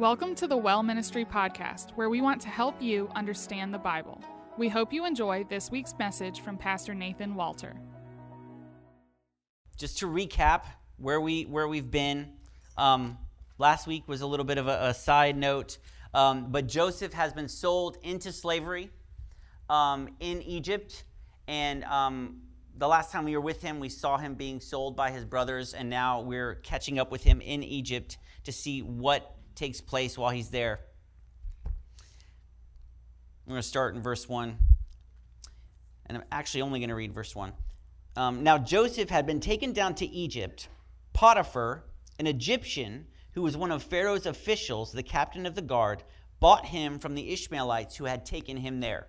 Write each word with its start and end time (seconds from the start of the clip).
Welcome 0.00 0.34
to 0.36 0.46
the 0.46 0.56
Well 0.56 0.82
Ministry 0.82 1.26
Podcast, 1.26 1.90
where 1.90 2.08
we 2.08 2.22
want 2.22 2.40
to 2.40 2.48
help 2.48 2.80
you 2.80 3.10
understand 3.14 3.74
the 3.74 3.78
Bible. 3.78 4.18
We 4.56 4.66
hope 4.66 4.94
you 4.94 5.04
enjoy 5.04 5.44
this 5.44 5.70
week's 5.70 5.94
message 5.98 6.40
from 6.40 6.56
Pastor 6.56 6.94
Nathan 6.94 7.34
Walter. 7.34 7.76
Just 9.76 9.98
to 9.98 10.06
recap 10.06 10.62
where 10.96 11.20
we 11.20 11.42
where 11.42 11.68
we've 11.68 11.90
been, 11.90 12.32
um, 12.78 13.18
last 13.58 13.86
week 13.86 14.08
was 14.08 14.22
a 14.22 14.26
little 14.26 14.46
bit 14.46 14.56
of 14.56 14.68
a, 14.68 14.86
a 14.86 14.94
side 14.94 15.36
note, 15.36 15.76
um, 16.14 16.50
but 16.50 16.66
Joseph 16.66 17.12
has 17.12 17.34
been 17.34 17.46
sold 17.46 17.98
into 18.02 18.32
slavery 18.32 18.88
um, 19.68 20.08
in 20.18 20.40
Egypt, 20.40 21.04
and 21.46 21.84
um, 21.84 22.40
the 22.78 22.88
last 22.88 23.12
time 23.12 23.26
we 23.26 23.36
were 23.36 23.42
with 23.42 23.60
him, 23.60 23.78
we 23.78 23.90
saw 23.90 24.16
him 24.16 24.32
being 24.32 24.60
sold 24.60 24.96
by 24.96 25.10
his 25.10 25.26
brothers, 25.26 25.74
and 25.74 25.90
now 25.90 26.22
we're 26.22 26.54
catching 26.54 26.98
up 26.98 27.12
with 27.12 27.22
him 27.22 27.42
in 27.42 27.62
Egypt 27.62 28.16
to 28.44 28.50
see 28.50 28.80
what 28.80 29.36
takes 29.60 29.80
place 29.82 30.16
while 30.16 30.30
he's 30.30 30.48
there. 30.48 30.80
I'm 31.66 31.72
going 33.50 33.60
to 33.60 33.68
start 33.68 33.94
in 33.94 34.00
verse 34.00 34.26
1, 34.26 34.56
and 36.06 36.18
I'm 36.18 36.24
actually 36.32 36.62
only 36.62 36.80
going 36.80 36.88
to 36.88 36.94
read 36.94 37.12
verse 37.12 37.36
1. 37.36 37.52
Um, 38.16 38.42
now, 38.42 38.56
Joseph 38.56 39.10
had 39.10 39.26
been 39.26 39.38
taken 39.38 39.74
down 39.74 39.94
to 39.96 40.06
Egypt. 40.06 40.68
Potiphar, 41.12 41.84
an 42.18 42.26
Egyptian 42.26 43.06
who 43.32 43.42
was 43.42 43.54
one 43.54 43.70
of 43.70 43.82
Pharaoh's 43.82 44.24
officials, 44.24 44.92
the 44.92 45.02
captain 45.02 45.44
of 45.44 45.54
the 45.54 45.62
guard, 45.62 46.02
bought 46.40 46.64
him 46.64 46.98
from 46.98 47.14
the 47.14 47.30
Ishmaelites 47.30 47.96
who 47.96 48.06
had 48.06 48.24
taken 48.24 48.56
him 48.56 48.80
there. 48.80 49.08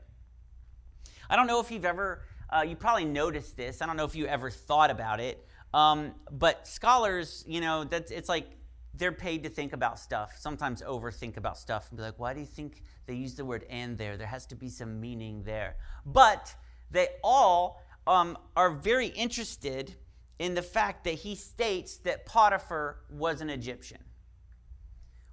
I 1.30 1.38
don't 1.38 1.48
know 1.48 1.62
if 1.62 1.72
you've 1.72 1.86
ever 1.86 2.24
uh, 2.52 2.63
you 2.63 2.76
probably 2.76 3.05
noticed 3.05 3.55
this. 3.55 3.82
I 3.82 3.86
don't 3.86 3.96
know 3.96 4.04
if 4.04 4.16
you 4.16 4.26
ever 4.26 4.49
thought 4.49 4.91
about 4.91 5.22
it. 5.22 5.48
Um, 5.74 6.13
but 6.30 6.68
scholars, 6.68 7.46
you 7.48 7.62
know, 7.62 7.86
that's, 7.86 8.12
it's 8.12 8.27
like 8.27 8.49
they're 8.94 9.12
paid 9.12 9.44
to 9.44 9.50
think 9.50 9.73
about 9.73 10.00
stuff, 10.00 10.34
sometimes 10.38 10.81
overthink 10.81 11.38
about 11.38 11.58
stuff, 11.58 11.88
and 11.90 11.98
be 11.98 12.04
like, 12.04 12.20
why 12.20 12.34
do 12.34 12.40
you 12.40 12.45
think 12.45 12.84
they 13.05 13.13
use 13.13 13.35
the 13.35 13.46
word 13.46 13.66
and 13.70 13.98
there? 13.98 14.18
There 14.18 14.27
has 14.27 14.46
to 14.48 14.55
be 14.55 14.70
some 14.70 14.99
meaning 14.99 15.43
there. 15.43 15.77
But 16.05 16.54
they 16.91 17.07
all 17.24 17.82
um, 18.05 18.38
are 18.55 18.71
very 18.71 19.07
interested 19.07 19.96
in 20.40 20.55
the 20.55 20.62
fact 20.62 21.04
that 21.05 21.13
he 21.13 21.35
states 21.35 21.98
that 21.98 22.26
Potiphar 22.26 22.98
was 23.10 23.41
an 23.41 23.49
Egyptian. 23.49 24.04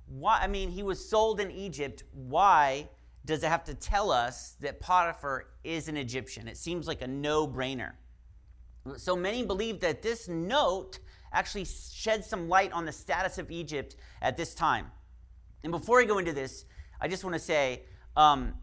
Why? 0.06 0.40
I 0.40 0.46
mean, 0.46 0.70
he 0.70 0.83
was 0.83 1.06
sold 1.06 1.40
in 1.40 1.50
Egypt. 1.50 2.05
Why 2.12 2.88
does 3.24 3.42
it 3.42 3.48
have 3.48 3.64
to 3.64 3.74
tell 3.74 4.11
us 4.11 4.56
that 4.61 4.80
Potiphar 4.80 5.46
is 5.64 5.88
an 5.88 5.96
Egyptian? 5.96 6.46
It 6.48 6.56
seems 6.56 6.86
like 6.86 7.02
a 7.02 7.06
no 7.06 7.46
brainer. 7.46 7.92
So 8.96 9.16
many 9.16 9.44
believe 9.44 9.80
that 9.80 10.02
this 10.02 10.28
note 10.28 10.98
actually 11.32 11.64
shed 11.64 12.24
some 12.24 12.48
light 12.48 12.72
on 12.72 12.84
the 12.84 12.92
status 12.92 13.38
of 13.38 13.50
Egypt 13.50 13.96
at 14.22 14.36
this 14.36 14.54
time. 14.54 14.90
And 15.62 15.72
before 15.72 16.00
I 16.00 16.04
go 16.04 16.18
into 16.18 16.32
this, 16.32 16.64
I 17.00 17.08
just 17.08 17.24
want 17.24 17.34
to 17.34 17.40
say 17.40 17.82
um, 18.16 18.54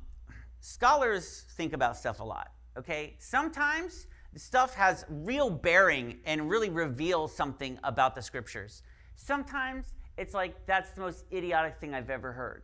scholars 0.60 1.46
think 1.56 1.74
about 1.74 1.98
stuff 1.98 2.20
a 2.20 2.24
lot, 2.24 2.52
okay? 2.78 3.16
Sometimes 3.20 4.08
stuff 4.36 4.74
has 4.76 5.06
real 5.10 5.50
bearing 5.50 6.20
and 6.26 6.50
really 6.50 6.70
reveals 6.70 7.36
something 7.36 7.80
about 7.84 8.16
the 8.16 8.22
scriptures. 8.22 8.84
Sometimes 9.16 9.94
it's 10.18 10.34
like, 10.34 10.66
that's 10.66 10.92
the 10.92 11.02
most 11.02 11.26
idiotic 11.32 11.78
thing 11.80 11.94
I've 11.94 12.10
ever 12.10 12.32
heard. 12.32 12.64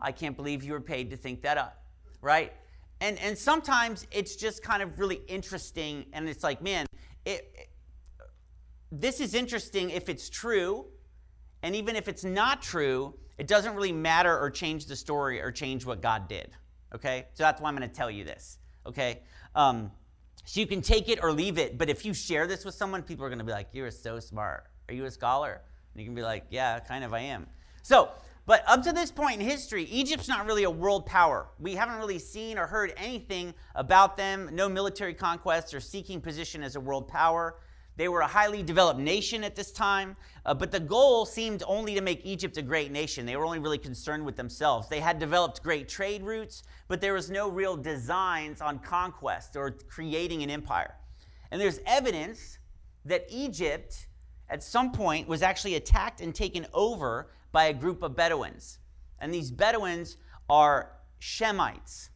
I 0.00 0.12
can't 0.12 0.36
believe 0.36 0.62
you 0.62 0.72
were 0.72 0.80
paid 0.80 1.10
to 1.10 1.16
think 1.16 1.42
that 1.42 1.58
up, 1.58 1.82
right? 2.22 2.52
And, 3.00 3.18
and 3.18 3.36
sometimes 3.36 4.06
it's 4.10 4.36
just 4.36 4.62
kind 4.62 4.82
of 4.82 4.98
really 4.98 5.20
interesting, 5.26 6.06
and 6.12 6.28
it's 6.28 6.44
like, 6.44 6.62
man, 6.62 6.86
it, 7.24 7.50
it, 7.54 7.69
this 8.92 9.20
is 9.20 9.34
interesting 9.34 9.90
if 9.90 10.08
it's 10.08 10.28
true, 10.28 10.86
and 11.62 11.74
even 11.74 11.96
if 11.96 12.08
it's 12.08 12.24
not 12.24 12.62
true, 12.62 13.14
it 13.38 13.46
doesn't 13.46 13.74
really 13.74 13.92
matter 13.92 14.38
or 14.38 14.50
change 14.50 14.86
the 14.86 14.96
story 14.96 15.40
or 15.40 15.50
change 15.50 15.86
what 15.86 16.02
God 16.02 16.28
did, 16.28 16.50
okay? 16.94 17.26
So 17.34 17.42
that's 17.42 17.60
why 17.60 17.68
I'm 17.68 17.76
going 17.76 17.88
to 17.88 17.94
tell 17.94 18.10
you 18.10 18.24
this, 18.24 18.58
okay? 18.86 19.22
Um, 19.54 19.90
so 20.44 20.60
you 20.60 20.66
can 20.66 20.82
take 20.82 21.08
it 21.08 21.20
or 21.22 21.32
leave 21.32 21.58
it, 21.58 21.78
but 21.78 21.88
if 21.88 22.04
you 22.04 22.14
share 22.14 22.46
this 22.46 22.64
with 22.64 22.74
someone, 22.74 23.02
people 23.02 23.24
are 23.24 23.28
going 23.28 23.38
to 23.38 23.44
be 23.44 23.52
like, 23.52 23.68
you're 23.72 23.90
so 23.90 24.18
smart. 24.18 24.64
Are 24.88 24.94
you 24.94 25.04
a 25.04 25.10
scholar? 25.10 25.60
And 25.92 26.00
you 26.00 26.06
can 26.06 26.14
be 26.14 26.22
like, 26.22 26.44
yeah, 26.50 26.78
kind 26.80 27.04
of 27.04 27.14
I 27.14 27.20
am. 27.20 27.46
So 27.82 28.10
but 28.50 28.64
up 28.66 28.82
to 28.82 28.92
this 28.92 29.12
point 29.12 29.40
in 29.40 29.46
history, 29.46 29.84
Egypt's 29.84 30.26
not 30.26 30.44
really 30.44 30.64
a 30.64 30.70
world 30.70 31.06
power. 31.06 31.46
We 31.60 31.76
haven't 31.76 31.98
really 31.98 32.18
seen 32.18 32.58
or 32.58 32.66
heard 32.66 32.92
anything 32.96 33.54
about 33.76 34.16
them, 34.16 34.48
no 34.52 34.68
military 34.68 35.14
conquests 35.14 35.72
or 35.72 35.78
seeking 35.78 36.20
position 36.20 36.64
as 36.64 36.74
a 36.74 36.80
world 36.80 37.06
power. 37.06 37.60
They 38.00 38.08
were 38.08 38.22
a 38.22 38.26
highly 38.26 38.62
developed 38.62 38.98
nation 38.98 39.44
at 39.44 39.54
this 39.54 39.70
time, 39.70 40.16
uh, 40.46 40.54
but 40.54 40.72
the 40.72 40.80
goal 40.80 41.26
seemed 41.26 41.62
only 41.66 41.94
to 41.96 42.00
make 42.00 42.24
Egypt 42.24 42.56
a 42.56 42.62
great 42.62 42.90
nation. 42.90 43.26
They 43.26 43.36
were 43.36 43.44
only 43.44 43.58
really 43.58 43.76
concerned 43.76 44.24
with 44.24 44.36
themselves. 44.36 44.88
They 44.88 45.00
had 45.00 45.18
developed 45.18 45.62
great 45.62 45.86
trade 45.86 46.22
routes, 46.22 46.62
but 46.88 47.02
there 47.02 47.12
was 47.12 47.30
no 47.30 47.50
real 47.50 47.76
designs 47.76 48.62
on 48.62 48.78
conquest 48.78 49.54
or 49.54 49.72
creating 49.90 50.42
an 50.42 50.48
empire. 50.48 50.94
And 51.50 51.60
there's 51.60 51.78
evidence 51.84 52.56
that 53.04 53.26
Egypt, 53.28 54.06
at 54.48 54.62
some 54.62 54.92
point, 54.92 55.28
was 55.28 55.42
actually 55.42 55.74
attacked 55.74 56.22
and 56.22 56.34
taken 56.34 56.66
over 56.72 57.32
by 57.52 57.66
a 57.66 57.74
group 57.74 58.02
of 58.02 58.16
Bedouins. 58.16 58.78
And 59.18 59.30
these 59.30 59.50
Bedouins 59.50 60.16
are 60.48 60.92
Shemites, 61.20 62.08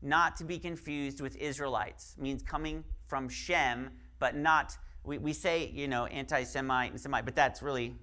not 0.00 0.36
to 0.36 0.44
be 0.44 0.58
confused 0.58 1.20
with 1.20 1.36
Israelites. 1.36 2.14
It 2.16 2.22
means 2.22 2.42
coming 2.42 2.84
from 3.06 3.28
Shem, 3.28 3.90
but 4.18 4.34
not, 4.34 4.78
we, 5.04 5.18
we 5.18 5.32
say, 5.32 5.70
you 5.72 5.88
know, 5.88 6.06
anti 6.06 6.44
Semite 6.44 6.90
and 6.92 7.00
Semite, 7.00 7.24
but 7.24 7.34
that's 7.34 7.62
really 7.62 7.96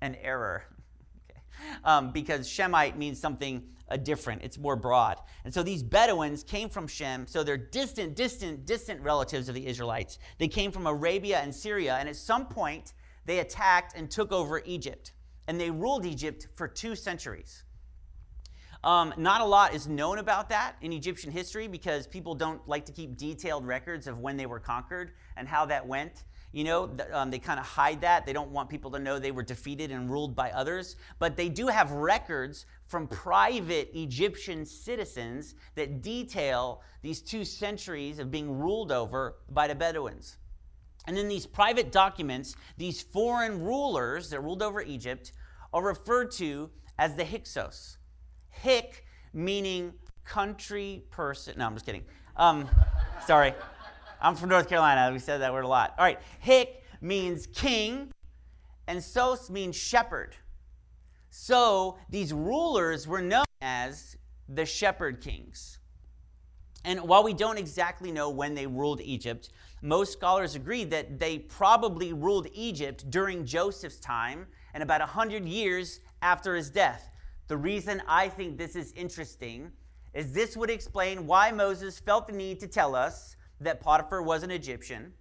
an 0.00 0.16
error. 0.22 0.64
okay. 1.30 1.40
um, 1.84 2.10
because 2.12 2.48
Shemite 2.48 2.96
means 2.96 3.20
something 3.20 3.62
uh, 3.90 3.96
different, 3.96 4.42
it's 4.42 4.56
more 4.58 4.76
broad. 4.76 5.18
And 5.44 5.52
so 5.52 5.62
these 5.62 5.82
Bedouins 5.82 6.44
came 6.44 6.68
from 6.68 6.86
Shem, 6.86 7.26
so 7.26 7.42
they're 7.42 7.56
distant, 7.56 8.14
distant, 8.14 8.66
distant 8.66 9.00
relatives 9.00 9.48
of 9.48 9.54
the 9.54 9.66
Israelites. 9.66 10.18
They 10.38 10.48
came 10.48 10.70
from 10.70 10.86
Arabia 10.86 11.40
and 11.40 11.54
Syria, 11.54 11.96
and 11.98 12.08
at 12.08 12.16
some 12.16 12.46
point, 12.46 12.94
they 13.26 13.40
attacked 13.40 13.96
and 13.96 14.10
took 14.10 14.32
over 14.32 14.62
Egypt 14.64 15.12
and 15.50 15.60
they 15.60 15.68
ruled 15.68 16.06
Egypt 16.06 16.46
for 16.54 16.68
two 16.68 16.94
centuries. 16.94 17.64
Um, 18.82 19.12
not 19.18 19.42
a 19.42 19.44
lot 19.44 19.74
is 19.74 19.86
known 19.86 20.18
about 20.18 20.48
that 20.48 20.76
in 20.80 20.92
Egyptian 20.92 21.30
history 21.30 21.68
because 21.68 22.06
people 22.06 22.34
don't 22.34 22.66
like 22.66 22.86
to 22.86 22.92
keep 22.92 23.16
detailed 23.16 23.66
records 23.66 24.06
of 24.06 24.18
when 24.18 24.38
they 24.38 24.46
were 24.46 24.60
conquered 24.60 25.12
and 25.36 25.46
how 25.46 25.66
that 25.66 25.86
went. 25.86 26.24
You 26.52 26.64
know, 26.64 26.96
um, 27.12 27.30
they 27.30 27.38
kind 27.38 27.60
of 27.60 27.66
hide 27.66 28.00
that. 28.00 28.26
They 28.26 28.32
don't 28.32 28.50
want 28.50 28.70
people 28.70 28.90
to 28.92 28.98
know 28.98 29.18
they 29.18 29.30
were 29.30 29.42
defeated 29.42 29.92
and 29.92 30.10
ruled 30.10 30.34
by 30.34 30.50
others. 30.50 30.96
But 31.18 31.36
they 31.36 31.48
do 31.48 31.68
have 31.68 31.92
records 31.92 32.66
from 32.86 33.06
private 33.06 33.90
Egyptian 33.94 34.64
citizens 34.64 35.54
that 35.76 36.02
detail 36.02 36.82
these 37.02 37.20
two 37.20 37.44
centuries 37.44 38.18
of 38.18 38.30
being 38.30 38.58
ruled 38.58 38.90
over 38.90 39.36
by 39.50 39.68
the 39.68 39.74
Bedouins. 39.76 40.38
And 41.06 41.18
in 41.18 41.28
these 41.28 41.46
private 41.46 41.92
documents, 41.92 42.56
these 42.78 43.00
foreign 43.00 43.62
rulers 43.62 44.30
that 44.30 44.40
ruled 44.40 44.62
over 44.62 44.82
Egypt 44.82 45.32
are 45.72 45.84
referred 45.84 46.32
to 46.32 46.70
as 46.98 47.14
the 47.14 47.24
Hyksos. 47.24 47.98
Hick 48.50 49.04
meaning 49.32 49.92
country 50.24 51.04
person. 51.10 51.54
No, 51.58 51.66
I'm 51.66 51.74
just 51.74 51.86
kidding. 51.86 52.04
Um, 52.36 52.68
sorry. 53.26 53.54
I'm 54.20 54.34
from 54.34 54.50
North 54.50 54.68
Carolina. 54.68 55.10
We 55.12 55.18
said 55.18 55.40
that 55.40 55.52
word 55.52 55.64
a 55.64 55.68
lot. 55.68 55.94
All 55.98 56.04
right. 56.04 56.18
Hick 56.40 56.84
means 57.00 57.46
king, 57.46 58.12
and 58.86 59.02
Sos 59.02 59.48
means 59.50 59.76
shepherd. 59.76 60.36
So 61.30 61.98
these 62.10 62.32
rulers 62.32 63.06
were 63.06 63.22
known 63.22 63.44
as 63.62 64.16
the 64.48 64.66
shepherd 64.66 65.20
kings. 65.20 65.78
And 66.84 67.00
while 67.02 67.22
we 67.22 67.34
don't 67.34 67.58
exactly 67.58 68.10
know 68.10 68.30
when 68.30 68.54
they 68.54 68.66
ruled 68.66 69.00
Egypt, 69.00 69.50
most 69.82 70.12
scholars 70.12 70.54
agree 70.54 70.84
that 70.84 71.18
they 71.18 71.38
probably 71.38 72.12
ruled 72.12 72.48
Egypt 72.52 73.08
during 73.10 73.44
Joseph's 73.44 74.00
time 74.00 74.46
and 74.74 74.82
about 74.82 75.00
100 75.00 75.44
years 75.44 76.00
after 76.22 76.56
his 76.56 76.70
death. 76.70 77.10
The 77.50 77.56
reason 77.56 78.00
I 78.06 78.28
think 78.28 78.56
this 78.56 78.76
is 78.76 78.92
interesting 78.92 79.72
is 80.14 80.32
this 80.32 80.56
would 80.56 80.70
explain 80.70 81.26
why 81.26 81.50
Moses 81.50 81.98
felt 81.98 82.28
the 82.28 82.32
need 82.32 82.60
to 82.60 82.68
tell 82.68 82.94
us 82.94 83.34
that 83.60 83.80
Potiphar 83.80 84.22
was 84.22 84.44
an 84.44 84.52
Egyptian. 84.52 85.12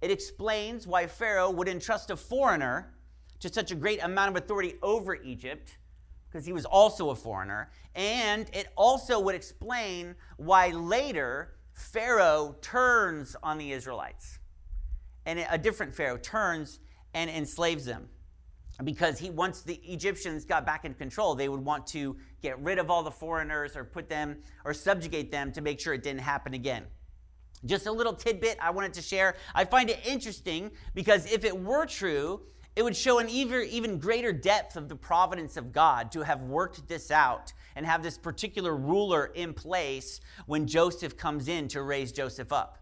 It 0.00 0.10
explains 0.10 0.86
why 0.86 1.06
Pharaoh 1.06 1.50
would 1.50 1.68
entrust 1.68 2.10
a 2.10 2.16
foreigner 2.16 2.94
to 3.40 3.52
such 3.52 3.70
a 3.70 3.74
great 3.74 4.02
amount 4.02 4.30
of 4.30 4.42
authority 4.42 4.76
over 4.82 5.16
Egypt, 5.16 5.76
because 6.26 6.46
he 6.46 6.54
was 6.54 6.64
also 6.64 7.10
a 7.10 7.14
foreigner. 7.14 7.70
And 7.94 8.48
it 8.54 8.68
also 8.76 9.20
would 9.20 9.34
explain 9.34 10.14
why 10.38 10.70
later 10.70 11.56
Pharaoh 11.74 12.56
turns 12.62 13.36
on 13.42 13.58
the 13.58 13.72
Israelites. 13.72 14.38
And 15.26 15.46
a 15.50 15.58
different 15.58 15.94
Pharaoh 15.94 16.16
turns 16.16 16.80
and 17.12 17.28
enslaves 17.28 17.84
them 17.84 18.08
because 18.82 19.18
he 19.18 19.30
once 19.30 19.62
the 19.62 19.76
Egyptians 19.84 20.44
got 20.44 20.66
back 20.66 20.84
in 20.84 20.94
control, 20.94 21.34
they 21.34 21.48
would 21.48 21.64
want 21.64 21.86
to 21.88 22.16
get 22.42 22.58
rid 22.60 22.78
of 22.78 22.90
all 22.90 23.02
the 23.02 23.10
foreigners 23.10 23.76
or 23.76 23.84
put 23.84 24.08
them 24.08 24.38
or 24.64 24.74
subjugate 24.74 25.30
them 25.30 25.52
to 25.52 25.60
make 25.60 25.78
sure 25.78 25.94
it 25.94 26.02
didn't 26.02 26.22
happen 26.22 26.54
again. 26.54 26.84
Just 27.64 27.86
a 27.86 27.92
little 27.92 28.12
tidbit 28.12 28.58
I 28.60 28.70
wanted 28.70 28.92
to 28.94 29.02
share. 29.02 29.36
I 29.54 29.64
find 29.64 29.88
it 29.88 30.00
interesting 30.04 30.70
because 30.94 31.30
if 31.32 31.44
it 31.44 31.56
were 31.56 31.86
true, 31.86 32.42
it 32.76 32.82
would 32.82 32.96
show 32.96 33.20
an 33.20 33.28
even, 33.28 33.62
even 33.70 33.98
greater 33.98 34.32
depth 34.32 34.76
of 34.76 34.88
the 34.88 34.96
providence 34.96 35.56
of 35.56 35.72
God 35.72 36.10
to 36.12 36.22
have 36.22 36.42
worked 36.42 36.86
this 36.88 37.10
out 37.10 37.52
and 37.76 37.86
have 37.86 38.02
this 38.02 38.18
particular 38.18 38.76
ruler 38.76 39.26
in 39.34 39.54
place 39.54 40.20
when 40.46 40.66
Joseph 40.66 41.16
comes 41.16 41.48
in 41.48 41.68
to 41.68 41.82
raise 41.82 42.10
Joseph 42.10 42.52
up. 42.52 42.78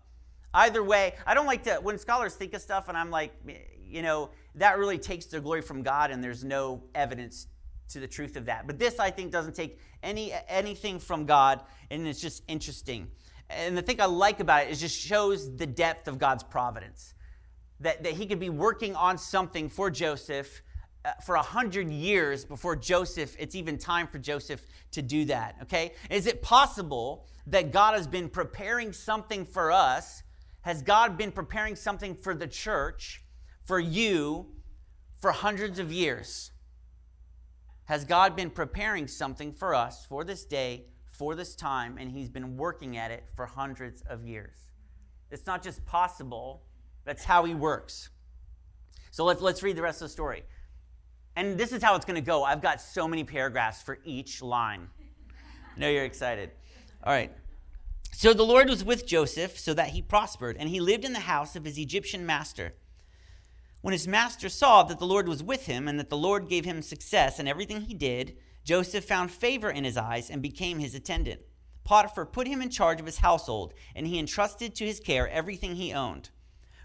Either 0.55 0.83
way, 0.83 1.15
I 1.27 1.35
don't 1.35 1.47
like 1.47 1.63
to, 1.65 1.75
when 1.77 1.99
scholars 1.99 2.35
think 2.35 2.55
of 2.55 2.63
stuff 2.63 2.89
and 2.89 2.97
I'm 2.97 3.11
like, 3.11 3.33
eh, 3.49 3.55
you 3.87 4.03
know, 4.03 4.31
that 4.55 4.79
really 4.79 4.99
takes 4.99 5.27
the 5.27 5.41
glory 5.41 5.63
from 5.63 5.83
God 5.83 6.11
and 6.11 6.23
there's 6.23 6.45
no 6.45 6.83
evidence 6.95 7.47
to 7.91 8.01
the 8.01 8.09
truth 8.09 8.37
of 8.37 8.47
that. 8.47 8.67
But 8.67 8.79
this, 8.79 8.99
I 8.99 9.11
think, 9.11 9.33
doesn't 9.33 9.55
take 9.55 9.79
any 10.03 10.33
anything 10.49 10.99
from 10.99 11.27
God 11.27 11.63
and 11.91 12.07
it's 12.07 12.21
just 12.21 12.43
interesting. 12.49 13.11
And 13.51 13.77
the 13.77 13.83
thing 13.83 14.01
I 14.01 14.07
like 14.07 14.41
about 14.41 14.67
it 14.67 14.71
is 14.71 14.81
just 14.81 14.99
shows 14.99 15.57
the 15.57 15.67
depth 15.67 16.09
of 16.09 16.19
God's 16.19 16.43
providence. 16.43 17.15
That, 17.81 18.05
that 18.05 18.13
he 18.13 18.27
could 18.27 18.39
be 18.39 18.49
working 18.49 18.95
on 18.95 19.19
something 19.19 19.69
for 19.69 19.91
Joseph 19.91 20.63
uh, 21.05 21.11
for 21.25 21.35
a 21.35 21.43
hundred 21.43 21.91
years 21.91 22.45
before 22.45 22.77
Joseph, 22.77 23.35
it's 23.37 23.57
even 23.57 23.77
time 23.77 24.07
for 24.07 24.19
Joseph 24.19 24.65
to 24.93 25.03
do 25.03 25.25
that. 25.25 25.57
Okay? 25.63 25.95
Is 26.11 26.29
it 26.29 26.43
possible 26.43 27.27
that 27.49 27.73
God 27.73 27.95
has 27.95 28.07
been 28.07 28.29
preparing 28.29 28.93
something 28.93 29.45
for 29.45 29.73
us? 29.73 30.23
Has 30.61 30.81
God 30.81 31.19
been 31.19 31.33
preparing 31.33 31.75
something 31.75 32.15
for 32.15 32.37
the 32.37 32.47
church, 32.47 33.25
for 33.73 33.81
you, 33.81 34.45
for 35.17 35.33
hundreds 35.33 35.79
of 35.79 35.91
years? 35.91 36.51
Has 37.87 38.05
God 38.05 38.37
been 38.37 38.51
preparing 38.51 39.09
something 39.09 39.51
for 39.51 39.75
us 39.75 40.05
for 40.05 40.25
this 40.25 40.45
day, 40.45 40.85
for 41.07 41.35
this 41.35 41.57
time, 41.57 41.97
and 41.97 42.13
He's 42.13 42.29
been 42.29 42.59
working 42.59 42.99
at 42.99 43.11
it 43.11 43.25
for 43.35 43.47
hundreds 43.47 44.03
of 44.03 44.27
years? 44.27 44.59
It's 45.31 45.47
not 45.47 45.63
just 45.63 45.87
possible, 45.87 46.65
that's 47.07 47.25
how 47.25 47.47
He 47.47 47.55
works. 47.55 48.11
So 49.11 49.25
let's, 49.25 49.41
let's 49.41 49.63
read 49.63 49.77
the 49.77 49.81
rest 49.81 50.03
of 50.03 50.09
the 50.09 50.13
story. 50.13 50.43
And 51.35 51.57
this 51.57 51.73
is 51.73 51.83
how 51.83 51.95
it's 51.97 52.05
going 52.05 52.17
to 52.17 52.21
go. 52.21 52.45
I've 52.45 52.61
got 52.61 52.79
so 52.79 53.09
many 53.09 53.25
paragraphs 53.25 53.81
for 53.81 54.01
each 54.05 54.43
line. 54.43 54.87
I 55.75 55.81
know 55.81 55.89
you're 55.89 56.05
excited. 56.05 56.51
All 57.05 57.15
right. 57.15 57.33
So 58.13 58.35
the 58.35 58.43
Lord 58.43 58.69
was 58.69 58.85
with 58.85 59.07
Joseph 59.07 59.59
so 59.59 59.73
that 59.73 59.89
he 59.89 60.03
prospered, 60.03 60.59
and 60.59 60.69
he 60.69 60.79
lived 60.79 61.07
in 61.07 61.15
the 61.15 61.21
house 61.21 61.57
of 61.57 61.65
his 61.65 61.79
Egyptian 61.79 62.27
master. 62.27 62.75
When 63.83 63.93
his 63.93 64.07
master 64.07 64.49
saw 64.49 64.85
that 64.85 65.01
the 65.01 65.07
Lord 65.07 65.29
was 65.29 65.43
with 65.43 65.67
him 65.67 65.89
and 65.89 65.99
that 65.99 66.09
the 66.09 66.17
Lord 66.17 66.49
gave 66.49 66.65
him 66.65 66.83
success 66.83 67.41
in 67.41 67.49
everything 67.49 67.83
he 67.83 67.95
did, 67.95 68.37
Joseph 68.65 69.05
found 69.05 69.33
favor 69.33 69.71
in 69.71 69.83
his 69.83 69.97
eyes 69.97 70.31
and 70.31 70.41
became 70.41 70.79
his 70.79 70.95
attendant. 70.95 71.41
Potiphar 71.83 72.27
put 72.27 72.47
him 72.47 72.63
in 72.63 72.71
charge 72.71 73.01
of 73.01 73.07
his 73.07 73.19
household, 73.19 73.75
and 73.97 74.07
he 74.07 74.21
entrusted 74.21 74.77
to 74.77 74.87
his 74.87 75.01
care 75.01 75.29
everything 75.29 75.75
he 75.75 75.93
owned. 75.93 76.31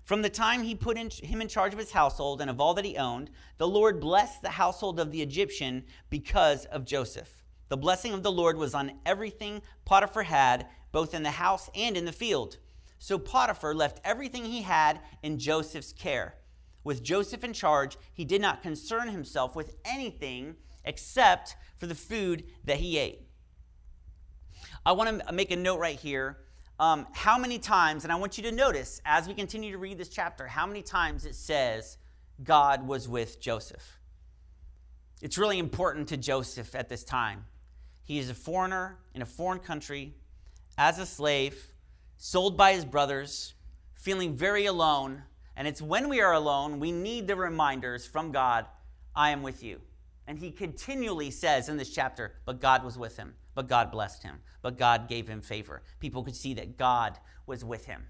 From 0.03 0.23
the 0.23 0.29
time 0.29 0.63
he 0.63 0.73
put 0.73 0.97
in, 0.97 1.11
him 1.11 1.39
in 1.39 1.47
charge 1.47 1.71
of 1.71 1.79
his 1.79 1.91
household 1.91 2.41
and 2.41 2.49
of 2.49 2.59
all 2.59 2.73
that 2.73 2.85
he 2.85 2.97
owned, 2.97 3.29
the 3.57 3.67
Lord 3.67 3.99
blessed 3.99 4.41
the 4.41 4.49
household 4.49 4.99
of 4.99 5.11
the 5.11 5.21
Egyptian 5.21 5.83
because 6.09 6.65
of 6.65 6.83
Joseph. 6.83 7.43
The 7.69 7.77
blessing 7.77 8.13
of 8.13 8.23
the 8.23 8.31
Lord 8.31 8.57
was 8.57 8.73
on 8.73 8.99
everything 9.05 9.61
Potiphar 9.85 10.23
had, 10.23 10.65
both 10.91 11.13
in 11.13 11.21
the 11.21 11.31
house 11.31 11.69
and 11.75 11.95
in 11.95 12.05
the 12.05 12.11
field. 12.11 12.57
So 12.97 13.19
Potiphar 13.19 13.75
left 13.75 14.01
everything 14.03 14.45
he 14.45 14.63
had 14.63 15.01
in 15.21 15.37
Joseph's 15.37 15.93
care. 15.93 16.35
With 16.87 17.03
Joseph 17.03 17.43
in 17.43 17.51
charge, 17.51 17.97
he 18.13 18.23
did 18.23 18.41
not 18.41 18.63
concern 18.63 19.09
himself 19.09 19.57
with 19.57 19.75
anything 19.83 20.55
except 20.85 21.57
for 21.75 21.85
the 21.85 21.93
food 21.93 22.45
that 22.63 22.77
he 22.77 22.97
ate. 22.97 23.27
I 24.85 24.93
want 24.93 25.21
to 25.21 25.33
make 25.33 25.51
a 25.51 25.57
note 25.57 25.79
right 25.79 25.99
here 25.99 26.37
um, 26.79 27.05
how 27.11 27.37
many 27.37 27.59
times, 27.59 28.05
and 28.05 28.13
I 28.13 28.15
want 28.15 28.37
you 28.37 28.43
to 28.43 28.53
notice 28.53 29.01
as 29.03 29.27
we 29.27 29.33
continue 29.33 29.73
to 29.73 29.77
read 29.77 29.97
this 29.97 30.07
chapter, 30.07 30.47
how 30.47 30.65
many 30.65 30.81
times 30.81 31.25
it 31.25 31.35
says 31.35 31.97
God 32.41 32.87
was 32.87 33.09
with 33.09 33.41
Joseph. 33.41 33.99
It's 35.21 35.37
really 35.37 35.59
important 35.59 36.07
to 36.07 36.15
Joseph 36.15 36.73
at 36.73 36.87
this 36.87 37.03
time. 37.03 37.43
He 38.05 38.17
is 38.17 38.29
a 38.29 38.33
foreigner 38.33 38.97
in 39.13 39.21
a 39.21 39.25
foreign 39.25 39.59
country, 39.59 40.13
as 40.77 40.99
a 40.99 41.05
slave, 41.05 41.73
sold 42.15 42.55
by 42.55 42.71
his 42.71 42.85
brothers, 42.85 43.55
feeling 43.93 44.37
very 44.37 44.67
alone. 44.67 45.23
And 45.57 45.67
it's 45.67 45.81
when 45.81 46.07
we 46.07 46.21
are 46.21 46.33
alone, 46.33 46.79
we 46.79 46.93
need 46.93 47.27
the 47.27 47.35
reminders 47.35 48.07
from 48.07 48.31
God 48.31 48.65
I 49.13 49.31
am 49.31 49.43
with 49.43 49.61
you. 49.61 49.81
And 50.27 50.39
he 50.39 50.51
continually 50.51 51.31
says 51.31 51.67
in 51.67 51.75
this 51.75 51.89
chapter, 51.89 52.35
but 52.45 52.61
God 52.61 52.85
was 52.85 52.97
with 52.97 53.17
him 53.17 53.33
but 53.57 53.67
God 53.67 53.89
blessed 53.89 54.21
him. 54.21 54.37
But 54.61 54.77
God 54.77 55.09
gave 55.09 55.27
him 55.27 55.41
favor. 55.41 55.81
People 55.99 56.23
could 56.23 56.35
see 56.35 56.53
that 56.53 56.77
God 56.77 57.17
was 57.47 57.65
with 57.65 57.87
him. 57.87 58.05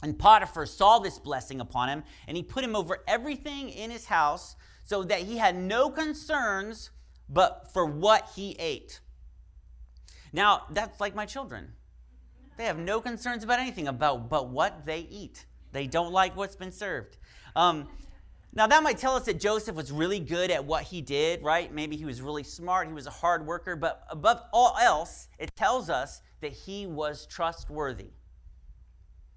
And 0.00 0.16
Potiphar 0.16 0.64
saw 0.64 1.00
this 1.00 1.18
blessing 1.18 1.60
upon 1.60 1.88
him, 1.88 2.04
and 2.28 2.36
he 2.36 2.44
put 2.44 2.62
him 2.62 2.76
over 2.76 3.02
everything 3.08 3.68
in 3.68 3.90
his 3.90 4.04
house 4.04 4.54
so 4.84 5.02
that 5.02 5.22
he 5.22 5.38
had 5.38 5.56
no 5.56 5.90
concerns 5.90 6.90
but 7.28 7.68
for 7.72 7.84
what 7.84 8.30
he 8.36 8.52
ate. 8.60 9.00
Now, 10.32 10.66
that's 10.70 11.00
like 11.00 11.16
my 11.16 11.26
children. 11.26 11.72
They 12.56 12.66
have 12.66 12.78
no 12.78 13.00
concerns 13.00 13.42
about 13.42 13.58
anything 13.58 13.88
about 13.88 14.28
but 14.28 14.50
what 14.50 14.86
they 14.86 15.00
eat. 15.00 15.46
They 15.72 15.86
don't 15.86 16.12
like 16.12 16.36
what's 16.36 16.56
been 16.56 16.72
served. 16.72 17.16
Um, 17.54 17.88
now, 18.52 18.66
that 18.66 18.82
might 18.82 18.96
tell 18.96 19.14
us 19.14 19.26
that 19.26 19.38
Joseph 19.38 19.76
was 19.76 19.92
really 19.92 20.18
good 20.18 20.50
at 20.50 20.64
what 20.64 20.84
he 20.84 21.02
did, 21.02 21.42
right? 21.42 21.72
Maybe 21.72 21.94
he 21.96 22.06
was 22.06 22.22
really 22.22 22.42
smart, 22.42 22.88
he 22.88 22.94
was 22.94 23.06
a 23.06 23.10
hard 23.10 23.46
worker, 23.46 23.76
but 23.76 24.06
above 24.08 24.40
all 24.52 24.76
else, 24.80 25.28
it 25.38 25.54
tells 25.56 25.90
us 25.90 26.22
that 26.40 26.52
he 26.52 26.86
was 26.86 27.26
trustworthy. 27.26 28.12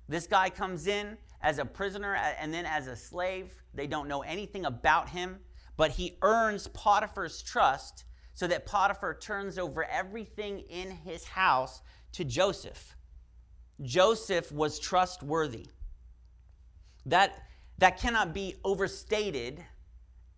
This 0.08 0.26
guy 0.26 0.50
comes 0.50 0.88
in 0.88 1.18
as 1.42 1.60
a 1.60 1.66
prisoner 1.66 2.16
and 2.16 2.54
then 2.54 2.66
as 2.66 2.88
a 2.88 2.96
slave. 2.96 3.54
They 3.74 3.88
don't 3.88 4.08
know 4.08 4.22
anything 4.22 4.66
about 4.66 5.10
him, 5.10 5.40
but 5.76 5.92
he 5.92 6.18
earns 6.22 6.68
Potiphar's 6.70 7.42
trust 7.42 8.06
so 8.34 8.48
that 8.48 8.66
Potiphar 8.66 9.16
turns 9.16 9.58
over 9.58 9.84
everything 9.84 10.60
in 10.70 10.92
his 10.92 11.26
house 11.26 11.82
to 12.14 12.24
Joseph. 12.24 12.96
Joseph 13.82 14.52
was 14.52 14.80
trustworthy. 14.80 15.68
That 17.06 17.44
that 17.80 17.98
cannot 17.98 18.34
be 18.34 18.56
overstated 18.64 19.64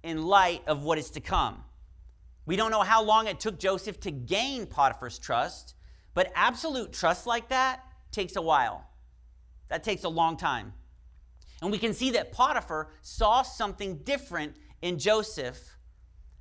in 0.03 0.23
light 0.23 0.61
of 0.67 0.83
what 0.83 0.97
is 0.97 1.09
to 1.11 1.19
come. 1.19 1.63
We 2.45 2.55
don't 2.55 2.71
know 2.71 2.81
how 2.81 3.03
long 3.03 3.27
it 3.27 3.39
took 3.39 3.59
Joseph 3.59 3.99
to 4.01 4.11
gain 4.11 4.67
Potiphar's 4.67 5.19
trust, 5.19 5.75
but 6.13 6.31
absolute 6.35 6.93
trust 6.93 7.27
like 7.27 7.49
that 7.49 7.83
takes 8.11 8.35
a 8.35 8.41
while. 8.41 8.87
That 9.69 9.83
takes 9.83 10.03
a 10.03 10.09
long 10.09 10.37
time. 10.37 10.73
And 11.61 11.71
we 11.71 11.77
can 11.77 11.93
see 11.93 12.11
that 12.11 12.31
Potiphar 12.31 12.89
saw 13.01 13.41
something 13.43 13.97
different 13.97 14.55
in 14.81 14.97
Joseph 14.97 15.77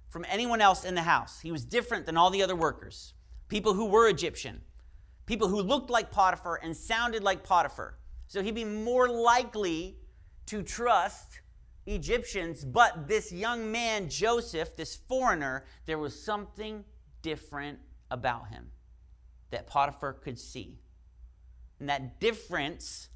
from 0.09 0.27
anyone 0.29 0.61
else 0.61 0.85
in 0.85 0.95
the 0.95 1.03
house. 1.03 1.41
He 1.41 1.53
was 1.53 1.65
different 1.65 2.07
than 2.07 2.17
all 2.17 2.31
the 2.31 2.43
other 2.43 2.57
workers, 2.57 3.15
people 3.49 3.75
who 3.75 3.87
were 3.87 4.09
Egyptian, 4.09 4.63
people 5.27 5.49
who 5.49 5.63
looked 5.63 5.91
like 5.91 6.11
Potiphar 6.11 6.59
and 6.63 6.77
sounded 6.77 7.23
like 7.23 7.45
Potiphar. 7.45 7.99
So 8.27 8.43
he'd 8.43 8.55
be 8.55 8.65
more 8.65 9.09
likely 9.09 9.97
to 10.47 10.63
trust 10.63 11.41
Egyptians, 11.87 12.65
but 12.65 13.09
this 13.09 13.33
young 13.33 13.71
man, 13.71 14.09
Joseph, 14.09 14.77
this 14.77 14.97
foreigner, 14.97 15.65
there 15.87 15.99
was 15.99 16.21
something 16.21 16.85
different 17.23 17.79
about 18.11 18.49
him 18.49 18.71
that 19.51 19.67
Potiphar 19.67 20.13
could 20.15 20.39
see. 20.39 20.79
And 21.79 21.89
that 21.89 22.21
difference 22.21 23.09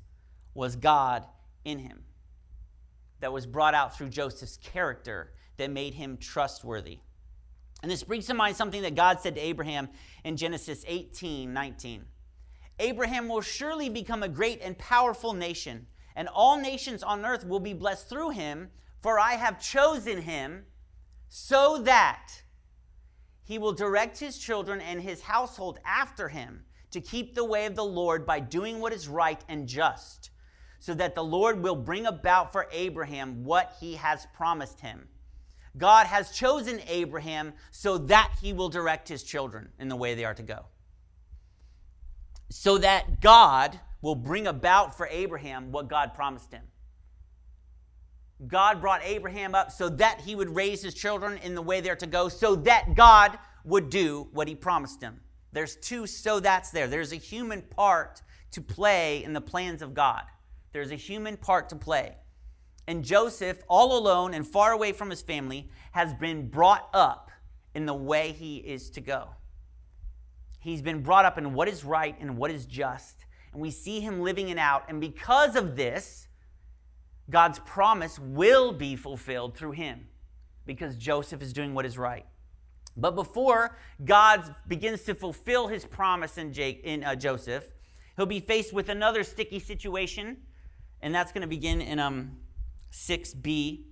was 0.54 0.76
God 0.76 1.25
in 1.64 1.78
him, 1.78 2.04
that 3.21 3.33
was 3.33 3.47
brought 3.47 3.75
out 3.75 3.97
through 3.97 4.09
Joseph's 4.09 4.57
character 4.57 5.33
that 5.57 5.71
made 5.71 5.95
him 5.95 6.16
trustworthy. 6.16 6.99
And 7.83 7.90
this 7.90 8.02
brings 8.02 8.26
to 8.26 8.35
mind 8.35 8.57
something 8.57 8.83
that 8.83 8.95
God 8.95 9.21
said 9.21 9.35
to 9.35 9.40
Abraham 9.40 9.88
in 10.25 10.37
Genesis 10.37 10.85
18 10.87 11.52
19. 11.52 12.04
Abraham 12.81 13.28
will 13.28 13.40
surely 13.40 13.88
become 13.88 14.23
a 14.23 14.28
great 14.28 14.61
and 14.62 14.76
powerful 14.78 15.33
nation 15.33 15.87
and 16.16 16.28
all 16.28 16.59
nations 16.59 17.02
on 17.02 17.25
earth 17.25 17.47
will 17.47 17.61
be 17.61 17.75
blessed 17.75 18.09
through 18.09 18.30
him, 18.30 18.71
for 19.00 19.18
I 19.18 19.33
have 19.35 19.61
chosen 19.61 20.23
him 20.23 20.64
so 21.28 21.78
that 21.83 22.42
he 23.42 23.59
will 23.59 23.73
direct 23.73 24.18
his 24.18 24.38
children 24.38 24.80
and 24.80 25.00
his 25.00 25.23
household 25.23 25.78
after 25.85 26.28
him 26.28 26.64
to 26.90 27.00
keep 27.00 27.35
the 27.35 27.44
way 27.44 27.66
of 27.66 27.75
the 27.75 27.85
Lord 27.85 28.25
by 28.25 28.40
doing 28.40 28.80
what 28.80 28.92
is 28.92 29.09
right 29.09 29.44
and 29.49 29.66
just, 29.66 30.30
so 30.78 30.94
that 30.94 31.14
the 31.14 31.25
Lord 31.25 31.62
will 31.62 31.76
bring 31.76 32.06
about 32.06 32.52
for 32.52 32.68
Abraham 32.73 33.44
what 33.44 33.75
he 33.80 33.94
has 33.94 34.26
promised 34.33 34.80
him. 34.80 35.09
God 35.76 36.06
has 36.06 36.30
chosen 36.30 36.80
Abraham 36.87 37.52
so 37.73 37.99
that 37.99 38.33
he 38.40 38.52
will 38.52 38.68
direct 38.68 39.09
his 39.09 39.25
children 39.25 39.71
in 39.78 39.88
the 39.88 39.97
way 39.97 40.14
they 40.14 40.25
are 40.25 40.35
to 40.35 40.42
go. 40.42 40.66
So 42.49 42.78
that 42.78 43.21
God 43.21 43.80
will 44.04 44.14
bring 44.14 44.46
about 44.46 44.94
for 44.94 45.08
Abraham 45.11 45.73
what 45.73 45.88
God 45.88 46.12
promised 46.12 46.52
him. 46.52 46.62
God 48.46 48.82
brought 48.82 49.00
Abraham 49.02 49.54
up 49.54 49.73
so 49.73 49.88
that 49.88 50.20
he 50.20 50.34
would 50.34 50.54
raise 50.54 50.82
his 50.82 50.92
children 50.92 51.38
in 51.38 51.54
the 51.54 51.62
way 51.62 51.80
they're 51.80 51.96
to 51.96 52.06
go, 52.06 52.28
so 52.28 52.54
that 52.54 52.94
God 52.94 53.38
would 53.64 53.88
do 53.88 54.28
what 54.32 54.46
he 54.46 54.54
promised 54.54 55.00
him. 55.00 55.20
There's 55.52 55.76
two 55.76 56.06
so 56.06 56.38
that's 56.38 56.70
there. 56.70 56.87
There's 56.87 57.12
a 57.12 57.16
human 57.16 57.62
part 57.62 58.20
to 58.50 58.61
play 58.61 59.25
in 59.25 59.32
the 59.32 59.40
plans 59.40 59.80
of 59.80 59.94
God. 59.94 60.25
There's 60.75 60.90
a 60.90 60.96
human 60.96 61.38
part 61.38 61.70
to 61.70 61.76
play. 61.76 62.16
And 62.87 63.02
Joseph, 63.02 63.62
all 63.68 63.96
alone 63.96 64.34
and 64.34 64.46
far 64.46 64.73
away 64.73 64.92
from 64.92 65.08
his 65.08 65.23
family, 65.23 65.70
has 65.92 66.12
been 66.12 66.50
brought 66.50 66.90
up 66.92 67.30
in 67.75 67.87
the 67.87 67.94
way 67.94 68.32
he 68.32 68.58
is 68.58 68.90
to 68.90 69.00
go. 69.00 69.30
He's 70.61 70.82
been 70.82 71.02
brought 71.02 71.25
up 71.25 71.38
in 71.38 71.54
what 71.54 71.68
is 71.68 71.84
right 71.84 72.14
and 72.20 72.37
what 72.37 72.50
is 72.50 72.66
just. 72.66 73.25
And 73.54 73.62
we 73.62 73.70
see 73.70 74.00
him 74.00 74.20
living 74.20 74.50
it 74.50 74.58
out. 74.58 74.84
And 74.88 75.00
because 75.00 75.56
of 75.56 75.76
this, 75.76 76.26
God's 77.30 77.61
promise 77.61 78.18
will 78.18 78.73
be 78.73 78.96
fulfilled 78.96 79.56
through 79.56 79.73
him 79.73 80.08
because 80.66 80.96
Joseph 80.96 81.40
is 81.40 81.52
doing 81.52 81.73
what 81.73 81.87
is 81.87 81.96
right. 81.96 82.26
But 82.96 83.14
before 83.14 83.78
God 84.04 84.54
begins 84.68 85.02
to 85.04 85.14
fulfill 85.14 85.68
his 85.68 85.84
promise 85.84 86.37
in, 86.37 86.52
Jake, 86.52 86.82
in 86.84 87.02
uh, 87.02 87.14
Joseph, 87.14 87.68
he'll 88.16 88.26
be 88.26 88.40
faced 88.40 88.73
with 88.73 88.88
another 88.88 89.25
sticky 89.25 89.61
situation, 89.61 90.37
and 91.00 91.14
that's 91.14 91.32
going 91.32 91.42
to 91.42 91.49
begin 91.49 91.80
in 91.80 91.99
um, 91.99 92.37
6b. 92.92 93.82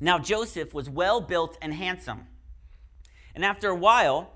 Now, 0.00 0.18
Joseph 0.18 0.72
was 0.72 0.88
well 0.88 1.20
built 1.20 1.58
and 1.60 1.74
handsome. 1.74 2.26
And 3.34 3.44
after 3.44 3.68
a 3.68 3.76
while, 3.76 4.35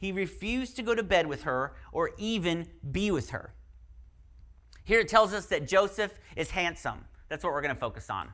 he 0.00 0.12
refused 0.12 0.76
to 0.76 0.82
go 0.82 0.94
to 0.94 1.02
bed 1.02 1.26
with 1.26 1.42
her 1.42 1.74
or 1.92 2.12
even 2.16 2.66
be 2.90 3.10
with 3.10 3.30
her. 3.30 3.52
Here 4.84 5.00
it 5.00 5.08
tells 5.08 5.34
us 5.34 5.46
that 5.46 5.68
Joseph 5.68 6.18
is 6.36 6.50
handsome. 6.50 7.04
That's 7.28 7.44
what 7.44 7.52
we're 7.52 7.60
going 7.60 7.74
to 7.74 7.80
focus 7.80 8.08
on. 8.08 8.30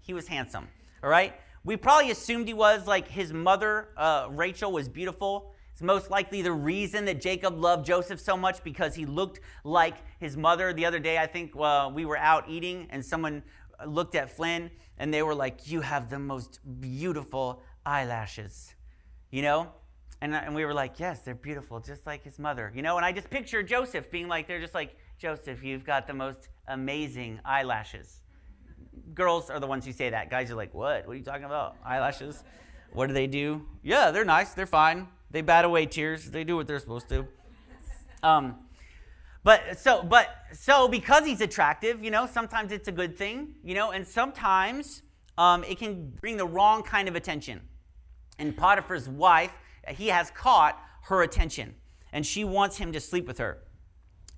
He 0.00 0.14
was 0.14 0.28
handsome, 0.28 0.68
all 1.02 1.10
right? 1.10 1.34
We 1.64 1.76
probably 1.76 2.12
assumed 2.12 2.46
he 2.46 2.54
was 2.54 2.86
like 2.86 3.08
his 3.08 3.32
mother, 3.32 3.88
uh, 3.96 4.28
Rachel, 4.30 4.70
was 4.70 4.88
beautiful. 4.88 5.54
It's 5.72 5.82
most 5.82 6.08
likely 6.08 6.40
the 6.40 6.52
reason 6.52 7.04
that 7.06 7.20
Jacob 7.20 7.58
loved 7.58 7.84
Joseph 7.84 8.20
so 8.20 8.36
much 8.36 8.62
because 8.62 8.94
he 8.94 9.04
looked 9.04 9.40
like 9.64 9.96
his 10.20 10.36
mother. 10.36 10.72
The 10.72 10.86
other 10.86 11.00
day, 11.00 11.18
I 11.18 11.26
think 11.26 11.52
uh, 11.58 11.90
we 11.92 12.04
were 12.04 12.16
out 12.16 12.48
eating 12.48 12.86
and 12.90 13.04
someone 13.04 13.42
looked 13.86 14.14
at 14.14 14.30
Flynn 14.30 14.70
and 14.98 15.12
they 15.12 15.22
were 15.22 15.34
like, 15.34 15.68
You 15.68 15.80
have 15.80 16.10
the 16.10 16.18
most 16.18 16.60
beautiful 16.80 17.62
eyelashes, 17.84 18.74
you 19.30 19.42
know? 19.42 19.72
And, 20.20 20.34
and 20.34 20.54
we 20.54 20.64
were 20.64 20.74
like, 20.74 20.98
Yes, 20.98 21.20
they're 21.20 21.34
beautiful, 21.34 21.80
just 21.80 22.06
like 22.06 22.24
his 22.24 22.38
mother, 22.38 22.72
you 22.74 22.82
know? 22.82 22.96
And 22.96 23.04
I 23.04 23.12
just 23.12 23.30
picture 23.30 23.62
Joseph 23.62 24.10
being 24.10 24.28
like, 24.28 24.46
They're 24.46 24.60
just 24.60 24.74
like, 24.74 24.96
Joseph, 25.18 25.62
you've 25.62 25.84
got 25.84 26.06
the 26.06 26.14
most 26.14 26.48
amazing 26.68 27.40
eyelashes 27.44 28.20
girls 29.14 29.50
are 29.50 29.60
the 29.60 29.66
ones 29.66 29.84
who 29.84 29.92
say 29.92 30.10
that. 30.10 30.30
Guys 30.30 30.50
are 30.50 30.54
like, 30.54 30.74
what? 30.74 31.06
What 31.06 31.12
are 31.12 31.16
you 31.16 31.24
talking 31.24 31.44
about? 31.44 31.76
Eyelashes? 31.84 32.44
What 32.92 33.06
do 33.06 33.12
they 33.12 33.26
do? 33.26 33.66
Yeah, 33.82 34.10
they're 34.10 34.24
nice. 34.24 34.54
They're 34.54 34.66
fine. 34.66 35.08
They 35.30 35.42
bat 35.42 35.64
away 35.64 35.86
tears. 35.86 36.30
They 36.30 36.44
do 36.44 36.56
what 36.56 36.66
they're 36.66 36.78
supposed 36.78 37.08
to. 37.10 37.26
Um, 38.22 38.56
but 39.44 39.78
so, 39.78 40.02
but 40.02 40.28
so 40.52 40.88
because 40.88 41.24
he's 41.24 41.40
attractive, 41.40 42.02
you 42.02 42.10
know, 42.10 42.26
sometimes 42.26 42.72
it's 42.72 42.88
a 42.88 42.92
good 42.92 43.16
thing, 43.16 43.54
you 43.62 43.74
know, 43.74 43.92
and 43.92 44.06
sometimes 44.06 45.02
um, 45.36 45.64
it 45.64 45.78
can 45.78 46.10
bring 46.20 46.36
the 46.36 46.46
wrong 46.46 46.82
kind 46.82 47.08
of 47.08 47.14
attention. 47.14 47.60
And 48.38 48.56
Potiphar's 48.56 49.08
wife, 49.08 49.52
he 49.90 50.08
has 50.08 50.30
caught 50.30 50.80
her 51.04 51.22
attention, 51.22 51.74
and 52.12 52.26
she 52.26 52.44
wants 52.44 52.76
him 52.78 52.92
to 52.92 53.00
sleep 53.00 53.26
with 53.26 53.38
her. 53.38 53.58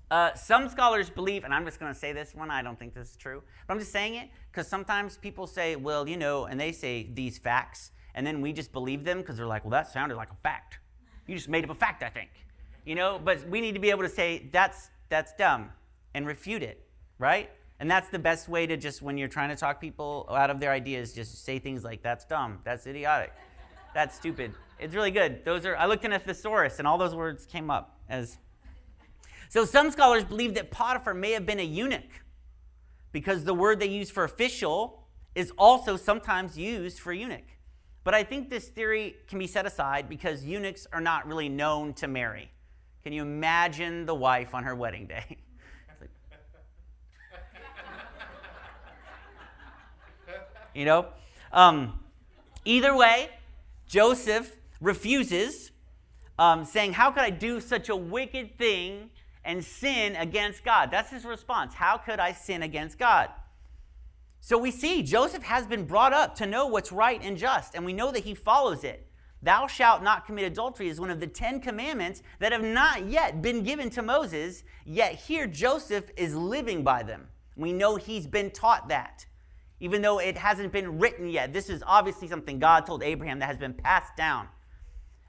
Uh, 0.09 0.33
some 0.33 0.67
scholars 0.67 1.09
believe, 1.09 1.45
and 1.45 1.53
I'm 1.53 1.63
just 1.63 1.79
going 1.79 1.93
to 1.93 1.97
say 1.97 2.11
this 2.11 2.35
one, 2.35 2.51
I 2.51 2.61
don't 2.61 2.77
think 2.77 2.93
this 2.93 3.11
is 3.11 3.15
true, 3.15 3.41
but 3.65 3.73
I'm 3.73 3.79
just 3.79 3.93
saying 3.93 4.15
it 4.15 4.29
because 4.51 4.67
sometimes 4.67 5.17
people 5.17 5.47
say, 5.47 5.77
well, 5.77 6.07
you 6.07 6.17
know, 6.17 6.45
and 6.45 6.59
they 6.59 6.73
say 6.73 7.07
these 7.13 7.37
facts, 7.37 7.91
and 8.13 8.27
then 8.27 8.41
we 8.41 8.51
just 8.51 8.73
believe 8.73 9.05
them 9.05 9.19
because 9.19 9.37
they're 9.37 9.45
like, 9.45 9.63
well, 9.63 9.71
that 9.71 9.87
sounded 9.87 10.15
like 10.15 10.29
a 10.29 10.35
fact. 10.43 10.79
You 11.27 11.35
just 11.35 11.47
made 11.47 11.63
up 11.63 11.69
a 11.69 11.75
fact, 11.75 12.03
I 12.03 12.09
think. 12.09 12.29
You 12.83 12.95
know, 12.95 13.21
but 13.23 13.47
we 13.47 13.61
need 13.61 13.73
to 13.75 13.79
be 13.79 13.89
able 13.89 14.03
to 14.03 14.09
say, 14.09 14.49
that's, 14.51 14.89
that's 15.07 15.33
dumb, 15.33 15.69
and 16.13 16.27
refute 16.27 16.61
it, 16.61 16.85
right? 17.17 17.49
And 17.79 17.89
that's 17.89 18.09
the 18.09 18.19
best 18.19 18.49
way 18.49 18.67
to 18.67 18.75
just, 18.75 19.01
when 19.01 19.17
you're 19.17 19.29
trying 19.29 19.49
to 19.49 19.55
talk 19.55 19.79
people 19.79 20.27
out 20.29 20.49
of 20.49 20.59
their 20.59 20.71
ideas, 20.71 21.13
just 21.13 21.45
say 21.45 21.57
things 21.57 21.85
like, 21.85 22.03
that's 22.03 22.25
dumb, 22.25 22.59
that's 22.65 22.85
idiotic, 22.85 23.31
that's 23.93 24.17
stupid. 24.17 24.53
It's 24.81 24.95
really 24.95 25.11
good. 25.11 25.45
Those 25.45 25.65
are, 25.67 25.77
I 25.77 25.85
looked 25.85 26.03
in 26.05 26.11
a 26.11 26.17
thesaurus, 26.17 26.79
and 26.79 26.87
all 26.87 26.97
those 26.97 27.13
words 27.13 27.45
came 27.45 27.69
up 27.69 27.99
as 28.09 28.39
so 29.47 29.65
some 29.65 29.91
scholars 29.91 30.23
believe 30.23 30.55
that 30.55 30.71
Potiphar 30.71 31.13
may 31.13 31.33
have 31.33 31.45
been 31.45 31.59
a 31.59 31.63
eunuch 31.63 32.23
because 33.11 33.43
the 33.43 33.53
word 33.53 33.81
they 33.81 33.89
use 33.89 34.09
for 34.09 34.23
official 34.23 35.03
is 35.35 35.51
also 35.57 35.97
sometimes 35.97 36.57
used 36.57 36.99
for 36.99 37.11
eunuch. 37.11 37.43
But 38.05 38.13
I 38.13 38.23
think 38.23 38.49
this 38.49 38.69
theory 38.69 39.17
can 39.27 39.39
be 39.39 39.47
set 39.47 39.65
aside 39.65 40.07
because 40.07 40.45
eunuchs 40.45 40.87
are 40.93 41.01
not 41.01 41.27
really 41.27 41.49
known 41.49 41.93
to 41.95 42.07
marry. 42.07 42.49
Can 43.03 43.11
you 43.11 43.23
imagine 43.23 44.05
the 44.05 44.15
wife 44.15 44.55
on 44.55 44.63
her 44.63 44.73
wedding 44.73 45.05
day? 45.05 45.37
you 50.73 50.85
know? 50.85 51.07
Um, 51.51 51.99
either 52.63 52.95
way, 52.95 53.31
Joseph 53.85 54.55
refuses, 54.81 55.71
um, 56.37 56.65
saying, 56.65 56.93
How 56.93 57.11
could 57.11 57.23
I 57.23 57.29
do 57.29 57.61
such 57.61 57.87
a 57.87 57.95
wicked 57.95 58.57
thing 58.57 59.11
and 59.43 59.63
sin 59.63 60.15
against 60.15 60.63
God. 60.63 60.91
That's 60.91 61.09
his 61.09 61.25
response. 61.25 61.73
How 61.73 61.97
could 61.97 62.19
I 62.19 62.31
sin 62.33 62.63
against 62.63 62.99
God? 62.99 63.29
So 64.39 64.57
we 64.57 64.71
see 64.71 65.03
Joseph 65.03 65.43
has 65.43 65.67
been 65.67 65.85
brought 65.85 66.13
up 66.13 66.35
to 66.35 66.45
know 66.45 66.67
what's 66.67 66.91
right 66.91 67.21
and 67.23 67.37
just, 67.37 67.75
and 67.75 67.85
we 67.85 67.93
know 67.93 68.11
that 68.11 68.23
he 68.23 68.33
follows 68.33 68.83
it. 68.83 69.07
Thou 69.43 69.67
shalt 69.67 70.03
not 70.03 70.25
commit 70.25 70.45
adultery 70.45 70.87
is 70.87 70.99
one 70.99 71.09
of 71.09 71.19
the 71.19 71.27
Ten 71.27 71.59
Commandments 71.59 72.21
that 72.39 72.51
have 72.51 72.63
not 72.63 73.07
yet 73.07 73.41
been 73.41 73.63
given 73.63 73.89
to 73.91 74.01
Moses, 74.01 74.63
yet 74.85 75.15
here 75.15 75.47
Joseph 75.47 76.11
is 76.15 76.35
living 76.35 76.83
by 76.83 77.03
them. 77.03 77.27
We 77.55 77.73
know 77.73 77.95
he's 77.95 78.27
been 78.27 78.51
taught 78.51 78.89
that, 78.89 79.25
even 79.79 80.03
though 80.03 80.19
it 80.19 80.37
hasn't 80.37 80.71
been 80.71 80.99
written 80.99 81.27
yet. 81.27 81.53
This 81.53 81.69
is 81.69 81.83
obviously 81.85 82.27
something 82.27 82.59
God 82.59 82.85
told 82.85 83.01
Abraham 83.03 83.39
that 83.39 83.47
has 83.47 83.57
been 83.57 83.73
passed 83.73 84.15
down. 84.15 84.47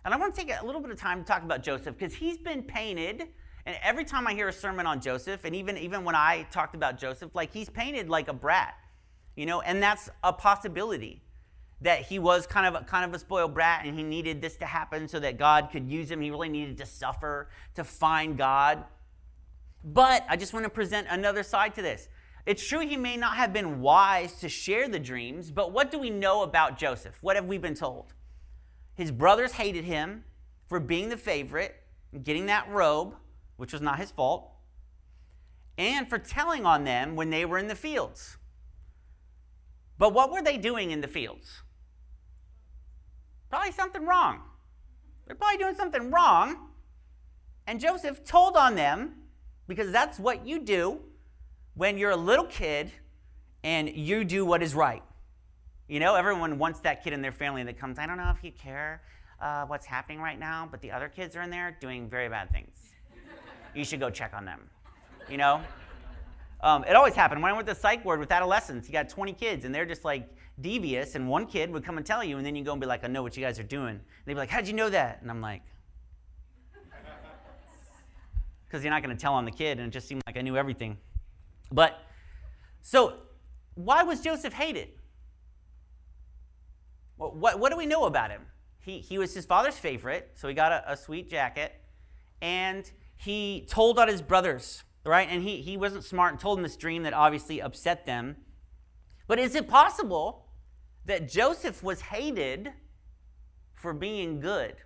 And 0.05 0.13
I 0.13 0.17
want 0.17 0.35
to 0.35 0.41
take 0.41 0.53
a 0.61 0.65
little 0.65 0.81
bit 0.81 0.91
of 0.91 0.99
time 0.99 1.21
to 1.21 1.25
talk 1.25 1.43
about 1.43 1.63
Joseph 1.63 1.97
because 1.97 2.15
he's 2.15 2.39
been 2.39 2.63
painted 2.63 3.29
and 3.65 3.77
every 3.83 4.05
time 4.05 4.27
I 4.27 4.35
hear 4.35 4.49
a 4.49 4.53
sermon 4.53 4.87
on 4.87 5.01
Joseph, 5.01 5.45
and 5.45 5.55
even, 5.55 5.79
even 5.79 6.05
when 6.05 6.15
I 6.15 6.47
talked 6.51 6.75
about 6.75 6.99
Joseph, 6.99 7.35
like 7.35 7.53
he's 7.53 7.69
painted 7.69 8.09
like 8.09 8.29
a 8.29 8.33
brat, 8.33 8.75
you 9.37 9.47
know, 9.47 9.61
and 9.61 9.83
that's 9.83 10.11
a 10.25 10.33
possibility 10.33 11.23
that 11.81 12.03
he 12.03 12.19
was 12.19 12.47
kind 12.47 12.67
of 12.67 12.81
a, 12.81 12.85
kind 12.85 13.05
of 13.05 13.15
a 13.15 13.19
spoiled 13.19 13.55
brat 13.55 13.85
and 13.85 13.97
he 13.97 14.03
needed 14.05 14.41
this 14.41 14.57
to 14.57 14.67
happen 14.67 15.09
so 15.09 15.19
that 15.21 15.37
God 15.37 15.69
could 15.71 15.89
use 15.89 16.11
him. 16.11 16.21
He 16.21 16.31
really 16.31 16.49
needed 16.49 16.77
to 16.79 16.87
suffer 16.87 17.51
to 17.75 17.85
find 17.85 18.37
God. 18.37 18.85
But 19.85 20.25
I 20.29 20.37
just 20.37 20.53
want 20.53 20.65
to 20.65 20.71
present 20.71 21.07
another 21.11 21.43
side 21.43 21.75
to 21.77 21.83
this. 21.83 22.09
It's 22.47 22.67
true 22.67 22.81
he 22.81 22.97
may 22.97 23.17
not 23.17 23.37
have 23.37 23.53
been 23.53 23.81
wise 23.81 24.35
to 24.41 24.49
share 24.49 24.89
the 24.89 24.99
dreams, 24.99 25.53
but 25.53 25.73
what 25.73 25.93
do 25.93 25.99
we 25.99 26.11
know 26.11 26.43
about 26.43 26.79
Joseph? 26.79 27.19
What 27.21 27.37
have 27.37 27.47
we 27.47 27.59
been 27.59 27.75
told? 27.75 28.13
His 28.95 29.11
brothers 29.11 29.53
hated 29.53 29.85
him 29.85 30.25
for 30.69 30.81
being 30.81 31.09
the 31.09 31.17
favorite, 31.17 31.83
getting 32.23 32.47
that 32.47 32.69
robe 32.69 33.15
which 33.57 33.73
was 33.73 33.81
not 33.83 33.99
his 33.99 34.11
fault, 34.11 34.51
and 35.79 36.09
for 36.09 36.19
telling 36.19 36.67
on 36.67 36.85
them 36.85 37.15
when 37.15 37.31
they 37.31 37.45
were 37.45 37.59
in 37.59 37.69
the 37.69 37.75
fields. 37.75 38.37
But 39.99 40.13
what 40.13 40.33
were 40.33 40.43
they 40.43 40.59
doing 40.59 40.91
in 40.91 41.01
the 41.01 41.09
fields? 41.09 41.63
Probably 43.49 43.71
something 43.71 44.05
wrong. 44.05 44.41
They're 45.27 45.37
probably 45.37 45.59
doing 45.59 45.75
something 45.75 46.11
wrong. 46.11 46.71
And 47.67 47.79
Joseph 47.79 48.25
told 48.25 48.57
on 48.57 48.75
them 48.75 49.15
because 49.69 49.93
that's 49.93 50.19
what 50.19 50.47
you 50.47 50.59
do 50.59 51.01
when 51.75 51.99
you're 51.99 52.11
a 52.11 52.17
little 52.17 52.47
kid 52.47 52.91
and 53.63 53.89
you 53.89 54.25
do 54.25 54.45
what 54.45 54.63
is 54.63 54.75
right. 54.75 55.03
You 55.93 56.01
know, 56.01 56.15
everyone 56.15 56.57
wants 56.57 56.81
that 56.81 57.05
kid 57.05 57.13
in 57.13 57.21
their 57.21 57.33
family 57.33 57.63
that 57.65 57.79
comes, 57.79 57.99
I 57.99 58.07
don't 58.07 58.17
know 58.17 58.33
if 58.35 58.43
you 58.43 58.51
care 58.51 59.03
uh, 59.43 59.67
what's 59.67 59.85
happening 59.85 60.23
right 60.23 60.39
now, 60.39 60.67
but 60.71 60.81
the 60.81 60.91
other 60.91 61.07
kids 61.07 61.37
are 61.37 61.43
in 61.43 61.51
there 61.51 61.77
doing 61.83 62.09
very 62.09 62.31
bad 62.31 62.51
things 62.51 62.75
you 63.75 63.85
should 63.85 64.01
go 64.01 64.09
check 64.09 64.33
on 64.35 64.47
them. 64.47 64.61
You 65.29 65.37
know? 65.37 65.61
Um, 66.63 66.83
it 66.85 66.97
always 66.97 67.15
happened. 67.15 67.43
When 67.43 67.53
I 67.53 67.55
went 67.55 67.69
to 67.69 67.75
the 67.75 67.79
psych 67.79 68.07
ward 68.07 68.21
with 68.21 68.33
adolescents, 68.33 68.89
you 68.89 68.93
got 68.95 69.11
20 69.11 69.35
kids, 69.35 69.67
and 69.67 69.75
they're 69.75 69.85
just 69.85 70.03
like 70.03 70.35
devious, 70.63 71.15
and 71.15 71.29
one 71.29 71.45
kid 71.45 71.71
would 71.71 71.85
come 71.85 71.99
and 71.99 72.07
tell 72.07 72.25
you, 72.25 72.39
and 72.39 72.47
then 72.47 72.57
you 72.57 72.65
go 72.65 72.73
and 72.73 72.81
be 72.81 72.87
like, 72.87 73.05
I 73.05 73.09
know 73.09 73.23
what 73.23 73.37
you 73.37 73.45
guys 73.45 73.59
are 73.59 73.63
doing. 73.63 73.89
And 73.89 74.01
they'd 74.25 74.33
be 74.33 74.39
like, 74.39 74.49
How'd 74.49 74.67
you 74.67 74.73
know 74.73 74.89
that? 74.89 75.21
And 75.21 75.31
I'm 75.31 75.43
like, 75.43 75.61
Because 78.67 78.83
you're 78.83 78.95
not 78.95 79.03
going 79.03 79.15
to 79.15 79.21
tell 79.21 79.35
on 79.35 79.45
the 79.45 79.51
kid, 79.51 79.79
and 79.79 79.89
it 79.89 79.91
just 79.91 80.09
seemed 80.09 80.23
like 80.27 80.39
I 80.39 80.41
knew 80.41 80.57
everything. 80.57 80.97
But, 81.71 82.01
so, 82.81 83.19
why 83.75 84.05
was 84.05 84.23
Joseph 84.23 84.55
hated? 84.55 84.89
What, 87.31 87.59
what 87.59 87.71
do 87.71 87.77
we 87.77 87.87
know 87.87 88.05
about 88.05 88.31
him? 88.31 88.43
He, 88.81 88.99
he 88.99 89.19
was 89.19 89.35
his 89.35 89.47
father's 89.47 89.79
favorite, 89.79 90.31
so 90.35 90.49
he 90.49 90.55
got 90.55 90.73
a, 90.73 90.93
a 90.93 90.97
sweet 90.97 91.31
jacket. 91.31 91.73
And 92.41 92.91
he 93.17 93.67
told 93.69 93.99
on 93.99 94.09
his 94.09 94.23
brothers, 94.23 94.83
right? 95.05 95.29
And 95.31 95.43
he, 95.43 95.59
he 95.63 95.77
wasn't 95.77 96.05
smart 96.05 96.33
and 96.33 96.41
told 96.41 96.59
them 96.59 96.65
this 96.65 96.77
dream 96.77 97.05
that 97.05 97.15
obviously 97.15 97.63
upset 97.63 98.07
them. 98.07 98.37
But 99.29 99.39
is 99.39 99.55
it 99.55 99.69
possible 99.69 100.49
that 101.05 101.29
Joseph 101.29 101.83
was 101.83 102.01
hated 102.01 102.73
for 103.75 103.93
being 103.93 104.41
good? 104.41 104.77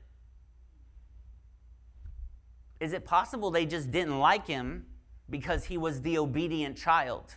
Is 2.79 2.93
it 2.93 3.07
possible 3.07 3.51
they 3.51 3.65
just 3.65 3.91
didn't 3.91 4.19
like 4.19 4.47
him 4.47 4.87
because 5.31 5.65
he 5.65 5.79
was 5.79 6.03
the 6.03 6.19
obedient 6.19 6.77
child? 6.77 7.37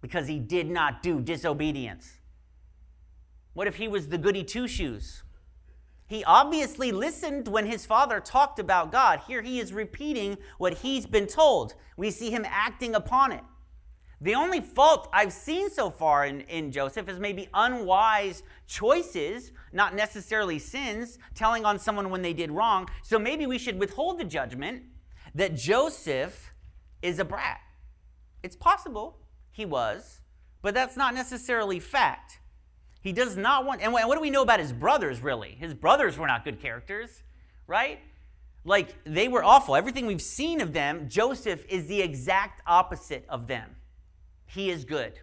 Because 0.00 0.28
he 0.28 0.38
did 0.38 0.70
not 0.70 1.02
do 1.02 1.20
disobedience? 1.20 2.18
What 3.58 3.66
if 3.66 3.74
he 3.74 3.88
was 3.88 4.06
the 4.06 4.18
goody 4.18 4.44
two 4.44 4.68
shoes? 4.68 5.24
He 6.06 6.22
obviously 6.22 6.92
listened 6.92 7.48
when 7.48 7.66
his 7.66 7.84
father 7.84 8.20
talked 8.20 8.60
about 8.60 8.92
God. 8.92 9.22
Here 9.26 9.42
he 9.42 9.58
is 9.58 9.72
repeating 9.72 10.38
what 10.58 10.74
he's 10.74 11.06
been 11.06 11.26
told. 11.26 11.74
We 11.96 12.12
see 12.12 12.30
him 12.30 12.46
acting 12.48 12.94
upon 12.94 13.32
it. 13.32 13.42
The 14.20 14.36
only 14.36 14.60
fault 14.60 15.08
I've 15.12 15.32
seen 15.32 15.70
so 15.70 15.90
far 15.90 16.24
in, 16.24 16.42
in 16.42 16.70
Joseph 16.70 17.08
is 17.08 17.18
maybe 17.18 17.48
unwise 17.52 18.44
choices, 18.68 19.50
not 19.72 19.92
necessarily 19.92 20.60
sins, 20.60 21.18
telling 21.34 21.64
on 21.64 21.80
someone 21.80 22.10
when 22.10 22.22
they 22.22 22.34
did 22.34 22.52
wrong. 22.52 22.88
So 23.02 23.18
maybe 23.18 23.44
we 23.44 23.58
should 23.58 23.80
withhold 23.80 24.20
the 24.20 24.24
judgment 24.24 24.84
that 25.34 25.56
Joseph 25.56 26.52
is 27.02 27.18
a 27.18 27.24
brat. 27.24 27.58
It's 28.44 28.54
possible 28.54 29.18
he 29.50 29.64
was, 29.64 30.20
but 30.62 30.74
that's 30.74 30.96
not 30.96 31.12
necessarily 31.12 31.80
fact. 31.80 32.38
He 33.00 33.12
does 33.12 33.36
not 33.36 33.64
want, 33.64 33.80
and 33.80 33.92
what 33.92 34.14
do 34.14 34.20
we 34.20 34.30
know 34.30 34.42
about 34.42 34.60
his 34.60 34.72
brothers, 34.72 35.22
really? 35.22 35.56
His 35.58 35.72
brothers 35.72 36.18
were 36.18 36.26
not 36.26 36.44
good 36.44 36.60
characters, 36.60 37.22
right? 37.66 38.00
Like, 38.64 38.94
they 39.04 39.28
were 39.28 39.42
awful. 39.44 39.76
Everything 39.76 40.06
we've 40.06 40.20
seen 40.20 40.60
of 40.60 40.72
them, 40.72 41.08
Joseph 41.08 41.64
is 41.68 41.86
the 41.86 42.02
exact 42.02 42.60
opposite 42.66 43.24
of 43.28 43.46
them. 43.46 43.76
He 44.46 44.70
is 44.70 44.84
good. 44.84 45.20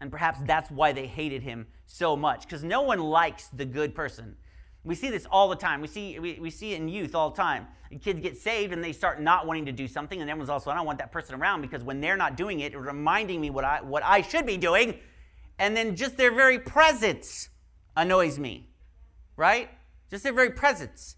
And 0.00 0.10
perhaps 0.10 0.38
that's 0.44 0.70
why 0.70 0.92
they 0.92 1.06
hated 1.06 1.42
him 1.42 1.66
so 1.86 2.16
much, 2.16 2.42
because 2.42 2.64
no 2.64 2.82
one 2.82 2.98
likes 2.98 3.48
the 3.48 3.64
good 3.64 3.94
person. 3.94 4.36
We 4.84 4.94
see 4.94 5.10
this 5.10 5.26
all 5.30 5.48
the 5.48 5.56
time. 5.56 5.80
We 5.80 5.88
see, 5.88 6.18
we, 6.18 6.38
we 6.40 6.50
see 6.50 6.72
it 6.72 6.80
in 6.80 6.88
youth 6.88 7.14
all 7.14 7.30
the 7.30 7.36
time. 7.36 7.66
Kids 8.02 8.20
get 8.20 8.36
saved 8.36 8.72
and 8.72 8.82
they 8.82 8.92
start 8.92 9.20
not 9.20 9.46
wanting 9.46 9.66
to 9.66 9.72
do 9.72 9.86
something, 9.86 10.20
and 10.20 10.30
everyone's 10.30 10.50
also, 10.50 10.70
I 10.70 10.74
don't 10.74 10.86
want 10.86 10.98
that 10.98 11.12
person 11.12 11.34
around 11.34 11.60
because 11.60 11.84
when 11.84 12.00
they're 12.00 12.16
not 12.16 12.36
doing 12.36 12.60
it, 12.60 12.72
it's 12.72 12.76
reminding 12.76 13.40
me 13.40 13.50
what 13.50 13.64
I, 13.64 13.80
what 13.82 14.02
I 14.02 14.22
should 14.22 14.46
be 14.46 14.56
doing 14.56 14.98
and 15.58 15.76
then 15.76 15.96
just 15.96 16.16
their 16.16 16.32
very 16.32 16.58
presence 16.58 17.48
annoys 17.96 18.38
me, 18.38 18.68
right? 19.36 19.70
Just 20.10 20.22
their 20.24 20.32
very 20.32 20.50
presence. 20.50 21.16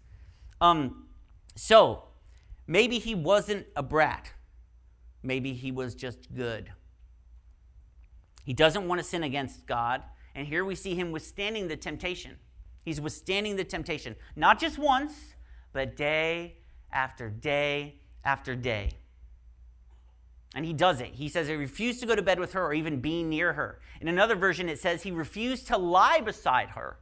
Um, 0.61 1.07
so 1.55 2.03
maybe 2.67 2.99
he 2.99 3.15
wasn't 3.15 3.67
a 3.75 3.83
brat. 3.83 4.33
Maybe 5.21 5.53
he 5.53 5.71
was 5.71 5.95
just 5.95 6.33
good. 6.33 6.71
He 8.45 8.53
doesn't 8.53 8.87
want 8.87 8.99
to 8.99 9.03
sin 9.05 9.23
against 9.23 9.67
God. 9.67 10.03
And 10.33 10.47
here 10.47 10.63
we 10.63 10.75
see 10.75 10.95
him 10.95 11.11
withstanding 11.11 11.67
the 11.67 11.75
temptation. 11.75 12.37
He's 12.85 13.01
withstanding 13.01 13.57
the 13.57 13.63
temptation, 13.63 14.15
not 14.35 14.59
just 14.59 14.77
once, 14.77 15.35
but 15.73 15.95
day 15.95 16.57
after 16.91 17.29
day 17.29 17.99
after 18.23 18.55
day. 18.55 18.91
And 20.55 20.65
he 20.65 20.73
does 20.73 20.99
it. 20.99 21.09
He 21.13 21.29
says 21.29 21.47
he 21.47 21.55
refused 21.55 21.99
to 21.99 22.05
go 22.07 22.15
to 22.15 22.21
bed 22.21 22.39
with 22.39 22.53
her 22.53 22.65
or 22.65 22.73
even 22.73 23.01
be 23.01 23.23
near 23.23 23.53
her. 23.53 23.79
In 24.01 24.07
another 24.07 24.35
version, 24.35 24.67
it 24.67 24.79
says 24.79 25.03
he 25.03 25.11
refused 25.11 25.67
to 25.67 25.77
lie 25.77 26.21
beside 26.21 26.69
her 26.69 26.97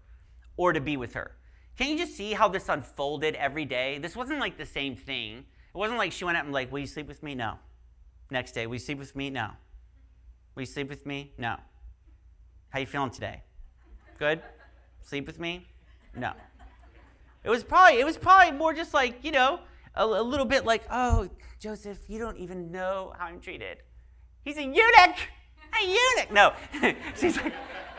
or 0.58 0.74
to 0.74 0.82
be 0.82 0.98
with 0.98 1.14
her. 1.14 1.32
Can 1.78 1.88
you 1.88 1.98
just 1.98 2.18
see 2.18 2.34
how 2.34 2.50
this 2.50 2.68
unfolded 2.68 3.36
every 3.36 3.64
day? 3.64 4.00
This 4.00 4.16
wasn't 4.16 4.40
like 4.40 4.58
the 4.58 4.66
same 4.66 4.96
thing. 4.96 5.38
It 5.38 5.78
wasn't 5.78 6.00
like 6.00 6.12
she 6.12 6.26
went 6.26 6.38
out 6.38 6.44
and 6.46 6.54
like, 6.54 6.72
will 6.72 6.80
you 6.80 6.88
sleep 6.88 7.08
with 7.08 7.24
me? 7.24 7.36
No. 7.36 7.60
Next 8.30 8.52
day, 8.52 8.68
will 8.68 8.76
you 8.76 8.80
sleep 8.80 8.98
with 8.98 9.16
me? 9.16 9.30
No. 9.30 9.52
Will 10.56 10.64
you 10.64 10.66
sleep 10.66 10.90
with 10.90 11.06
me? 11.06 11.34
No. 11.38 11.58
How 12.70 12.80
you 12.80 12.86
feeling 12.86 13.12
today? 13.12 13.44
Good? 14.20 14.42
Sleep 15.04 15.28
with 15.28 15.40
me? 15.40 15.68
No. 16.16 16.34
It 17.44 17.50
was 17.50 17.64
probably 17.64 18.00
it 18.00 18.06
was 18.06 18.18
probably 18.18 18.58
more 18.58 18.74
just 18.74 18.94
like, 18.94 19.24
you 19.24 19.32
know, 19.32 19.60
a, 19.98 20.04
a 20.04 20.22
little 20.22 20.46
bit 20.46 20.66
like, 20.66 20.84
oh, 20.92 21.30
Joseph, 21.60 22.00
you 22.08 22.20
don't 22.20 22.38
even 22.38 22.72
know 22.72 23.14
how 23.18 23.26
I'm 23.26 23.40
treated. 23.40 23.80
He's 24.44 24.58
a 24.58 24.64
eunuch. 24.64 25.18
A 25.74 25.86
eunuch. 25.86 26.32
No. 26.32 26.54
She's 27.20 27.36
like, 27.38 27.54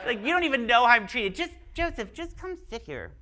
like, 0.07 0.21
you 0.21 0.29
don't 0.29 0.45
even 0.45 0.67
know 0.67 0.87
how 0.87 0.95
I'm 0.95 1.07
treated. 1.07 1.35
Just, 1.35 1.53
Joseph, 1.75 2.13
just 2.13 2.37
come 2.37 2.57
sit 2.71 2.83
here. 2.83 3.13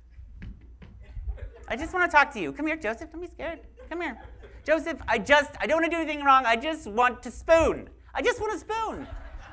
I 1.67 1.75
just 1.75 1.93
want 1.93 2.09
to 2.09 2.15
talk 2.15 2.31
to 2.33 2.39
you. 2.39 2.53
Come 2.53 2.67
here, 2.67 2.77
Joseph. 2.77 3.11
Don't 3.11 3.21
be 3.21 3.27
scared. 3.27 3.59
Come 3.89 4.01
here. 4.01 4.17
Joseph, 4.65 5.01
I 5.07 5.17
just, 5.17 5.51
I 5.59 5.67
don't 5.67 5.81
want 5.81 5.91
to 5.91 5.97
do 5.97 6.01
anything 6.01 6.23
wrong. 6.23 6.45
I 6.45 6.55
just 6.55 6.87
want 6.87 7.23
to 7.23 7.31
spoon. 7.31 7.89
I 8.13 8.21
just 8.21 8.39
want 8.39 8.53
a 8.53 8.59
spoon. 8.59 9.07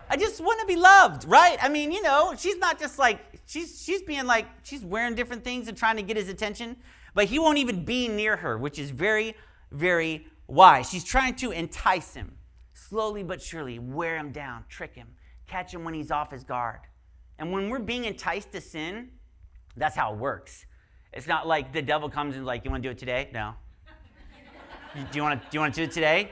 I 0.09 0.17
just 0.17 0.41
want 0.41 0.61
to 0.61 0.67
be 0.67 0.77
loved, 0.77 1.25
right? 1.27 1.57
I 1.61 1.69
mean, 1.69 1.91
you 1.91 2.03
know, 2.03 2.35
she's 2.37 2.57
not 2.59 2.79
just 2.79 2.99
like, 2.99 3.21
she's, 3.47 3.83
she's 3.83 4.03
being 4.03 4.27
like, 4.27 4.47
she's 4.63 4.85
wearing 4.85 5.15
different 5.15 5.45
things 5.45 5.67
and 5.69 5.77
trying 5.77 5.97
to 5.97 6.03
get 6.03 6.17
his 6.17 6.29
attention, 6.29 6.77
but 7.15 7.27
he 7.27 7.39
won't 7.39 7.59
even 7.59 7.85
be 7.85 8.09
near 8.09 8.37
her, 8.37 8.59
which 8.59 8.79
is 8.79 8.91
very, 8.91 9.35
very 9.71 10.27
wise. 10.47 10.91
She's 10.91 11.05
trying 11.05 11.37
to 11.37 11.53
entice 11.53 12.15
him, 12.15 12.37
slowly 12.73 13.23
but 13.23 13.41
surely, 13.41 13.79
wear 13.79 14.17
him 14.17 14.33
down, 14.33 14.65
trick 14.69 14.95
him, 14.95 15.09
catch 15.47 15.73
him 15.73 15.85
when 15.85 15.95
he's 15.95 16.11
off 16.11 16.31
his 16.31 16.45
guard. 16.45 16.81
And 17.39 17.53
when 17.53 17.69
we're 17.69 17.79
being 17.79 18.05
enticed 18.05 18.53
to 18.53 18.61
sin, 18.61 19.11
that's 19.77 19.97
how 19.97 20.13
it 20.13 20.19
works. 20.19 20.67
It's 21.13 21.27
not 21.27 21.47
like 21.47 21.73
the 21.73 21.83
devil 21.83 22.09
comes 22.09 22.37
and 22.37 22.45
like, 22.45 22.65
you 22.65 22.71
want 22.71 22.83
to 22.83 22.89
do 22.89 22.93
it 22.93 22.99
today? 22.99 23.31
No. 23.33 23.55
do 24.95 25.17
you 25.17 25.23
want 25.23 25.41
to 25.41 25.49
do 25.49 25.57
you 25.57 25.61
want 25.61 25.75
to 25.75 25.81
do 25.81 25.85
it 25.85 25.93
today? 25.93 26.31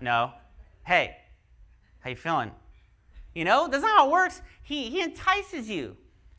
No. 0.00 0.32
Hey, 0.86 1.16
how 2.00 2.10
you 2.10 2.16
feeling? 2.16 2.50
You 3.34 3.44
know, 3.44 3.68
that's 3.68 3.82
not 3.82 3.98
how 3.98 4.08
it 4.08 4.12
works. 4.12 4.42
He 4.62 4.90
he 4.90 5.00
entices 5.00 5.68
you. 5.68 5.96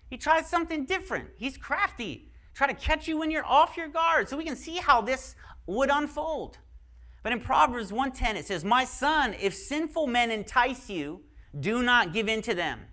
He 0.09 0.17
tries 0.17 0.47
something 0.47 0.85
different. 0.85 1.29
He's 1.37 1.57
crafty. 1.57 2.28
Try 2.59 2.67
to 2.67 2.73
catch 2.73 3.07
you 3.07 3.17
when 3.17 3.31
you're 3.31 3.45
off 3.45 3.77
your 3.77 3.87
guard. 3.87 4.27
So 4.27 4.35
we 4.35 4.43
can 4.43 4.57
see 4.57 4.79
how 4.79 4.99
this 4.99 5.33
would 5.65 5.89
unfold. 5.89 6.57
But 7.23 7.31
in 7.31 7.39
Proverbs 7.39 7.93
1:10 7.93 8.35
it 8.35 8.45
says, 8.45 8.65
"My 8.65 8.83
son, 8.83 9.33
if 9.35 9.55
sinful 9.55 10.07
men 10.07 10.29
entice 10.29 10.89
you, 10.89 11.23
do 11.57 11.81
not 11.81 12.11
give 12.11 12.27
in 12.27 12.41
to 12.41 12.53
them. 12.53 12.87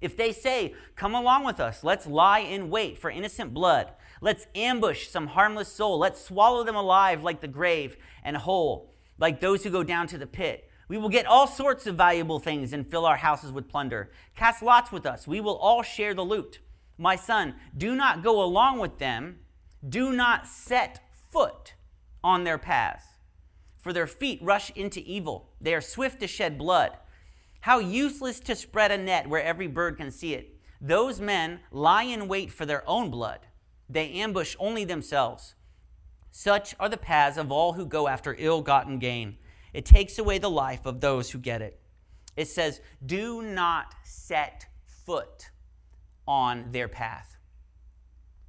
If 0.00 0.16
they 0.16 0.32
say, 0.32 0.74
"Come 0.94 1.14
along 1.14 1.44
with 1.44 1.60
us, 1.60 1.84
let's 1.84 2.06
lie 2.06 2.38
in 2.38 2.70
wait 2.70 2.96
for 2.96 3.10
innocent 3.10 3.52
blood. 3.52 3.92
Let's 4.22 4.46
ambush 4.54 5.08
some 5.08 5.26
harmless 5.26 5.70
soul. 5.70 5.98
Let's 5.98 6.24
swallow 6.24 6.64
them 6.64 6.74
alive 6.74 7.22
like 7.22 7.42
the 7.42 7.48
grave 7.48 7.98
and 8.24 8.34
whole, 8.34 8.94
like 9.18 9.40
those 9.40 9.62
who 9.62 9.68
go 9.68 9.82
down 9.82 10.06
to 10.06 10.16
the 10.16 10.26
pit." 10.26 10.70
We 10.88 10.96
will 10.96 11.10
get 11.10 11.26
all 11.26 11.46
sorts 11.46 11.86
of 11.86 11.96
valuable 11.96 12.38
things 12.38 12.72
and 12.72 12.90
fill 12.90 13.04
our 13.04 13.18
houses 13.18 13.52
with 13.52 13.68
plunder. 13.68 14.10
Cast 14.34 14.62
lots 14.62 14.90
with 14.90 15.04
us. 15.04 15.26
We 15.26 15.42
will 15.42 15.58
all 15.58 15.82
share 15.82 16.14
the 16.14 16.24
loot. 16.24 16.60
My 16.98 17.16
son, 17.16 17.54
do 17.76 17.94
not 17.94 18.22
go 18.22 18.42
along 18.42 18.78
with 18.78 18.98
them. 18.98 19.40
Do 19.86 20.12
not 20.12 20.46
set 20.46 21.00
foot 21.30 21.74
on 22.24 22.44
their 22.44 22.58
paths 22.58 23.04
for 23.86 23.92
their 23.92 24.08
feet 24.08 24.40
rush 24.42 24.70
into 24.70 25.00
evil. 25.00 25.50
They 25.60 25.72
are 25.72 25.80
swift 25.80 26.18
to 26.18 26.26
shed 26.26 26.58
blood. 26.58 26.96
How 27.60 27.78
useless 27.78 28.40
to 28.40 28.56
spread 28.56 28.90
a 28.90 28.98
net 28.98 29.28
where 29.28 29.40
every 29.40 29.68
bird 29.68 29.96
can 29.96 30.10
see 30.10 30.34
it. 30.34 30.56
Those 30.80 31.20
men 31.20 31.60
lie 31.70 32.02
in 32.02 32.26
wait 32.26 32.50
for 32.50 32.66
their 32.66 32.82
own 32.88 33.12
blood. 33.12 33.46
They 33.88 34.10
ambush 34.14 34.56
only 34.58 34.84
themselves. 34.84 35.54
Such 36.32 36.74
are 36.80 36.88
the 36.88 36.96
paths 36.96 37.38
of 37.38 37.52
all 37.52 37.74
who 37.74 37.86
go 37.86 38.08
after 38.08 38.34
ill 38.38 38.60
gotten 38.60 38.98
gain. 38.98 39.38
It 39.72 39.84
takes 39.84 40.18
away 40.18 40.38
the 40.38 40.50
life 40.50 40.84
of 40.84 41.00
those 41.00 41.30
who 41.30 41.38
get 41.38 41.62
it. 41.62 41.80
It 42.36 42.48
says, 42.48 42.80
Do 43.04 43.40
not 43.40 43.94
set 44.02 44.66
foot 44.84 45.50
on 46.26 46.70
their 46.72 46.88
path. 46.88 47.36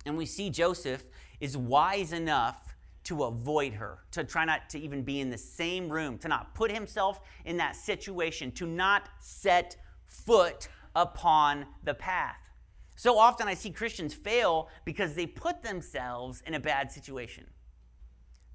And 0.06 0.18
we 0.18 0.26
see 0.26 0.50
Joseph 0.50 1.06
is 1.40 1.58
wise 1.58 2.14
enough 2.14 2.76
to 3.04 3.24
avoid 3.24 3.74
her, 3.74 4.00
to 4.12 4.24
try 4.24 4.44
not 4.44 4.70
to 4.70 4.80
even 4.80 5.02
be 5.02 5.22
in 5.22 5.30
the 5.30 5.38
same 5.38 5.90
room, 5.90 6.18
to 6.18 6.28
not 6.28 6.54
put 6.54 6.72
himself 6.72 7.22
in 7.46 7.58
that 7.58 7.76
situation, 7.76 8.52
to 8.52 8.66
not 8.66 9.10
set 9.20 9.78
foot 10.06 10.68
upon 10.96 11.66
the 11.84 11.94
path. 11.94 12.50
So 12.96 13.18
often 13.18 13.48
I 13.48 13.54
see 13.54 13.70
Christians 13.70 14.14
fail 14.14 14.70
because 14.84 15.14
they 15.14 15.28
put 15.28 15.62
themselves 15.62 16.42
in 16.46 16.56
a 16.56 16.60
bad 16.60 16.92
situation. 16.92 17.46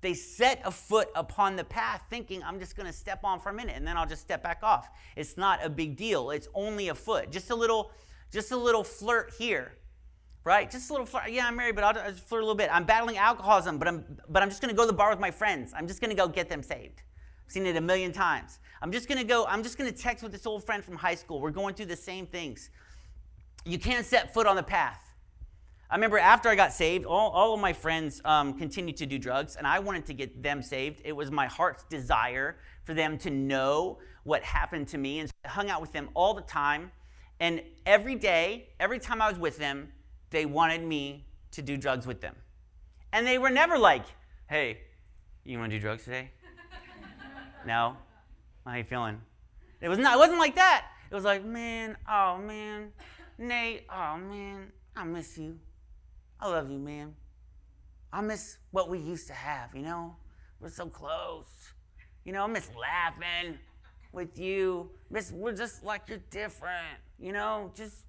They 0.03 0.15
set 0.15 0.61
a 0.65 0.71
foot 0.73 1.09
upon 1.15 1.55
the 1.55 1.65
path 1.65 2.03
thinking, 2.11 2.43
I'm 2.43 2.59
just 2.59 2.77
going 2.77 2.89
to 2.89 2.93
step 2.93 3.21
on 3.23 3.39
for 3.39 3.51
a 3.51 3.55
minute 3.55 3.77
and 3.77 3.87
then 3.87 3.97
I'll 3.97 4.07
just 4.07 4.23
step 4.23 4.43
back 4.43 4.65
off. 4.65 4.89
It's 5.15 5.37
not 5.37 5.65
a 5.65 5.71
big 5.71 5.97
deal. 5.97 6.31
It's 6.31 6.49
only 6.55 6.89
a 6.89 6.95
foot. 6.95 7.31
Just 7.31 7.51
a 7.51 7.55
little 7.55 7.93
just 8.33 8.51
a 8.51 8.57
little 8.57 8.83
flirt 8.83 9.33
here 9.39 9.73
right? 10.45 10.71
Just 10.71 10.91
a 10.91 10.93
little 10.93 11.07
flirt. 11.07 11.31
Yeah, 11.31 11.47
I'm 11.47 11.57
married, 11.57 11.75
but 11.75 11.85
I'll, 11.85 11.99
I'll 11.99 12.13
flirt 12.13 12.43
a 12.43 12.45
little 12.45 12.57
bit. 12.57 12.69
I'm 12.73 12.85
battling 12.85 13.17
alcoholism, 13.17 13.79
but 13.79 13.89
I'm, 13.89 14.05
but 14.29 14.43
I'm 14.43 14.49
just 14.49 14.61
going 14.61 14.71
to 14.71 14.77
go 14.77 14.83
to 14.83 14.89
the 14.89 14.97
bar 14.97 15.11
with 15.11 15.21
my 15.21 15.31
friends. 15.31 15.73
I'm 15.77 15.87
just 15.87 16.01
going 16.01 16.11
to 16.11 16.17
go 16.17 16.29
get 16.29 16.49
them 16.49 16.63
saved. 16.63 17.03
I've 17.47 17.53
seen 17.53 17.67
it 17.67 17.77
a 17.77 17.81
million 17.81 18.13
times. 18.13 18.59
I'm 18.81 18.91
just 18.91 19.09
going 19.09 19.19
to 19.19 19.25
go, 19.25 19.47
I'm 19.47 19.63
just 19.63 19.79
going 19.79 19.93
to 19.93 19.97
text 19.97 20.23
with 20.23 20.33
this 20.33 20.47
old 20.47 20.65
friend 20.65 20.85
from 20.85 20.97
high 20.97 21.15
school. 21.15 21.41
We're 21.41 21.51
going 21.51 21.75
through 21.75 21.87
the 21.87 21.97
same 21.97 22.27
things. 22.27 22.71
you 23.65 23.79
can't 23.79 24.05
set 24.05 24.35
foot 24.35 24.47
on 24.47 24.57
the 24.57 24.63
path. 24.63 24.99
I 25.89 25.95
remember 25.95 26.19
after 26.19 26.49
I 26.49 26.55
got 26.55 26.73
saved, 26.73 27.05
all, 27.05 27.31
all 27.31 27.55
of 27.55 27.61
my 27.61 27.75
friends 27.75 28.23
um, 28.25 28.55
continued 28.55 28.97
to 28.97 29.07
do 29.07 29.19
drugs, 29.19 29.57
and 29.57 29.67
I 29.67 29.79
wanted 29.79 30.07
to 30.07 30.15
get 30.15 30.43
them 30.43 30.63
saved. 30.63 31.03
It 31.05 31.13
was 31.13 31.31
my 31.31 31.47
heart's 31.47 31.85
desire 31.85 32.57
for 32.85 32.95
them 32.95 33.19
to 33.19 33.31
know 33.31 33.99
what 34.25 34.43
happened 34.43 34.89
to 34.89 34.99
me, 34.99 35.19
and 35.19 35.29
so 35.29 35.35
I 35.45 35.49
hung 35.49 35.69
out 35.69 35.83
with 35.83 35.93
them 35.93 36.09
all 36.15 36.33
the 36.33 36.43
time. 36.43 36.91
And 37.43 37.61
every 37.85 38.15
day, 38.15 38.69
every 38.79 39.01
time 39.01 39.21
I 39.21 39.29
was 39.29 39.37
with 39.37 39.59
them, 39.59 39.89
they 40.31 40.47
wanted 40.47 40.81
me 40.81 41.27
to 41.51 41.61
do 41.61 41.77
drugs 41.77 42.07
with 42.07 42.21
them. 42.21 42.37
And 43.13 43.27
they 43.27 43.37
were 43.37 43.51
never 43.51 43.77
like, 43.77 44.05
hey, 44.49 44.79
you 45.43 45.59
want 45.59 45.73
to 45.73 45.77
do 45.77 45.81
drugs 45.81 46.05
today? 46.05 46.31
no? 47.67 47.97
How 48.65 48.77
you 48.77 48.85
feeling? 48.85 49.21
It, 49.81 49.89
was 49.89 49.99
not, 49.99 50.15
it 50.15 50.19
wasn't 50.21 50.39
like 50.39 50.55
that. 50.55 50.87
It 51.11 51.15
was 51.17 51.25
like, 51.25 51.45
man, 51.45 51.97
oh 52.09 52.39
man, 52.39 52.93
Nate, 53.39 53.87
oh 53.91 54.19
man, 54.19 54.71
I 54.95 55.03
miss 55.03 55.37
you. 55.37 55.59
I 56.39 56.49
love 56.49 56.71
you, 56.71 56.79
man. 56.79 57.13
I 58.13 58.21
miss 58.21 58.59
what 58.71 58.89
we 58.89 59.01
used 59.01 59.27
to 59.27 59.35
have, 59.35 59.75
you 59.75 59.83
know? 59.83 60.15
We're 60.61 60.69
so 60.69 60.87
close. 60.87 61.73
You 62.25 62.35
know, 62.35 62.45
I 62.45 62.47
miss 62.47 62.71
laughing 62.81 63.59
with 64.13 64.39
you. 64.39 64.91
Miss, 65.11 65.33
we're 65.33 65.57
just 65.57 65.83
like 65.83 66.03
you're 66.09 66.21
different, 66.31 66.99
you 67.19 67.33
know? 67.33 67.73
Just 67.75 68.05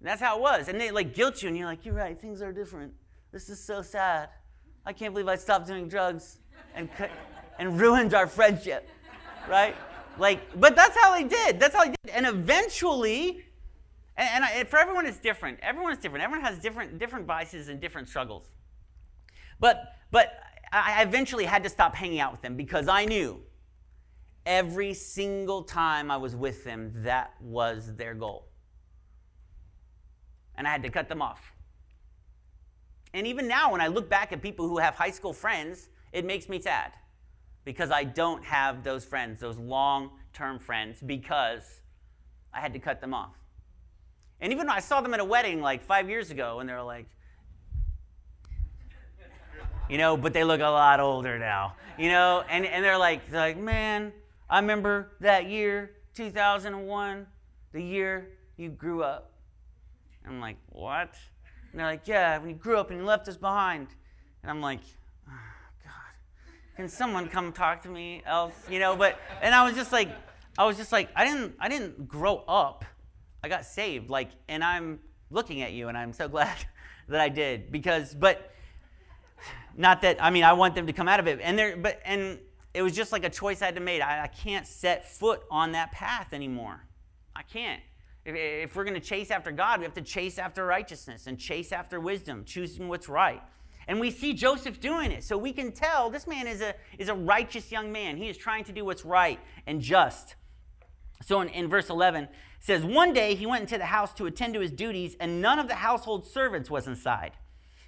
that's 0.00 0.20
how 0.20 0.36
it 0.36 0.40
was. 0.40 0.68
And 0.68 0.80
they 0.80 0.90
like 0.90 1.14
guilt 1.14 1.42
you, 1.42 1.48
and 1.48 1.56
you're 1.56 1.66
like, 1.66 1.84
you're 1.84 1.94
right, 1.94 2.18
things 2.18 2.40
are 2.42 2.52
different. 2.52 2.92
This 3.32 3.48
is 3.48 3.62
so 3.62 3.82
sad. 3.82 4.30
I 4.86 4.92
can't 4.92 5.12
believe 5.12 5.28
I 5.28 5.36
stopped 5.36 5.66
doing 5.66 5.88
drugs 5.88 6.38
and 6.74 6.88
and 7.58 7.78
ruined 7.80 8.14
our 8.14 8.26
friendship, 8.26 8.88
right? 9.48 9.76
Like, 10.18 10.40
but 10.58 10.74
that's 10.76 10.96
how 10.96 11.14
they 11.14 11.24
did. 11.24 11.60
That's 11.60 11.74
how 11.74 11.84
they 11.84 11.90
did. 11.90 12.12
And 12.12 12.26
eventually, 12.26 13.44
and, 14.16 14.28
and, 14.34 14.44
I, 14.44 14.64
for 14.64 14.78
everyone, 14.78 15.06
it's 15.06 15.18
different. 15.18 15.58
Everyone 15.62 15.92
is 15.92 15.98
different. 15.98 16.24
Everyone 16.24 16.44
has 16.44 16.58
different 16.58 16.98
different 16.98 17.26
vices 17.26 17.68
and 17.68 17.80
different 17.80 18.08
struggles. 18.08 18.46
But 19.60 19.94
but 20.10 20.32
I 20.72 21.02
eventually 21.02 21.44
had 21.44 21.62
to 21.64 21.68
stop 21.68 21.94
hanging 21.94 22.20
out 22.20 22.32
with 22.32 22.42
them 22.42 22.56
because 22.56 22.88
I 22.88 23.04
knew 23.04 23.42
every 24.48 24.94
single 24.94 25.62
time 25.62 26.10
I 26.10 26.16
was 26.16 26.34
with 26.34 26.64
them, 26.64 26.90
that 27.04 27.34
was 27.38 27.94
their 27.94 28.14
goal. 28.14 28.48
And 30.56 30.66
I 30.66 30.70
had 30.70 30.82
to 30.82 30.88
cut 30.88 31.08
them 31.08 31.20
off. 31.20 31.52
And 33.12 33.26
even 33.26 33.46
now, 33.46 33.70
when 33.70 33.80
I 33.80 33.88
look 33.88 34.08
back 34.08 34.32
at 34.32 34.42
people 34.42 34.66
who 34.66 34.78
have 34.78 34.94
high 34.94 35.10
school 35.10 35.34
friends, 35.34 35.90
it 36.12 36.24
makes 36.24 36.48
me 36.48 36.60
sad 36.60 36.92
because 37.64 37.90
I 37.90 38.04
don't 38.04 38.42
have 38.42 38.82
those 38.82 39.04
friends, 39.04 39.40
those 39.40 39.58
long 39.58 40.12
term 40.32 40.58
friends, 40.58 41.00
because 41.04 41.80
I 42.52 42.60
had 42.60 42.72
to 42.72 42.78
cut 42.78 43.00
them 43.02 43.12
off. 43.12 43.36
And 44.40 44.52
even 44.52 44.70
I 44.70 44.80
saw 44.80 45.02
them 45.02 45.12
at 45.12 45.20
a 45.20 45.24
wedding 45.24 45.60
like 45.60 45.82
five 45.82 46.08
years 46.08 46.30
ago, 46.30 46.60
and 46.60 46.68
they're 46.68 46.82
like, 46.82 47.06
you 49.90 49.98
know, 49.98 50.16
but 50.16 50.32
they 50.32 50.44
look 50.44 50.60
a 50.60 50.64
lot 50.64 51.00
older 51.00 51.38
now, 51.38 51.74
you 51.98 52.08
know, 52.08 52.44
and, 52.48 52.64
and 52.64 52.82
they're 52.82 52.98
like, 52.98 53.30
they're 53.30 53.40
like, 53.40 53.58
man, 53.58 54.12
I 54.50 54.58
remember 54.60 55.12
that 55.20 55.48
year, 55.48 55.92
2001, 56.14 57.26
the 57.72 57.82
year 57.82 58.30
you 58.56 58.70
grew 58.70 59.02
up. 59.02 59.32
And 60.24 60.34
I'm 60.34 60.40
like, 60.40 60.56
what? 60.70 61.14
And 61.70 61.80
they're 61.80 61.86
like, 61.86 62.08
yeah, 62.08 62.38
when 62.38 62.50
you 62.50 62.56
grew 62.56 62.78
up 62.78 62.90
and 62.90 63.00
you 63.00 63.04
left 63.04 63.28
us 63.28 63.36
behind. 63.36 63.88
And 64.42 64.50
I'm 64.50 64.60
like, 64.60 64.80
oh, 65.28 65.32
God, 65.84 66.76
can 66.76 66.88
someone 66.88 67.28
come 67.28 67.52
talk 67.52 67.82
to 67.82 67.88
me 67.88 68.22
else? 68.26 68.54
You 68.70 68.78
know, 68.78 68.96
but, 68.96 69.18
and 69.42 69.54
I 69.54 69.64
was 69.64 69.74
just 69.74 69.92
like, 69.92 70.10
I 70.56 70.64
was 70.64 70.76
just 70.76 70.92
like, 70.92 71.10
I 71.14 71.24
didn't, 71.24 71.54
I 71.60 71.68
didn't 71.68 72.08
grow 72.08 72.38
up. 72.48 72.84
I 73.42 73.48
got 73.48 73.64
saved. 73.64 74.10
Like, 74.10 74.30
and 74.48 74.64
I'm 74.64 74.98
looking 75.30 75.62
at 75.62 75.72
you, 75.72 75.88
and 75.88 75.96
I'm 75.96 76.12
so 76.12 76.28
glad 76.28 76.56
that 77.08 77.20
I 77.20 77.28
did 77.28 77.70
because, 77.70 78.14
but 78.14 78.50
not 79.76 80.02
that 80.02 80.22
I 80.22 80.30
mean 80.30 80.44
I 80.44 80.52
want 80.54 80.74
them 80.74 80.86
to 80.86 80.92
come 80.92 81.08
out 81.08 81.20
of 81.20 81.26
it, 81.26 81.40
and 81.42 81.58
there, 81.58 81.76
but 81.76 82.00
and 82.04 82.38
it 82.78 82.82
was 82.82 82.94
just 82.94 83.10
like 83.10 83.24
a 83.24 83.28
choice 83.28 83.60
I 83.60 83.64
had 83.64 83.74
to 83.74 83.80
make. 83.80 84.00
I, 84.00 84.22
I 84.22 84.26
can't 84.28 84.64
set 84.64 85.10
foot 85.10 85.42
on 85.50 85.72
that 85.72 85.90
path 85.90 86.32
anymore. 86.32 86.84
I 87.34 87.42
can't. 87.42 87.82
If, 88.24 88.36
if 88.36 88.76
we're 88.76 88.84
going 88.84 88.94
to 88.94 89.00
chase 89.00 89.32
after 89.32 89.50
God, 89.50 89.80
we 89.80 89.84
have 89.84 89.94
to 89.94 90.00
chase 90.00 90.38
after 90.38 90.64
righteousness 90.64 91.26
and 91.26 91.40
chase 91.40 91.72
after 91.72 91.98
wisdom, 91.98 92.44
choosing 92.44 92.86
what's 92.86 93.08
right. 93.08 93.42
And 93.88 93.98
we 93.98 94.12
see 94.12 94.32
Joseph 94.32 94.78
doing 94.78 95.10
it. 95.10 95.24
So 95.24 95.36
we 95.36 95.52
can 95.52 95.72
tell 95.72 96.08
this 96.08 96.28
man 96.28 96.46
is 96.46 96.60
a, 96.60 96.76
is 96.98 97.08
a 97.08 97.14
righteous 97.14 97.72
young 97.72 97.90
man. 97.90 98.16
He 98.16 98.28
is 98.28 98.36
trying 98.36 98.62
to 98.62 98.72
do 98.72 98.84
what's 98.84 99.04
right 99.04 99.40
and 99.66 99.80
just. 99.80 100.36
So 101.24 101.40
in, 101.40 101.48
in 101.48 101.68
verse 101.68 101.90
11, 101.90 102.28
says, 102.60 102.84
One 102.84 103.12
day 103.12 103.34
he 103.34 103.44
went 103.44 103.62
into 103.62 103.78
the 103.78 103.86
house 103.86 104.14
to 104.14 104.26
attend 104.26 104.54
to 104.54 104.60
his 104.60 104.70
duties, 104.70 105.16
and 105.18 105.42
none 105.42 105.58
of 105.58 105.66
the 105.66 105.74
household 105.74 106.28
servants 106.28 106.70
was 106.70 106.86
inside. 106.86 107.32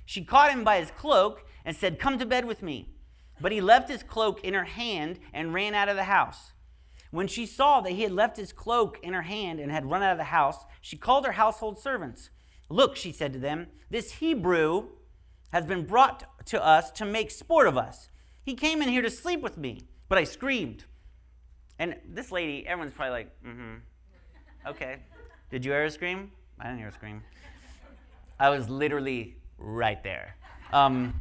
She 0.05 0.25
caught 0.25 0.51
him 0.51 0.65
by 0.65 0.81
his 0.81 0.91
cloak 0.91 1.47
and 1.65 1.77
said, 1.77 2.01
Come 2.01 2.19
to 2.19 2.27
bed 2.27 2.45
with 2.45 2.61
me. 2.61 2.89
But 3.41 3.53
he 3.53 3.61
left 3.61 3.89
his 3.89 4.03
cloak 4.03 4.45
in 4.45 4.55
her 4.55 4.65
hand 4.65 5.19
and 5.33 5.55
ran 5.55 5.75
out 5.75 5.89
of 5.89 5.97
the 5.97 6.05
house. 6.05 6.53
When 7.11 7.27
she 7.27 7.47
saw 7.47 7.81
that 7.81 7.93
he 7.93 8.03
had 8.03 8.13
left 8.13 8.37
his 8.37 8.53
cloak 8.53 8.99
in 9.03 9.15
her 9.15 9.23
hand 9.23 9.59
and 9.59 9.71
had 9.71 9.91
run 9.91 10.03
out 10.03 10.13
of 10.13 10.19
the 10.19 10.25
house, 10.25 10.65
she 10.81 10.97
called 10.97 11.27
her 11.27 11.33
household 11.33 11.79
servants. 11.79 12.31
Look, 12.69 12.95
she 12.97 13.11
said 13.13 13.33
to 13.33 13.39
them, 13.39 13.67
this 13.91 14.13
Hebrew 14.13 14.91
has 15.53 15.67
been 15.67 15.85
brought 15.85 16.47
to 16.47 16.65
us 16.65 16.91
to 16.93 17.05
make 17.05 17.31
sport 17.31 17.67
of 17.67 17.77
us. 17.77 18.09
He 18.45 18.55
came 18.55 18.81
in 18.81 18.89
here 18.89 19.03
to 19.03 19.11
sleep 19.11 19.41
with 19.41 19.59
me, 19.59 19.89
but 20.09 20.19
I 20.19 20.25
screamed. 20.25 20.85
And 21.79 21.97
this 22.09 22.31
lady, 22.31 22.67
everyone's 22.67 22.95
probably 22.95 23.13
like, 23.13 23.43
mm 23.45 23.55
hmm. 23.55 23.75
Okay. 24.69 24.97
Did 25.51 25.65
you 25.65 25.73
hear 25.73 25.85
a 25.85 25.91
scream? 25.91 26.31
I 26.61 26.65
didn't 26.65 26.79
hear 26.79 26.89
a 26.89 26.93
scream. 26.93 27.23
I 28.39 28.51
was 28.51 28.69
literally 28.69 29.37
right 29.59 30.03
there. 30.05 30.37
Um, 30.73 31.21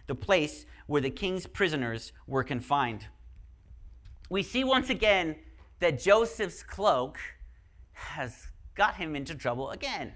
the 0.11 0.15
place 0.15 0.65
where 0.87 0.99
the 0.99 1.09
king's 1.09 1.47
prisoners 1.47 2.11
were 2.27 2.43
confined. 2.43 3.07
We 4.29 4.43
see 4.43 4.65
once 4.65 4.89
again 4.89 5.37
that 5.79 6.01
Joseph's 6.01 6.63
cloak 6.63 7.17
has 7.93 8.47
got 8.75 8.95
him 8.95 9.15
into 9.15 9.33
trouble 9.33 9.69
again. 9.71 10.11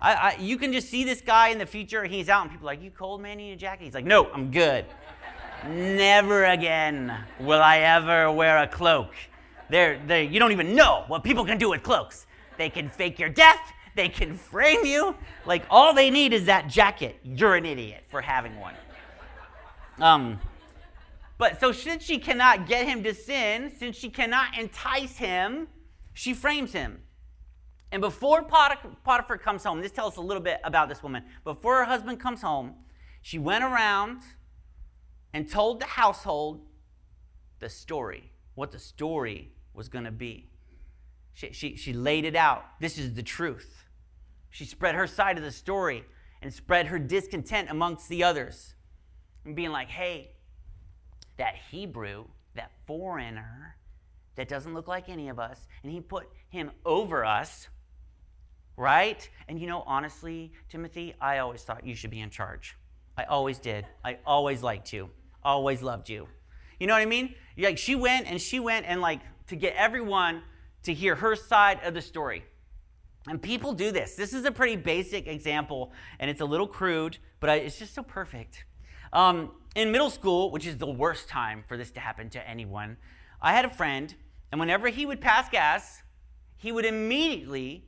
I, 0.00 0.14
I, 0.14 0.36
you 0.40 0.58
can 0.58 0.72
just 0.72 0.88
see 0.88 1.04
this 1.04 1.20
guy 1.20 1.50
in 1.50 1.58
the 1.58 1.66
future. 1.66 2.02
He's 2.06 2.28
out, 2.28 2.42
and 2.42 2.50
people 2.50 2.68
are 2.68 2.72
like, 2.72 2.82
"You 2.82 2.90
cold, 2.90 3.22
man? 3.22 3.38
You 3.38 3.46
need 3.46 3.52
a 3.52 3.56
jacket?" 3.56 3.84
He's 3.84 3.94
like, 3.94 4.04
"No, 4.04 4.28
I'm 4.32 4.50
good. 4.50 4.84
Never 5.68 6.46
again 6.46 7.16
will 7.38 7.62
I 7.62 7.78
ever 7.78 8.32
wear 8.32 8.58
a 8.58 8.66
cloak. 8.66 9.12
They're, 9.68 10.00
they 10.08 10.24
you 10.24 10.40
don't 10.40 10.50
even 10.50 10.74
know 10.74 11.04
what 11.06 11.22
people 11.22 11.44
can 11.44 11.56
do 11.56 11.70
with 11.70 11.84
cloaks. 11.84 12.26
They 12.58 12.68
can 12.68 12.88
fake 12.88 13.20
your 13.20 13.28
death. 13.28 13.60
They 13.94 14.08
can 14.08 14.34
frame 14.34 14.84
you. 14.84 15.14
Like, 15.46 15.62
all 15.70 15.94
they 15.94 16.10
need 16.10 16.32
is 16.32 16.46
that 16.46 16.66
jacket. 16.66 17.20
You're 17.22 17.54
an 17.54 17.64
idiot 17.64 18.02
for 18.08 18.20
having 18.20 18.58
one. 18.58 18.74
Um, 20.00 20.40
but 21.38 21.60
so 21.60 21.72
since 21.72 22.02
she 22.02 22.18
cannot 22.18 22.66
get 22.66 22.86
him 22.86 23.02
to 23.04 23.14
sin, 23.14 23.72
since 23.78 23.96
she 23.96 24.08
cannot 24.08 24.58
entice 24.58 25.16
him, 25.16 25.68
she 26.14 26.34
frames 26.34 26.72
him. 26.72 27.02
And 27.92 28.00
before 28.00 28.44
Potiphar 28.44 29.38
comes 29.38 29.64
home, 29.64 29.80
this 29.80 29.90
tells 29.90 30.14
us 30.14 30.18
a 30.18 30.22
little 30.22 30.42
bit 30.42 30.60
about 30.64 30.88
this 30.88 31.02
woman. 31.02 31.24
Before 31.44 31.78
her 31.78 31.84
husband 31.84 32.20
comes 32.20 32.42
home, 32.42 32.74
she 33.20 33.38
went 33.38 33.64
around 33.64 34.22
and 35.32 35.48
told 35.48 35.80
the 35.80 35.86
household 35.86 36.66
the 37.58 37.68
story, 37.68 38.32
what 38.54 38.70
the 38.70 38.78
story 38.78 39.52
was 39.74 39.88
going 39.88 40.04
to 40.04 40.10
be. 40.10 40.50
She, 41.34 41.52
she, 41.52 41.76
she 41.76 41.92
laid 41.92 42.24
it 42.24 42.36
out. 42.36 42.64
This 42.80 42.98
is 42.98 43.14
the 43.14 43.22
truth. 43.22 43.84
She 44.50 44.64
spread 44.64 44.94
her 44.94 45.06
side 45.06 45.36
of 45.36 45.44
the 45.44 45.52
story 45.52 46.04
and 46.42 46.52
spread 46.52 46.86
her 46.86 46.98
discontent 46.98 47.70
amongst 47.70 48.08
the 48.08 48.24
others. 48.24 48.74
And 49.44 49.56
being 49.56 49.70
like, 49.70 49.88
hey, 49.88 50.32
that 51.36 51.54
Hebrew, 51.70 52.26
that 52.54 52.70
foreigner 52.86 53.76
that 54.36 54.48
doesn't 54.48 54.74
look 54.74 54.88
like 54.88 55.08
any 55.08 55.28
of 55.28 55.38
us, 55.38 55.66
and 55.82 55.92
he 55.92 56.00
put 56.00 56.28
him 56.48 56.70
over 56.84 57.24
us, 57.24 57.68
right? 58.76 59.28
And 59.48 59.60
you 59.60 59.66
know, 59.66 59.82
honestly, 59.86 60.52
Timothy, 60.68 61.14
I 61.20 61.38
always 61.38 61.62
thought 61.62 61.84
you 61.84 61.94
should 61.94 62.10
be 62.10 62.20
in 62.20 62.30
charge. 62.30 62.76
I 63.16 63.24
always 63.24 63.58
did. 63.58 63.86
I 64.04 64.18
always 64.24 64.62
liked 64.62 64.92
you, 64.92 65.10
always 65.42 65.82
loved 65.82 66.08
you. 66.08 66.26
You 66.78 66.86
know 66.86 66.94
what 66.94 67.02
I 67.02 67.06
mean? 67.06 67.34
Like 67.58 67.76
she 67.76 67.94
went 67.94 68.26
and 68.30 68.40
she 68.40 68.60
went 68.60 68.86
and 68.86 69.00
like 69.00 69.20
to 69.48 69.56
get 69.56 69.74
everyone 69.76 70.42
to 70.84 70.94
hear 70.94 71.14
her 71.16 71.36
side 71.36 71.80
of 71.84 71.92
the 71.92 72.00
story. 72.00 72.44
And 73.28 73.42
people 73.42 73.74
do 73.74 73.90
this. 73.90 74.14
This 74.14 74.32
is 74.32 74.46
a 74.46 74.50
pretty 74.50 74.76
basic 74.76 75.26
example, 75.26 75.92
and 76.18 76.30
it's 76.30 76.40
a 76.40 76.46
little 76.46 76.66
crude, 76.66 77.18
but 77.38 77.50
I, 77.50 77.56
it's 77.56 77.78
just 77.78 77.94
so 77.94 78.02
perfect. 78.02 78.64
Um, 79.12 79.52
in 79.74 79.92
middle 79.92 80.10
school, 80.10 80.50
which 80.50 80.66
is 80.66 80.78
the 80.78 80.90
worst 80.90 81.28
time 81.28 81.64
for 81.66 81.76
this 81.76 81.90
to 81.92 82.00
happen 82.00 82.30
to 82.30 82.48
anyone, 82.48 82.96
I 83.40 83.52
had 83.52 83.64
a 83.64 83.70
friend, 83.70 84.14
and 84.50 84.60
whenever 84.60 84.88
he 84.88 85.06
would 85.06 85.20
pass 85.20 85.48
gas, 85.48 86.02
he 86.56 86.72
would 86.72 86.84
immediately 86.84 87.84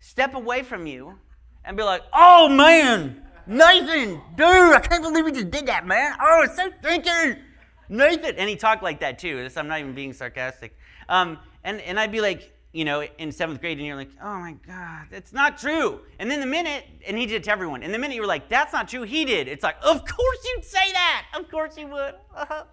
step 0.00 0.34
away 0.34 0.62
from 0.62 0.86
you 0.86 1.18
and 1.64 1.76
be 1.76 1.82
like, 1.82 2.02
oh 2.12 2.48
man, 2.48 3.22
Nathan, 3.46 4.20
dude, 4.36 4.46
I 4.46 4.80
can't 4.80 5.02
believe 5.02 5.26
you 5.26 5.32
just 5.32 5.50
did 5.50 5.66
that, 5.66 5.86
man. 5.86 6.14
Oh, 6.20 6.46
so 6.54 6.70
stinky. 6.80 7.40
Nathan. 7.88 8.36
And 8.36 8.48
he 8.48 8.56
talked 8.56 8.82
like 8.82 9.00
that 9.00 9.18
too. 9.18 9.48
I'm 9.56 9.68
not 9.68 9.80
even 9.80 9.94
being 9.94 10.12
sarcastic. 10.12 10.76
Um, 11.08 11.38
and, 11.62 11.80
and 11.82 12.00
I'd 12.00 12.12
be 12.12 12.20
like, 12.20 12.53
you 12.74 12.84
know, 12.84 13.06
in 13.18 13.30
seventh 13.30 13.60
grade, 13.60 13.78
and 13.78 13.86
you're 13.86 13.96
like, 13.96 14.10
oh 14.20 14.38
my 14.40 14.56
God, 14.66 15.06
that's 15.08 15.32
not 15.32 15.56
true. 15.58 16.00
And 16.18 16.28
then 16.28 16.40
the 16.40 16.46
minute, 16.46 16.84
and 17.06 17.16
he 17.16 17.24
did 17.24 17.36
it 17.36 17.44
to 17.44 17.52
everyone, 17.52 17.84
and 17.84 17.94
the 17.94 17.98
minute 17.98 18.16
you 18.16 18.20
were 18.20 18.26
like, 18.26 18.48
that's 18.48 18.72
not 18.72 18.88
true, 18.88 19.04
he 19.04 19.24
did. 19.24 19.46
It's 19.46 19.62
like, 19.62 19.76
of 19.80 20.04
course 20.04 20.38
you'd 20.44 20.64
say 20.64 20.92
that. 20.92 21.26
Of 21.36 21.48
course 21.48 21.78
you 21.78 21.86
would. 21.86 22.14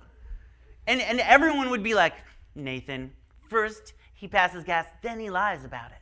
And, 0.88 1.00
and 1.00 1.20
everyone 1.20 1.70
would 1.70 1.84
be 1.84 1.94
like, 1.94 2.16
Nathan, 2.56 3.12
first 3.48 3.94
he 4.16 4.28
passes 4.28 4.64
gas, 4.64 4.88
then 5.04 5.20
he 5.20 5.30
lies 5.30 5.64
about 5.64 5.92
it. 5.92 5.98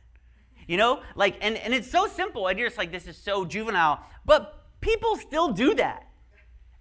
You 0.66 0.78
know, 0.78 1.02
like, 1.14 1.36
and, 1.42 1.58
and 1.58 1.74
it's 1.74 1.90
so 1.90 2.06
simple, 2.06 2.48
and 2.48 2.58
you're 2.58 2.68
just 2.68 2.78
like, 2.78 2.90
this 2.90 3.06
is 3.06 3.18
so 3.18 3.44
juvenile. 3.44 4.00
But 4.24 4.64
people 4.80 5.16
still 5.16 5.52
do 5.52 5.74
that. 5.74 6.06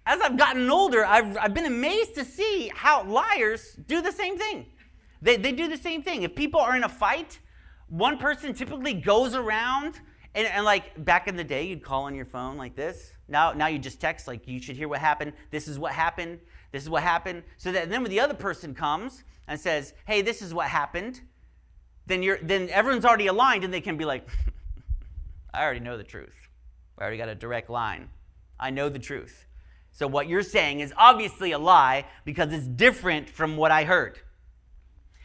As 0.06 0.22
I've 0.22 0.38
gotten 0.38 0.70
older, 0.70 1.06
I've, 1.06 1.38
I've 1.38 1.54
been 1.54 1.66
amazed 1.66 2.16
to 2.16 2.24
see 2.24 2.72
how 2.74 3.04
liars 3.04 3.78
do 3.86 4.02
the 4.02 4.14
same 4.14 4.38
thing. 4.38 4.68
They, 5.22 5.38
they 5.38 5.52
do 5.52 5.68
the 5.68 5.78
same 5.78 6.02
thing. 6.02 6.24
If 6.24 6.36
people 6.36 6.60
are 6.60 6.76
in 6.76 6.84
a 6.84 6.90
fight, 6.90 7.40
one 7.88 8.18
person 8.18 8.54
typically 8.54 8.94
goes 8.94 9.36
around 9.36 10.00
and, 10.36 10.48
and, 10.48 10.64
like 10.64 11.04
back 11.04 11.28
in 11.28 11.36
the 11.36 11.44
day, 11.44 11.66
you'd 11.66 11.84
call 11.84 12.04
on 12.04 12.14
your 12.14 12.26
phone 12.26 12.56
like 12.56 12.76
this. 12.76 13.14
Now, 13.28 13.52
now 13.52 13.68
you 13.68 13.80
just 13.80 14.00
text 14.00 14.28
like 14.28 14.48
you 14.48 14.62
should 14.62 14.76
hear 14.76 14.88
what 14.88 15.00
happened. 15.00 15.34
This 15.50 15.68
is 15.68 15.80
what 15.80 15.92
happened. 15.92 16.40
This 16.72 16.84
is 16.84 16.90
what 16.90 17.02
happened. 17.02 17.44
So 17.58 17.72
that 17.72 17.90
then 17.90 18.04
when 18.04 18.12
the 18.12 18.20
other 18.20 18.36
person 18.36 18.76
comes 18.76 19.24
and 19.48 19.60
says, 19.60 19.94
"Hey, 20.06 20.22
this 20.22 20.44
is 20.44 20.54
what 20.54 20.68
happened," 20.68 21.22
then 22.06 22.22
you're 22.22 22.38
then 22.44 22.70
everyone's 22.70 23.06
already 23.06 23.26
aligned 23.26 23.64
and 23.64 23.74
they 23.74 23.82
can 23.82 23.98
be 23.98 24.06
like, 24.06 24.28
"I 25.54 25.64
already 25.64 25.80
know 25.80 25.98
the 25.98 26.04
truth. 26.04 26.36
I 27.00 27.02
already 27.02 27.18
got 27.18 27.30
a 27.30 27.36
direct 27.36 27.72
line. 27.72 28.10
I 28.60 28.70
know 28.70 28.88
the 28.88 29.00
truth." 29.00 29.48
So 29.92 30.06
what 30.06 30.30
you're 30.30 30.44
saying 30.44 30.82
is 30.82 30.94
obviously 30.96 31.54
a 31.54 31.60
lie 31.60 32.06
because 32.24 32.54
it's 32.54 32.68
different 32.68 33.30
from 33.30 33.58
what 33.58 33.72
I 33.72 33.84
heard. 33.84 34.20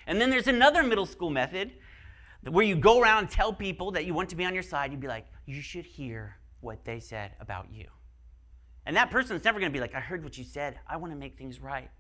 And 0.07 0.21
then 0.21 0.31
there's 0.31 0.47
another 0.47 0.83
middle 0.83 1.07
school 1.07 1.31
method 1.31 1.73
where 2.49 2.65
you 2.65 2.77
go 2.77 3.01
around 3.01 3.19
and 3.19 3.31
tell 3.31 3.53
people 3.53 3.93
that 3.93 4.05
you 4.05 4.15
want 4.15 4.29
to 4.31 4.37
be 4.37 4.45
on 4.45 4.55
your 4.55 4.63
side. 4.63 4.91
You'd 4.91 5.01
be 5.01 5.09
like, 5.09 5.27
you 5.47 5.61
should 5.63 5.85
hear 5.85 6.37
what 6.61 6.85
they 6.85 7.01
said 7.01 7.33
about 7.41 7.69
you. 7.73 7.87
And 8.87 8.97
that 8.97 9.11
person's 9.11 9.45
never 9.45 9.59
going 9.59 9.73
to 9.73 9.77
be 9.77 9.81
like, 9.81 9.95
I 9.95 10.01
heard 10.01 10.23
what 10.23 10.37
you 10.37 10.45
said. 10.45 10.79
I 10.89 10.97
want 10.97 11.13
to 11.13 11.19
make 11.19 11.39
things 11.39 11.61
right. 11.61 11.91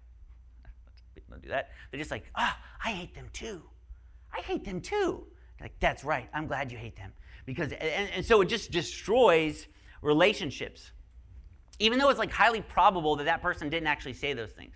People 1.14 1.32
don't 1.32 1.42
do 1.42 1.48
that. 1.48 1.70
They're 1.90 1.98
just 1.98 2.10
like, 2.10 2.24
ah, 2.34 2.58
I 2.84 2.90
hate 2.90 3.14
them 3.14 3.28
too. 3.32 3.62
I 4.36 4.40
hate 4.40 4.64
them 4.64 4.80
too. 4.80 5.26
Like, 5.60 5.72
that's 5.80 6.04
right. 6.04 6.28
I'm 6.34 6.46
glad 6.46 6.70
you 6.70 6.78
hate 6.78 6.96
them. 6.96 7.12
Because, 7.46 7.72
and, 7.72 8.10
and 8.14 8.24
so 8.24 8.40
it 8.40 8.46
just 8.46 8.70
destroys 8.70 9.66
relationships. 10.02 10.92
Even 11.78 11.98
though 11.98 12.10
it's 12.10 12.18
like 12.18 12.30
highly 12.30 12.60
probable 12.60 13.16
that 13.16 13.24
that 13.24 13.40
person 13.42 13.68
didn't 13.70 13.86
actually 13.86 14.12
say 14.12 14.32
those 14.32 14.50
things. 14.50 14.74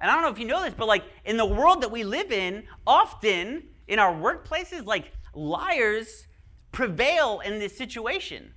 And 0.00 0.10
I 0.10 0.14
don't 0.14 0.22
know 0.22 0.30
if 0.30 0.38
you 0.38 0.46
know 0.46 0.62
this, 0.62 0.74
but 0.76 0.88
like 0.88 1.04
in 1.24 1.36
the 1.36 1.46
world 1.46 1.82
that 1.82 1.90
we 1.90 2.04
live 2.04 2.32
in, 2.32 2.64
often 2.86 3.64
in 3.86 3.98
our 3.98 4.12
workplaces, 4.12 4.86
like 4.86 5.12
liars 5.34 6.26
prevail 6.72 7.40
in 7.44 7.58
this 7.58 7.76
situation 7.76 8.52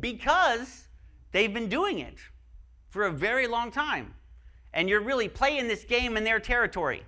because 0.00 0.88
they've 1.32 1.52
been 1.52 1.68
doing 1.68 1.98
it 1.98 2.18
for 2.90 3.04
a 3.04 3.10
very 3.10 3.46
long 3.46 3.70
time. 3.70 4.14
And 4.74 4.88
you're 4.88 5.02
really 5.02 5.28
playing 5.28 5.68
this 5.68 5.84
game 5.84 6.16
in 6.16 6.24
their 6.24 6.40
territory. 6.40 7.02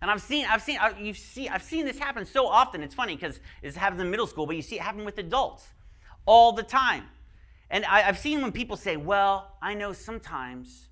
And 0.00 0.10
I've 0.10 0.22
seen, 0.22 0.46
I've 0.48 0.62
seen, 0.62 0.78
you 1.00 1.14
see, 1.14 1.48
I've 1.48 1.62
seen 1.62 1.84
this 1.84 1.98
happen 1.98 2.24
so 2.24 2.46
often. 2.46 2.82
It's 2.82 2.94
funny 2.94 3.16
because 3.16 3.40
it's 3.62 3.76
happens 3.76 4.00
in 4.00 4.10
middle 4.10 4.26
school, 4.26 4.46
but 4.46 4.56
you 4.56 4.62
see 4.62 4.76
it 4.76 4.82
happen 4.82 5.04
with 5.04 5.18
adults 5.18 5.66
all 6.26 6.52
the 6.52 6.62
time. 6.62 7.04
And 7.70 7.84
I, 7.84 8.00
have 8.00 8.18
seen 8.18 8.42
when 8.42 8.52
people 8.52 8.76
say, 8.76 8.96
"Well, 8.96 9.56
I 9.60 9.74
know 9.74 9.92
sometimes 9.92 10.88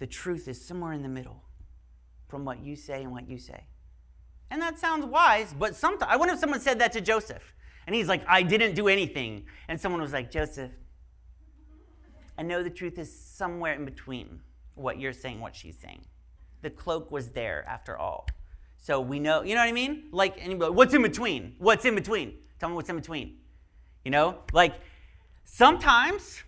the 0.00 0.06
truth 0.06 0.48
is 0.48 0.60
somewhere 0.60 0.92
in 0.92 1.02
the 1.02 1.08
middle 1.08 1.44
from 2.26 2.44
what 2.44 2.64
you 2.64 2.74
say 2.74 3.02
and 3.02 3.12
what 3.12 3.28
you 3.28 3.38
say. 3.38 3.64
And 4.50 4.60
that 4.60 4.78
sounds 4.78 5.04
wise, 5.04 5.54
but 5.56 5.76
sometimes 5.76 6.10
I 6.10 6.16
wonder 6.16 6.34
if 6.34 6.40
someone 6.40 6.58
said 6.58 6.80
that 6.80 6.92
to 6.92 7.00
Joseph. 7.00 7.54
And 7.86 7.94
he's 7.94 8.08
like, 8.08 8.24
I 8.26 8.42
didn't 8.42 8.74
do 8.74 8.88
anything. 8.88 9.44
And 9.68 9.80
someone 9.80 10.00
was 10.00 10.12
like, 10.12 10.30
Joseph, 10.30 10.72
I 12.38 12.42
know 12.42 12.62
the 12.62 12.70
truth 12.70 12.98
is 12.98 13.14
somewhere 13.14 13.74
in 13.74 13.84
between 13.84 14.40
what 14.74 14.98
you're 14.98 15.12
saying, 15.12 15.40
what 15.40 15.54
she's 15.54 15.78
saying. 15.78 16.06
The 16.62 16.70
cloak 16.70 17.12
was 17.12 17.28
there 17.28 17.64
after 17.68 17.96
all. 17.96 18.26
So 18.78 19.00
we 19.00 19.18
know, 19.18 19.42
you 19.42 19.54
know 19.54 19.60
what 19.60 19.68
I 19.68 19.72
mean? 19.72 20.04
Like, 20.10 20.36
anybody, 20.38 20.72
what's 20.72 20.94
in 20.94 21.02
between? 21.02 21.54
What's 21.58 21.84
in 21.84 21.94
between? 21.94 22.38
Tell 22.58 22.70
me 22.70 22.74
what's 22.74 22.88
in 22.88 22.96
between. 22.96 23.36
You 24.04 24.10
know? 24.10 24.38
Like, 24.52 24.74
sometimes, 25.44 26.42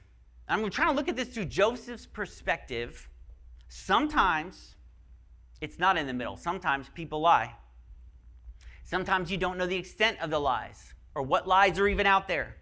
I'm 0.49 0.69
trying 0.71 0.89
to 0.89 0.95
look 0.95 1.09
at 1.09 1.17
this 1.17 1.29
through 1.29 1.47
Joseph's 1.47 2.07
perspective 2.07 3.09
Sometimes 3.75 4.75
it's 5.63 5.79
not 5.79 5.97
in 5.97 6.07
the 6.07 6.13
middle. 6.13 6.37
Sometimes 6.37 6.91
people 6.91 7.23
lie. 7.23 7.55
Sometimes 8.85 9.31
you 9.31 9.39
don't 9.39 9.57
know 9.57 9.67
the 9.67 9.79
extent 9.79 10.19
of 10.21 10.29
the 10.29 10.39
lies 10.39 10.93
or 11.15 11.23
what 11.23 11.49
lies 11.49 11.79
are 11.79 11.89
even 11.89 12.05
out 12.05 12.29
there. 12.29 12.57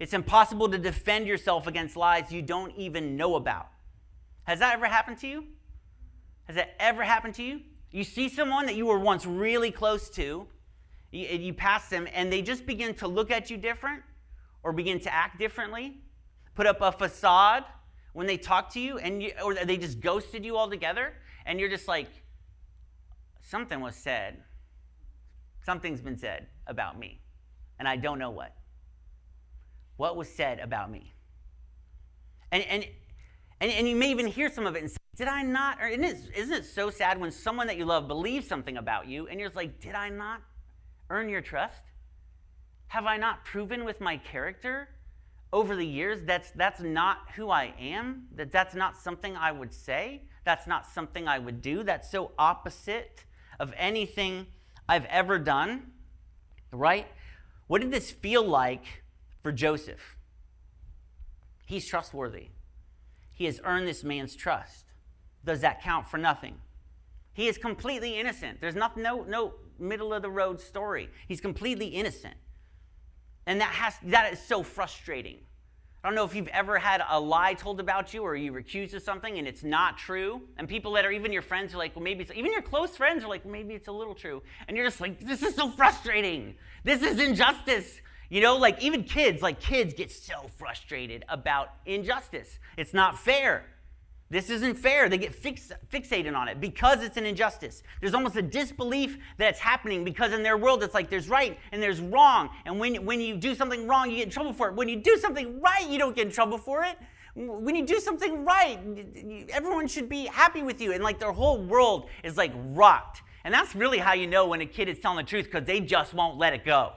It's 0.00 0.12
impossible 0.12 0.68
to 0.70 0.76
defend 0.76 1.28
yourself 1.28 1.68
against 1.68 1.96
lies 1.96 2.32
you 2.32 2.42
don't 2.42 2.76
even 2.76 3.16
know 3.16 3.36
about. 3.36 3.68
Has 4.42 4.58
that 4.58 4.74
ever 4.74 4.86
happened 4.86 5.18
to 5.18 5.28
you? 5.28 5.44
Has 6.48 6.56
that 6.56 6.74
ever 6.80 7.04
happened 7.04 7.36
to 7.36 7.44
you? 7.44 7.60
You 7.92 8.02
see 8.02 8.28
someone 8.28 8.66
that 8.66 8.74
you 8.74 8.86
were 8.86 8.98
once 8.98 9.24
really 9.24 9.70
close 9.70 10.10
to, 10.10 10.48
you, 11.12 11.28
you 11.28 11.54
pass 11.54 11.88
them, 11.88 12.08
and 12.12 12.32
they 12.32 12.42
just 12.42 12.66
begin 12.66 12.94
to 12.94 13.06
look 13.06 13.30
at 13.30 13.50
you 13.50 13.56
different 13.56 14.02
or 14.64 14.72
begin 14.72 14.98
to 14.98 15.14
act 15.14 15.38
differently, 15.38 15.98
put 16.56 16.66
up 16.66 16.80
a 16.80 16.90
facade 16.90 17.62
when 18.14 18.26
they 18.26 18.38
talk 18.38 18.72
to 18.72 18.80
you 18.80 18.96
and 18.96 19.22
you, 19.22 19.32
or 19.44 19.54
they 19.54 19.76
just 19.76 20.00
ghosted 20.00 20.44
you 20.44 20.56
altogether 20.56 21.12
and 21.44 21.60
you're 21.60 21.68
just 21.68 21.86
like 21.86 22.08
something 23.42 23.80
was 23.80 23.94
said. 23.94 24.42
Something's 25.62 26.00
been 26.00 26.16
said 26.16 26.46
about 26.66 26.98
me 26.98 27.20
and 27.78 27.88
i 27.88 27.96
don't 27.96 28.18
know 28.18 28.30
what. 28.30 28.54
What 29.96 30.16
was 30.16 30.28
said 30.28 30.58
about 30.60 30.90
me? 30.90 31.12
And 32.50 32.62
and 32.64 32.86
and, 33.60 33.70
and 33.70 33.88
you 33.88 33.96
may 33.96 34.10
even 34.10 34.26
hear 34.26 34.50
some 34.50 34.66
of 34.66 34.76
it 34.76 34.82
and 34.82 34.90
say 34.90 34.96
did 35.16 35.28
i 35.28 35.42
not 35.42 35.80
or 35.80 35.88
isn't 35.88 36.04
it, 36.04 36.16
isn't 36.36 36.52
it 36.52 36.64
so 36.64 36.90
sad 36.90 37.20
when 37.20 37.30
someone 37.30 37.66
that 37.66 37.76
you 37.76 37.84
love 37.84 38.08
believes 38.08 38.46
something 38.46 38.76
about 38.76 39.06
you 39.06 39.28
and 39.28 39.38
you're 39.38 39.48
just 39.48 39.56
like 39.56 39.80
did 39.80 39.94
i 39.94 40.08
not 40.08 40.40
earn 41.10 41.28
your 41.28 41.40
trust? 41.40 41.82
Have 42.88 43.06
i 43.06 43.16
not 43.16 43.44
proven 43.44 43.84
with 43.84 44.00
my 44.00 44.16
character 44.16 44.88
over 45.54 45.76
the 45.76 45.86
years 45.86 46.24
that's 46.24 46.50
that's 46.50 46.80
not 46.80 47.18
who 47.36 47.48
I 47.48 47.72
am, 47.78 48.26
that 48.34 48.50
that's 48.50 48.74
not 48.74 48.98
something 48.98 49.36
I 49.36 49.52
would 49.52 49.72
say, 49.72 50.22
that's 50.44 50.66
not 50.66 50.84
something 50.84 51.28
I 51.28 51.38
would 51.38 51.62
do, 51.62 51.84
that's 51.84 52.10
so 52.10 52.32
opposite 52.36 53.24
of 53.60 53.72
anything 53.76 54.48
I've 54.88 55.04
ever 55.06 55.38
done. 55.38 55.92
Right? 56.72 57.06
What 57.68 57.80
did 57.80 57.92
this 57.92 58.10
feel 58.10 58.44
like 58.44 59.04
for 59.42 59.52
Joseph? 59.52 60.18
He's 61.66 61.86
trustworthy. 61.86 62.48
He 63.32 63.44
has 63.44 63.60
earned 63.64 63.86
this 63.86 64.02
man's 64.02 64.34
trust. 64.34 64.86
Does 65.44 65.60
that 65.60 65.80
count 65.80 66.08
for 66.08 66.18
nothing? 66.18 66.56
He 67.32 67.46
is 67.46 67.58
completely 67.58 68.18
innocent. 68.18 68.60
There's 68.60 68.74
no, 68.74 68.90
no, 68.96 69.22
no 69.22 69.54
middle 69.78 70.12
of 70.12 70.22
the 70.22 70.30
road 70.30 70.60
story. 70.60 71.10
He's 71.28 71.40
completely 71.40 71.86
innocent. 71.86 72.34
And 73.46 73.60
that 73.60 73.72
has 73.72 73.94
that 74.04 74.32
is 74.32 74.40
so 74.40 74.62
frustrating. 74.62 75.38
I 76.04 76.08
don't 76.08 76.16
know 76.16 76.24
if 76.24 76.34
you've 76.34 76.48
ever 76.48 76.78
had 76.78 77.02
a 77.08 77.18
lie 77.18 77.54
told 77.54 77.80
about 77.80 78.12
you 78.12 78.22
or 78.22 78.36
you 78.36 78.52
were 78.52 78.58
accused 78.58 78.92
of 78.92 79.02
something 79.02 79.38
and 79.38 79.48
it's 79.48 79.64
not 79.64 79.96
true. 79.96 80.42
And 80.58 80.68
people 80.68 80.92
that 80.92 81.06
are 81.06 81.10
even 81.10 81.32
your 81.32 81.40
friends 81.40 81.72
are 81.72 81.78
like, 81.78 81.96
well, 81.96 82.02
maybe 82.02 82.22
it's, 82.22 82.32
even 82.34 82.52
your 82.52 82.60
close 82.60 82.94
friends 82.94 83.24
are 83.24 83.28
like, 83.28 83.42
well, 83.42 83.52
maybe 83.52 83.72
it's 83.72 83.88
a 83.88 83.92
little 83.92 84.14
true. 84.14 84.42
And 84.68 84.76
you're 84.76 84.84
just 84.84 85.00
like, 85.00 85.18
this 85.18 85.42
is 85.42 85.54
so 85.54 85.70
frustrating. 85.70 86.56
This 86.84 87.00
is 87.00 87.18
injustice. 87.18 88.02
You 88.28 88.42
know, 88.42 88.58
like 88.58 88.82
even 88.82 89.04
kids, 89.04 89.40
like 89.40 89.60
kids 89.60 89.94
get 89.94 90.10
so 90.10 90.50
frustrated 90.58 91.24
about 91.30 91.70
injustice. 91.86 92.58
It's 92.76 92.92
not 92.92 93.18
fair. 93.18 93.64
This 94.30 94.50
isn't 94.50 94.76
fair. 94.76 95.08
They 95.08 95.18
get 95.18 95.34
fix, 95.34 95.70
fixated 95.92 96.36
on 96.36 96.48
it 96.48 96.60
because 96.60 97.02
it's 97.02 97.16
an 97.16 97.26
injustice. 97.26 97.82
There's 98.00 98.14
almost 98.14 98.36
a 98.36 98.42
disbelief 98.42 99.18
that 99.38 99.50
it's 99.50 99.60
happening 99.60 100.02
because 100.02 100.32
in 100.32 100.42
their 100.42 100.56
world 100.56 100.82
it's 100.82 100.94
like 100.94 101.10
there's 101.10 101.28
right 101.28 101.58
and 101.72 101.82
there's 101.82 102.00
wrong. 102.00 102.50
And 102.64 102.80
when, 102.80 103.04
when 103.04 103.20
you 103.20 103.36
do 103.36 103.54
something 103.54 103.86
wrong, 103.86 104.10
you 104.10 104.16
get 104.16 104.24
in 104.24 104.30
trouble 104.30 104.52
for 104.52 104.68
it. 104.68 104.74
When 104.74 104.88
you 104.88 104.96
do 104.96 105.18
something 105.18 105.60
right, 105.60 105.88
you 105.88 105.98
don't 105.98 106.16
get 106.16 106.26
in 106.26 106.32
trouble 106.32 106.58
for 106.58 106.84
it. 106.84 106.96
When 107.36 107.74
you 107.74 107.84
do 107.84 107.98
something 107.98 108.44
right, 108.44 108.78
everyone 109.50 109.88
should 109.88 110.08
be 110.08 110.26
happy 110.26 110.62
with 110.62 110.80
you. 110.80 110.92
And 110.92 111.02
like 111.02 111.18
their 111.18 111.32
whole 111.32 111.62
world 111.62 112.08
is 112.22 112.36
like 112.36 112.52
rocked. 112.54 113.22
And 113.44 113.52
that's 113.52 113.74
really 113.74 113.98
how 113.98 114.14
you 114.14 114.26
know 114.26 114.46
when 114.46 114.62
a 114.62 114.66
kid 114.66 114.88
is 114.88 114.98
telling 114.98 115.18
the 115.18 115.28
truth 115.28 115.46
because 115.46 115.66
they 115.66 115.80
just 115.80 116.14
won't 116.14 116.38
let 116.38 116.54
it 116.54 116.64
go. 116.64 116.92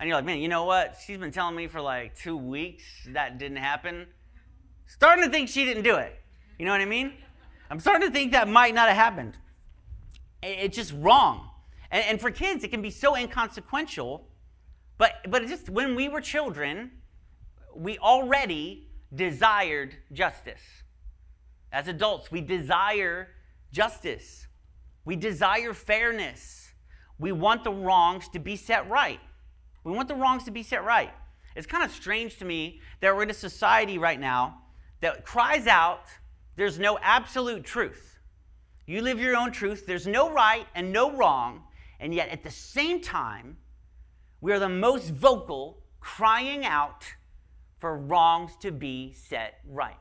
and 0.00 0.08
you're 0.08 0.16
like, 0.16 0.24
man, 0.24 0.38
you 0.38 0.48
know 0.48 0.64
what? 0.64 0.96
She's 1.04 1.18
been 1.18 1.32
telling 1.32 1.54
me 1.54 1.66
for 1.66 1.80
like 1.80 2.16
two 2.16 2.36
weeks 2.36 2.84
that 3.08 3.38
didn't 3.38 3.58
happen. 3.58 4.06
Starting 4.86 5.24
to 5.24 5.30
think 5.30 5.48
she 5.48 5.64
didn't 5.64 5.82
do 5.82 5.96
it. 5.96 6.21
You 6.58 6.66
know 6.66 6.72
what 6.72 6.80
I 6.80 6.86
mean? 6.86 7.14
I'm 7.70 7.80
starting 7.80 8.06
to 8.08 8.12
think 8.12 8.32
that 8.32 8.48
might 8.48 8.74
not 8.74 8.88
have 8.88 8.96
happened. 8.96 9.36
It's 10.42 10.76
just 10.76 10.92
wrong. 10.98 11.48
And, 11.90 12.04
and 12.04 12.20
for 12.20 12.30
kids, 12.30 12.64
it 12.64 12.68
can 12.68 12.82
be 12.82 12.90
so 12.90 13.16
inconsequential. 13.16 14.28
But, 14.98 15.14
but 15.28 15.46
just 15.46 15.68
when 15.70 15.94
we 15.94 16.08
were 16.08 16.20
children, 16.20 16.92
we 17.74 17.98
already 17.98 18.88
desired 19.14 19.96
justice. 20.12 20.62
As 21.72 21.88
adults, 21.88 22.30
we 22.30 22.40
desire 22.40 23.28
justice. 23.72 24.46
We 25.04 25.16
desire 25.16 25.72
fairness. 25.72 26.72
We 27.18 27.32
want 27.32 27.64
the 27.64 27.72
wrongs 27.72 28.28
to 28.30 28.38
be 28.38 28.56
set 28.56 28.88
right. 28.88 29.20
We 29.84 29.92
want 29.92 30.08
the 30.08 30.14
wrongs 30.14 30.44
to 30.44 30.50
be 30.50 30.62
set 30.62 30.84
right. 30.84 31.10
It's 31.56 31.66
kind 31.66 31.84
of 31.84 31.90
strange 31.90 32.38
to 32.38 32.44
me 32.44 32.80
that 33.00 33.14
we're 33.14 33.22
in 33.22 33.30
a 33.30 33.34
society 33.34 33.98
right 33.98 34.20
now 34.20 34.62
that 35.00 35.24
cries 35.24 35.66
out, 35.66 36.04
there's 36.56 36.78
no 36.78 36.98
absolute 37.02 37.64
truth. 37.64 38.18
You 38.86 39.02
live 39.02 39.20
your 39.20 39.36
own 39.36 39.52
truth, 39.52 39.86
there's 39.86 40.06
no 40.06 40.32
right 40.32 40.66
and 40.74 40.92
no 40.92 41.12
wrong, 41.12 41.62
and 42.00 42.14
yet 42.14 42.28
at 42.28 42.42
the 42.42 42.50
same 42.50 43.00
time, 43.00 43.56
we 44.40 44.52
are 44.52 44.58
the 44.58 44.68
most 44.68 45.10
vocal 45.10 45.84
crying 46.00 46.64
out 46.64 47.04
for 47.78 47.96
wrongs 47.96 48.56
to 48.60 48.72
be 48.72 49.12
set 49.12 49.60
right. 49.66 49.96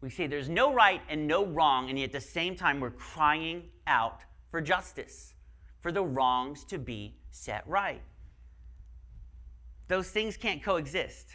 We 0.00 0.10
say 0.10 0.26
there's 0.26 0.48
no 0.48 0.72
right 0.72 1.00
and 1.08 1.26
no 1.26 1.44
wrong, 1.44 1.90
and 1.90 1.98
yet 1.98 2.06
at 2.06 2.12
the 2.12 2.20
same 2.20 2.54
time, 2.54 2.80
we're 2.80 2.90
crying 2.90 3.64
out 3.86 4.22
for 4.50 4.60
justice, 4.60 5.34
for 5.80 5.90
the 5.90 6.04
wrongs 6.04 6.64
to 6.66 6.78
be 6.78 7.16
set 7.30 7.66
right. 7.66 8.02
Those 9.88 10.10
things 10.10 10.36
can't 10.36 10.62
coexist. 10.62 11.26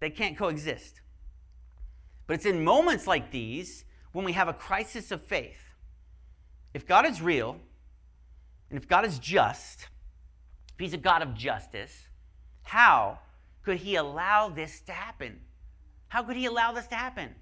They 0.00 0.10
can't 0.10 0.36
coexist. 0.36 1.00
But 2.26 2.34
it's 2.34 2.46
in 2.46 2.64
moments 2.64 3.06
like 3.06 3.30
these 3.30 3.84
when 4.12 4.24
we 4.24 4.32
have 4.32 4.48
a 4.48 4.52
crisis 4.52 5.10
of 5.10 5.22
faith. 5.22 5.60
If 6.72 6.86
God 6.86 7.06
is 7.06 7.20
real, 7.20 7.56
and 8.70 8.78
if 8.78 8.88
God 8.88 9.04
is 9.04 9.18
just, 9.18 9.88
if 10.72 10.80
He's 10.80 10.94
a 10.94 10.98
God 10.98 11.22
of 11.22 11.34
justice, 11.34 12.08
how 12.62 13.18
could 13.62 13.76
He 13.78 13.96
allow 13.96 14.48
this 14.48 14.80
to 14.82 14.92
happen? 14.92 15.40
How 16.08 16.22
could 16.22 16.36
He 16.36 16.46
allow 16.46 16.72
this 16.72 16.86
to 16.88 16.94
happen? 16.94 17.34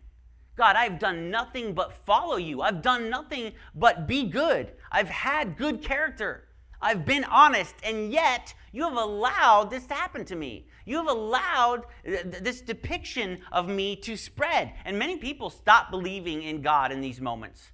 God, 0.56 0.76
I've 0.76 0.98
done 0.98 1.30
nothing 1.30 1.72
but 1.72 1.94
follow 2.04 2.36
you. 2.36 2.60
I've 2.60 2.82
done 2.82 3.08
nothing 3.08 3.52
but 3.74 4.06
be 4.06 4.24
good. 4.24 4.72
I've 4.90 5.08
had 5.08 5.56
good 5.56 5.82
character. 5.82 6.48
I've 6.82 7.06
been 7.06 7.24
honest, 7.24 7.76
and 7.84 8.12
yet 8.12 8.54
you 8.72 8.82
have 8.82 8.96
allowed 8.96 9.70
this 9.70 9.86
to 9.86 9.94
happen 9.94 10.24
to 10.26 10.34
me. 10.34 10.66
You 10.84 10.96
have 10.96 11.08
allowed 11.08 11.86
this 12.04 12.60
depiction 12.60 13.38
of 13.52 13.68
me 13.68 13.94
to 13.96 14.16
spread. 14.16 14.72
And 14.84 14.98
many 14.98 15.16
people 15.16 15.48
stop 15.48 15.92
believing 15.92 16.42
in 16.42 16.60
God 16.60 16.90
in 16.90 17.00
these 17.00 17.20
moments, 17.20 17.70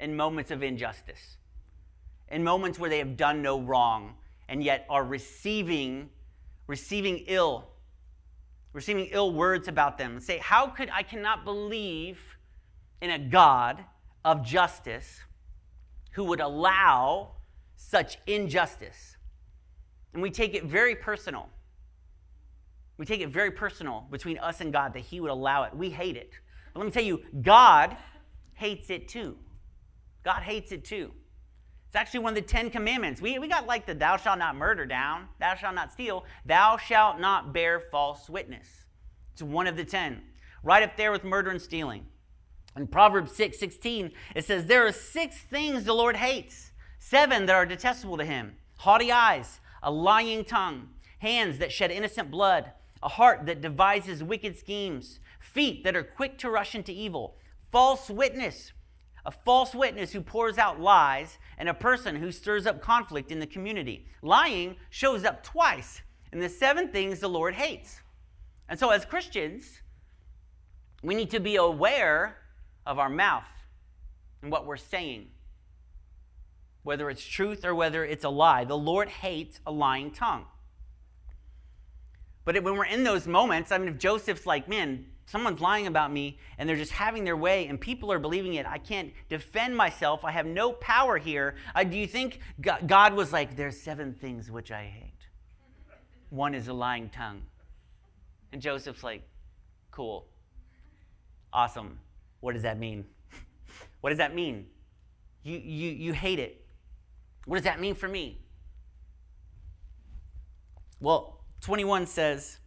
in 0.00 0.16
moments 0.16 0.50
of 0.50 0.62
injustice, 0.64 1.36
in 2.28 2.42
moments 2.42 2.78
where 2.78 2.90
they 2.90 2.98
have 2.98 3.16
done 3.16 3.42
no 3.42 3.60
wrong, 3.60 4.14
and 4.48 4.62
yet 4.62 4.86
are 4.90 5.04
receiving, 5.04 6.10
receiving 6.66 7.24
ill, 7.28 7.68
receiving 8.72 9.08
ill 9.12 9.32
words 9.32 9.68
about 9.68 9.98
them. 9.98 10.12
And 10.12 10.22
say, 10.22 10.38
How 10.38 10.66
could 10.66 10.90
I 10.90 11.04
cannot 11.04 11.44
believe 11.44 12.36
in 13.00 13.10
a 13.10 13.18
God 13.18 13.84
of 14.24 14.44
justice 14.44 15.20
who 16.12 16.24
would 16.24 16.40
allow 16.40 17.36
such 17.78 18.18
injustice. 18.26 19.16
And 20.12 20.20
we 20.20 20.30
take 20.30 20.54
it 20.54 20.64
very 20.64 20.96
personal. 20.96 21.48
We 22.98 23.06
take 23.06 23.20
it 23.20 23.28
very 23.28 23.52
personal 23.52 24.06
between 24.10 24.36
us 24.38 24.60
and 24.60 24.72
God 24.72 24.92
that 24.94 25.00
He 25.00 25.20
would 25.20 25.30
allow 25.30 25.62
it. 25.62 25.74
We 25.74 25.88
hate 25.90 26.16
it. 26.16 26.32
But 26.74 26.80
let 26.80 26.86
me 26.86 26.92
tell 26.92 27.04
you, 27.04 27.22
God 27.40 27.96
hates 28.54 28.90
it 28.90 29.06
too. 29.06 29.38
God 30.24 30.42
hates 30.42 30.72
it 30.72 30.84
too. 30.84 31.12
It's 31.86 31.94
actually 31.96 32.20
one 32.20 32.32
of 32.32 32.34
the 32.34 32.42
Ten 32.42 32.68
Commandments. 32.68 33.22
We, 33.22 33.38
we 33.38 33.46
got 33.46 33.66
like 33.66 33.86
the 33.86 33.94
thou 33.94 34.16
shalt 34.16 34.40
not 34.40 34.56
murder 34.56 34.84
down, 34.84 35.28
thou 35.38 35.54
shalt 35.54 35.76
not 35.76 35.92
steal, 35.92 36.24
thou 36.44 36.76
shalt 36.76 37.20
not 37.20 37.54
bear 37.54 37.78
false 37.78 38.28
witness. 38.28 38.66
It's 39.32 39.42
one 39.42 39.68
of 39.68 39.76
the 39.76 39.84
ten. 39.84 40.22
Right 40.64 40.82
up 40.82 40.96
there 40.96 41.12
with 41.12 41.22
murder 41.22 41.50
and 41.50 41.62
stealing. 41.62 42.06
In 42.76 42.88
Proverbs 42.88 43.32
6 43.36 43.58
16, 43.58 44.10
it 44.34 44.44
says, 44.44 44.66
There 44.66 44.84
are 44.86 44.92
six 44.92 45.38
things 45.38 45.84
the 45.84 45.94
Lord 45.94 46.16
hates 46.16 46.67
Seven 46.98 47.46
that 47.46 47.54
are 47.54 47.66
detestable 47.66 48.16
to 48.18 48.24
him 48.24 48.56
haughty 48.78 49.10
eyes, 49.10 49.60
a 49.82 49.90
lying 49.90 50.44
tongue, 50.44 50.88
hands 51.18 51.58
that 51.58 51.72
shed 51.72 51.90
innocent 51.90 52.30
blood, 52.30 52.72
a 53.02 53.08
heart 53.08 53.46
that 53.46 53.60
devises 53.60 54.22
wicked 54.22 54.56
schemes, 54.56 55.18
feet 55.40 55.84
that 55.84 55.96
are 55.96 56.02
quick 56.02 56.38
to 56.38 56.50
rush 56.50 56.74
into 56.74 56.92
evil, 56.92 57.36
false 57.70 58.08
witness, 58.08 58.72
a 59.24 59.30
false 59.30 59.74
witness 59.74 60.12
who 60.12 60.20
pours 60.20 60.58
out 60.58 60.80
lies, 60.80 61.38
and 61.56 61.68
a 61.68 61.74
person 61.74 62.16
who 62.16 62.30
stirs 62.30 62.66
up 62.66 62.80
conflict 62.80 63.30
in 63.30 63.40
the 63.40 63.46
community. 63.46 64.06
Lying 64.22 64.76
shows 64.90 65.24
up 65.24 65.42
twice 65.42 66.02
in 66.32 66.38
the 66.38 66.48
seven 66.48 66.88
things 66.88 67.20
the 67.20 67.28
Lord 67.28 67.54
hates. 67.54 68.00
And 68.68 68.78
so, 68.78 68.90
as 68.90 69.04
Christians, 69.04 69.82
we 71.02 71.14
need 71.14 71.30
to 71.30 71.40
be 71.40 71.56
aware 71.56 72.36
of 72.86 72.98
our 72.98 73.10
mouth 73.10 73.48
and 74.42 74.52
what 74.52 74.66
we're 74.66 74.76
saying 74.76 75.28
whether 76.88 77.10
it's 77.10 77.22
truth 77.22 77.66
or 77.66 77.74
whether 77.74 78.02
it's 78.02 78.24
a 78.24 78.30
lie. 78.30 78.64
The 78.64 78.74
Lord 78.74 79.10
hates 79.10 79.60
a 79.66 79.70
lying 79.70 80.10
tongue. 80.10 80.46
But 82.46 82.62
when 82.62 82.76
we're 82.76 82.86
in 82.86 83.04
those 83.04 83.26
moments, 83.26 83.70
I 83.70 83.76
mean, 83.76 83.88
if 83.88 83.98
Joseph's 83.98 84.46
like, 84.46 84.70
man, 84.70 85.04
someone's 85.26 85.60
lying 85.60 85.86
about 85.86 86.10
me 86.10 86.38
and 86.56 86.66
they're 86.66 86.78
just 86.78 86.92
having 86.92 87.24
their 87.24 87.36
way 87.36 87.66
and 87.66 87.78
people 87.78 88.10
are 88.10 88.18
believing 88.18 88.54
it, 88.54 88.64
I 88.64 88.78
can't 88.78 89.12
defend 89.28 89.76
myself, 89.76 90.24
I 90.24 90.30
have 90.30 90.46
no 90.46 90.72
power 90.72 91.18
here. 91.18 91.56
Uh, 91.74 91.84
do 91.84 91.98
you 91.98 92.06
think 92.06 92.40
God 92.86 93.12
was 93.12 93.34
like, 93.34 93.54
there's 93.54 93.78
seven 93.78 94.14
things 94.14 94.50
which 94.50 94.72
I 94.72 94.84
hate? 94.84 95.26
One 96.30 96.54
is 96.54 96.68
a 96.68 96.72
lying 96.72 97.10
tongue. 97.10 97.42
And 98.50 98.62
Joseph's 98.62 99.04
like, 99.04 99.28
cool, 99.90 100.24
awesome. 101.52 101.98
What 102.40 102.54
does 102.54 102.62
that 102.62 102.78
mean? 102.78 103.04
what 104.00 104.08
does 104.08 104.20
that 104.20 104.34
mean? 104.34 104.68
You, 105.42 105.58
you, 105.58 105.90
you 105.90 106.12
hate 106.14 106.38
it. 106.38 106.64
What 107.48 107.56
does 107.56 107.64
that 107.64 107.80
mean 107.80 107.94
for 107.94 108.08
me? 108.08 108.42
Well, 111.00 111.46
21 111.62 112.04
says, 112.04 112.58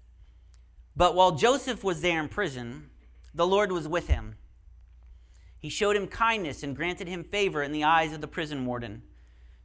But 0.96 1.14
while 1.14 1.34
Joseph 1.34 1.84
was 1.84 2.02
there 2.02 2.20
in 2.20 2.30
prison, 2.30 2.90
the 3.32 3.46
Lord 3.46 3.72
was 3.72 3.88
with 3.88 4.08
him. 4.08 4.38
He 5.60 5.70
showed 5.70 5.96
him 5.96 6.08
kindness 6.08 6.64
and 6.64 6.76
granted 6.76 7.08
him 7.08 7.24
favor 7.24 7.62
in 7.62 7.74
the 7.74 7.84
eyes 7.84 8.12
of 8.12 8.22
the 8.22 8.28
prison 8.28 8.66
warden. 8.66 9.04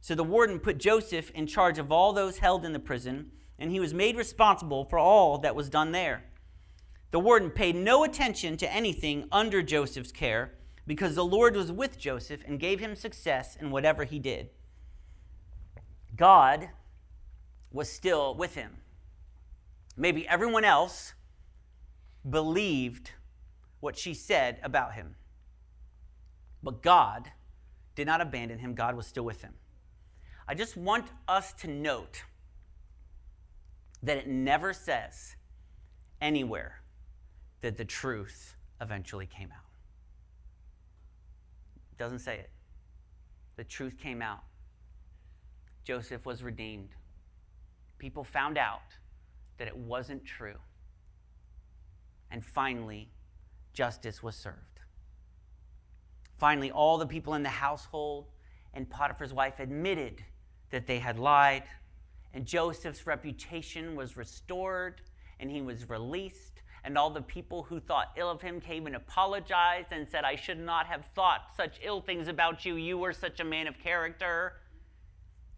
So 0.01 0.13
the 0.13 0.23
warden 0.23 0.59
put 0.59 0.77
Joseph 0.77 1.31
in 1.31 1.47
charge 1.47 1.79
of 1.79 1.91
all 1.91 2.13
those 2.13 2.37
held 2.37 2.63
in 2.63 2.73
the 2.73 2.79
prison, 2.79 3.31
and 3.57 3.71
he 3.71 3.79
was 3.79 3.95
made 3.95 4.17
responsible 4.17 4.85
for 4.85 4.99
all 4.99 5.39
that 5.39 5.55
was 5.55 5.67
done 5.67 5.93
there. 5.93 6.25
The 7.09 7.19
warden 7.19 7.49
paid 7.49 7.75
no 7.75 8.03
attention 8.03 8.55
to 8.57 8.71
anything 8.71 9.27
under 9.31 9.63
Joseph's 9.63 10.11
care 10.11 10.53
because 10.85 11.15
the 11.15 11.25
Lord 11.25 11.55
was 11.55 11.71
with 11.71 11.97
Joseph 11.97 12.43
and 12.45 12.59
gave 12.59 12.79
him 12.79 12.95
success 12.95 13.55
in 13.59 13.71
whatever 13.71 14.03
he 14.03 14.19
did. 14.19 14.51
God 16.17 16.69
was 17.71 17.89
still 17.91 18.33
with 18.35 18.55
him. 18.55 18.77
Maybe 19.95 20.27
everyone 20.27 20.63
else 20.65 21.13
believed 22.27 23.11
what 23.79 23.97
she 23.97 24.13
said 24.13 24.59
about 24.63 24.93
him. 24.93 25.15
But 26.63 26.81
God 26.81 27.31
did 27.95 28.07
not 28.07 28.21
abandon 28.21 28.59
him, 28.59 28.73
God 28.75 28.95
was 28.95 29.07
still 29.07 29.23
with 29.23 29.41
him. 29.41 29.53
I 30.47 30.53
just 30.53 30.77
want 30.77 31.05
us 31.27 31.53
to 31.53 31.67
note 31.67 32.23
that 34.03 34.17
it 34.17 34.27
never 34.27 34.73
says 34.73 35.35
anywhere 36.21 36.81
that 37.61 37.77
the 37.77 37.85
truth 37.85 38.55
eventually 38.79 39.25
came 39.25 39.49
out. 39.51 39.65
It 41.91 41.97
doesn't 41.97 42.19
say 42.19 42.35
it. 42.35 42.49
The 43.55 43.63
truth 43.63 43.97
came 43.97 44.21
out. 44.21 44.43
Joseph 45.87 46.25
was 46.25 46.43
redeemed. 46.43 46.89
People 47.97 48.25
found 48.25 48.57
out 48.57 48.81
that 49.57 49.69
it 49.69 49.77
wasn't 49.77 50.25
true. 50.25 50.57
And 52.29 52.43
finally, 52.43 53.07
justice 53.71 54.21
was 54.21 54.35
served. 54.35 54.81
Finally, 56.37 56.71
all 56.71 56.97
the 56.97 57.05
people 57.07 57.35
in 57.35 57.43
the 57.43 57.47
household 57.47 58.25
and 58.73 58.89
Potiphar's 58.89 59.33
wife 59.33 59.61
admitted 59.61 60.25
that 60.71 60.87
they 60.87 60.99
had 60.99 61.17
lied, 61.17 61.63
and 62.33 62.45
Joseph's 62.45 63.07
reputation 63.07 63.95
was 63.95 64.17
restored, 64.17 64.99
and 65.39 65.49
he 65.49 65.61
was 65.61 65.89
released. 65.89 66.63
And 66.83 66.97
all 66.97 67.11
the 67.11 67.21
people 67.21 67.63
who 67.63 67.79
thought 67.79 68.11
ill 68.17 68.29
of 68.29 68.41
him 68.41 68.59
came 68.59 68.87
and 68.87 68.95
apologized 68.97 69.93
and 69.93 70.05
said, 70.05 70.25
I 70.25 70.35
should 70.35 70.59
not 70.59 70.85
have 70.87 71.05
thought 71.15 71.55
such 71.55 71.79
ill 71.81 72.01
things 72.01 72.27
about 72.27 72.65
you. 72.65 72.75
You 72.75 72.97
were 72.97 73.13
such 73.13 73.39
a 73.39 73.45
man 73.45 73.67
of 73.67 73.79
character. 73.79 74.57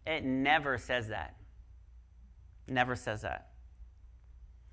It 0.06 0.24
never 0.24 0.78
says 0.78 1.08
that. 1.08 1.36
never 2.68 2.96
says 2.96 3.22
that. 3.22 3.50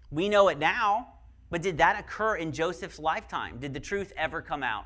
We 0.10 0.30
know 0.30 0.48
it 0.48 0.58
now, 0.58 1.08
but 1.50 1.62
did 1.62 1.78
that 1.80 2.00
occur 2.00 2.36
in 2.36 2.52
Joseph's 2.52 3.00
lifetime? 3.00 3.60
Did 3.60 3.74
the 3.74 3.80
truth 3.80 4.14
ever 4.16 4.42
come 4.42 4.64
out? 4.64 4.86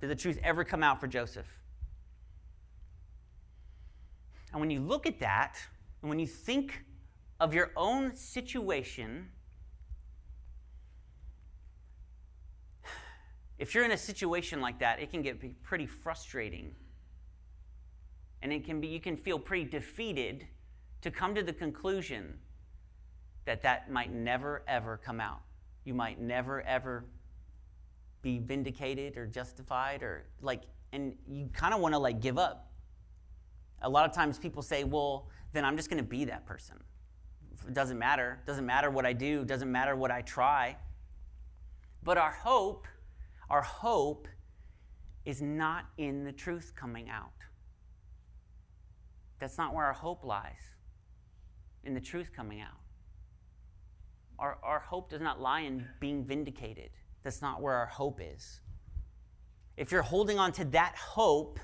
Did 0.00 0.10
the 0.10 0.16
truth 0.16 0.38
ever 0.42 0.64
come 0.64 0.82
out 0.82 1.00
for 1.00 1.06
Joseph? 1.06 1.46
And 4.52 4.60
when 4.60 4.70
you 4.70 4.80
look 4.80 5.06
at 5.06 5.18
that, 5.20 5.58
and 6.02 6.08
when 6.08 6.18
you 6.18 6.26
think 6.26 6.84
of 7.40 7.54
your 7.54 7.72
own 7.76 8.14
situation, 8.14 9.28
if 13.58 13.74
you're 13.74 13.84
in 13.84 13.92
a 13.92 13.98
situation 13.98 14.60
like 14.60 14.78
that, 14.80 15.00
it 15.00 15.10
can 15.10 15.22
get 15.22 15.62
pretty 15.62 15.86
frustrating. 15.86 16.74
And 18.42 18.52
it 18.52 18.64
can 18.64 18.80
be 18.80 18.88
you 18.88 19.00
can 19.00 19.16
feel 19.16 19.38
pretty 19.38 19.64
defeated 19.64 20.46
to 21.02 21.10
come 21.10 21.34
to 21.34 21.42
the 21.42 21.52
conclusion 21.52 22.38
that 23.44 23.62
that 23.62 23.90
might 23.90 24.12
never 24.12 24.62
ever 24.66 24.96
come 24.96 25.20
out. 25.20 25.40
You 25.84 25.94
might 25.94 26.20
never 26.20 26.62
ever 26.62 27.04
be 28.22 28.38
vindicated 28.38 29.16
or 29.16 29.26
justified 29.26 30.02
or 30.02 30.26
like 30.40 30.62
and 30.92 31.16
you 31.28 31.48
kind 31.52 31.74
of 31.74 31.80
want 31.80 31.94
to 31.94 31.98
like 31.98 32.20
give 32.20 32.38
up. 32.38 32.72
A 33.82 33.88
lot 33.88 34.08
of 34.08 34.14
times 34.14 34.38
people 34.38 34.62
say, 34.62 34.84
"Well, 34.84 35.28
then 35.52 35.64
I'm 35.64 35.76
just 35.76 35.90
going 35.90 36.02
to 36.02 36.08
be 36.08 36.24
that 36.24 36.46
person." 36.46 36.76
It 37.66 37.74
doesn't 37.74 37.98
matter. 37.98 38.40
It 38.42 38.46
doesn't 38.46 38.66
matter 38.66 38.90
what 38.90 39.06
I 39.06 39.12
do, 39.12 39.42
it 39.42 39.46
doesn't 39.46 39.70
matter 39.70 39.96
what 39.96 40.10
I 40.10 40.22
try. 40.22 40.76
But 42.02 42.18
our 42.18 42.32
hope, 42.32 42.86
our 43.50 43.62
hope 43.62 44.28
is 45.24 45.42
not 45.42 45.86
in 45.98 46.24
the 46.24 46.32
truth 46.32 46.72
coming 46.76 47.08
out. 47.08 47.35
That's 49.38 49.58
not 49.58 49.74
where 49.74 49.84
our 49.84 49.92
hope 49.92 50.24
lies. 50.24 50.74
In 51.84 51.94
the 51.94 52.00
truth 52.00 52.30
coming 52.34 52.60
out. 52.60 52.80
Our, 54.38 54.58
our 54.62 54.80
hope 54.80 55.10
does 55.10 55.20
not 55.20 55.40
lie 55.40 55.60
in 55.60 55.86
being 56.00 56.24
vindicated. 56.24 56.90
That's 57.22 57.42
not 57.42 57.62
where 57.62 57.74
our 57.74 57.86
hope 57.86 58.20
is. 58.22 58.60
If 59.76 59.92
you're 59.92 60.02
holding 60.02 60.38
on 60.38 60.52
to 60.52 60.64
that 60.66 60.94
hope 60.96 61.58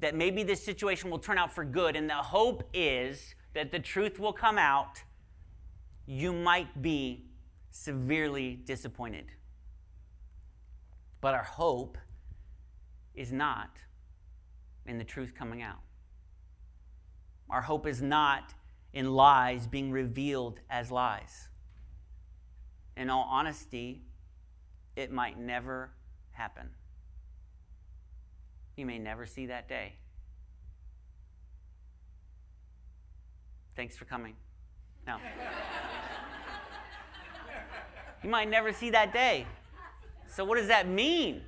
that 0.00 0.14
maybe 0.14 0.42
this 0.42 0.62
situation 0.62 1.10
will 1.10 1.18
turn 1.18 1.38
out 1.38 1.54
for 1.54 1.64
good, 1.64 1.96
and 1.96 2.08
the 2.10 2.14
hope 2.14 2.68
is 2.74 3.34
that 3.54 3.70
the 3.70 3.78
truth 3.78 4.18
will 4.18 4.32
come 4.32 4.58
out, 4.58 5.02
you 6.06 6.32
might 6.32 6.82
be 6.82 7.26
severely 7.70 8.56
disappointed. 8.64 9.26
But 11.20 11.34
our 11.34 11.44
hope 11.44 11.96
is 13.14 13.32
not 13.32 13.70
in 14.86 14.98
the 14.98 15.04
truth 15.04 15.34
coming 15.34 15.62
out. 15.62 15.80
Our 17.54 17.62
hope 17.62 17.86
is 17.86 18.02
not 18.02 18.52
in 18.92 19.12
lies 19.12 19.68
being 19.68 19.92
revealed 19.92 20.58
as 20.68 20.90
lies. 20.90 21.46
In 22.96 23.08
all 23.08 23.28
honesty, 23.30 24.02
it 24.96 25.12
might 25.12 25.38
never 25.38 25.92
happen. 26.32 26.70
You 28.76 28.86
may 28.86 28.98
never 28.98 29.24
see 29.24 29.46
that 29.46 29.68
day. 29.68 29.92
Thanks 33.76 33.96
for 33.96 34.04
coming. 34.04 34.34
No. 35.06 35.18
you 38.24 38.30
might 38.30 38.50
never 38.50 38.72
see 38.72 38.90
that 38.90 39.12
day. 39.12 39.46
So, 40.26 40.44
what 40.44 40.58
does 40.58 40.66
that 40.66 40.88
mean? 40.88 41.42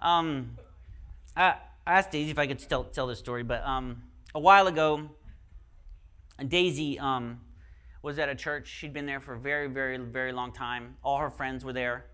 Um, 0.00 0.58
I 1.36 1.58
asked 1.86 2.10
Daisy 2.10 2.32
if 2.32 2.40
I 2.40 2.48
could 2.48 2.60
still 2.60 2.82
tell 2.82 3.06
this 3.06 3.20
story, 3.20 3.44
but 3.44 3.64
um, 3.64 4.02
a 4.34 4.40
while 4.40 4.66
ago, 4.66 5.10
Daisy 6.48 6.98
um, 6.98 7.40
was 8.02 8.18
at 8.18 8.28
a 8.28 8.34
church. 8.34 8.68
She'd 8.68 8.92
been 8.92 9.06
there 9.06 9.20
for 9.20 9.34
a 9.34 9.38
very, 9.38 9.68
very, 9.68 9.98
very 9.98 10.32
long 10.32 10.52
time. 10.52 10.96
All 11.04 11.18
her 11.18 11.30
friends 11.30 11.64
were 11.64 11.72
there, 11.72 12.06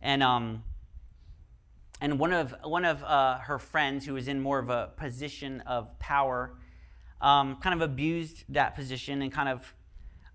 and 0.00 0.22
um, 0.22 0.64
and 2.00 2.18
one 2.18 2.32
of 2.32 2.54
one 2.64 2.84
of 2.84 3.02
uh, 3.04 3.38
her 3.38 3.58
friends, 3.58 4.04
who 4.04 4.14
was 4.14 4.28
in 4.28 4.40
more 4.40 4.58
of 4.58 4.70
a 4.70 4.90
position 4.96 5.60
of 5.62 5.98
power, 5.98 6.54
um, 7.20 7.56
kind 7.56 7.80
of 7.80 7.88
abused 7.88 8.44
that 8.48 8.74
position 8.74 9.22
and 9.22 9.32
kind 9.32 9.48
of 9.48 9.74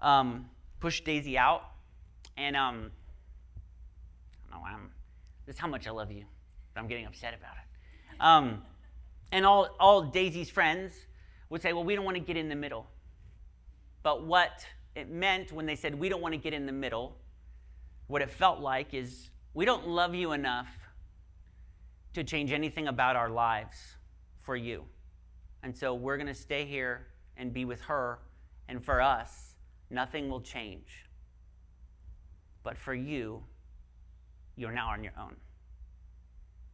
um, 0.01 0.49
pushed 0.79 1.03
Daisy 1.05 1.37
out. 1.37 1.63
And 2.37 2.55
um, 2.55 2.91
I 4.47 4.53
don't 4.53 4.61
know, 4.61 4.67
I'm, 4.67 4.91
this 5.45 5.55
is 5.55 5.59
how 5.59 5.67
much 5.67 5.87
I 5.87 5.91
love 5.91 6.11
you, 6.11 6.23
but 6.73 6.79
I'm 6.79 6.87
getting 6.87 7.05
upset 7.05 7.33
about 7.33 7.55
it. 7.55 8.21
Um, 8.21 8.61
and 9.31 9.45
all 9.45 9.75
all 9.79 10.03
Daisy's 10.03 10.49
friends 10.49 10.93
would 11.49 11.61
say, 11.61 11.73
well, 11.73 11.83
we 11.83 11.95
don't 11.95 12.05
want 12.05 12.15
to 12.15 12.23
get 12.23 12.37
in 12.37 12.49
the 12.49 12.55
middle. 12.55 12.87
But 14.03 14.25
what 14.25 14.65
it 14.95 15.09
meant 15.09 15.51
when 15.51 15.65
they 15.65 15.75
said, 15.75 15.95
we 15.95 16.09
don't 16.09 16.21
want 16.21 16.33
to 16.33 16.39
get 16.39 16.53
in 16.53 16.65
the 16.65 16.71
middle, 16.71 17.17
what 18.07 18.21
it 18.21 18.29
felt 18.29 18.59
like 18.59 18.93
is, 18.93 19.29
we 19.53 19.65
don't 19.65 19.87
love 19.87 20.13
you 20.13 20.31
enough 20.31 20.69
to 22.13 22.23
change 22.23 22.51
anything 22.51 22.87
about 22.87 23.15
our 23.15 23.29
lives 23.29 23.77
for 24.41 24.55
you. 24.55 24.83
And 25.63 25.75
so 25.75 25.93
we're 25.93 26.17
going 26.17 26.27
to 26.27 26.33
stay 26.33 26.65
here 26.65 27.07
and 27.35 27.53
be 27.53 27.65
with 27.65 27.81
her. 27.81 28.19
And 28.67 28.83
for 28.83 29.01
us, 29.01 29.55
nothing 29.89 30.29
will 30.29 30.41
change. 30.41 31.05
But 32.63 32.77
for 32.77 32.93
you, 32.93 33.43
you're 34.55 34.71
now 34.71 34.89
on 34.89 35.03
your 35.03 35.13
own 35.19 35.35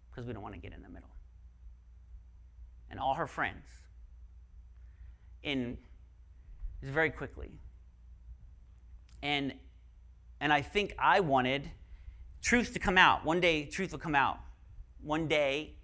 because 0.09 0.25
we 0.25 0.33
don't 0.33 0.43
want 0.43 0.55
to 0.55 0.61
get 0.61 0.73
in 0.73 0.81
the 0.81 0.89
middle. 0.89 1.09
And 2.89 2.99
all 2.99 3.15
her 3.15 3.27
friends 3.27 3.65
in 5.43 5.77
very 6.81 7.09
quickly. 7.09 7.51
And 9.21 9.53
and 10.39 10.51
I 10.51 10.61
think 10.61 10.93
I 10.99 11.19
wanted 11.21 11.69
truth 12.41 12.73
to 12.73 12.79
come 12.79 12.97
out. 12.97 13.23
One 13.23 13.39
day 13.39 13.65
truth 13.65 13.91
will 13.91 13.99
come 13.99 14.15
out. 14.15 14.39
One 15.01 15.27
day 15.27 15.75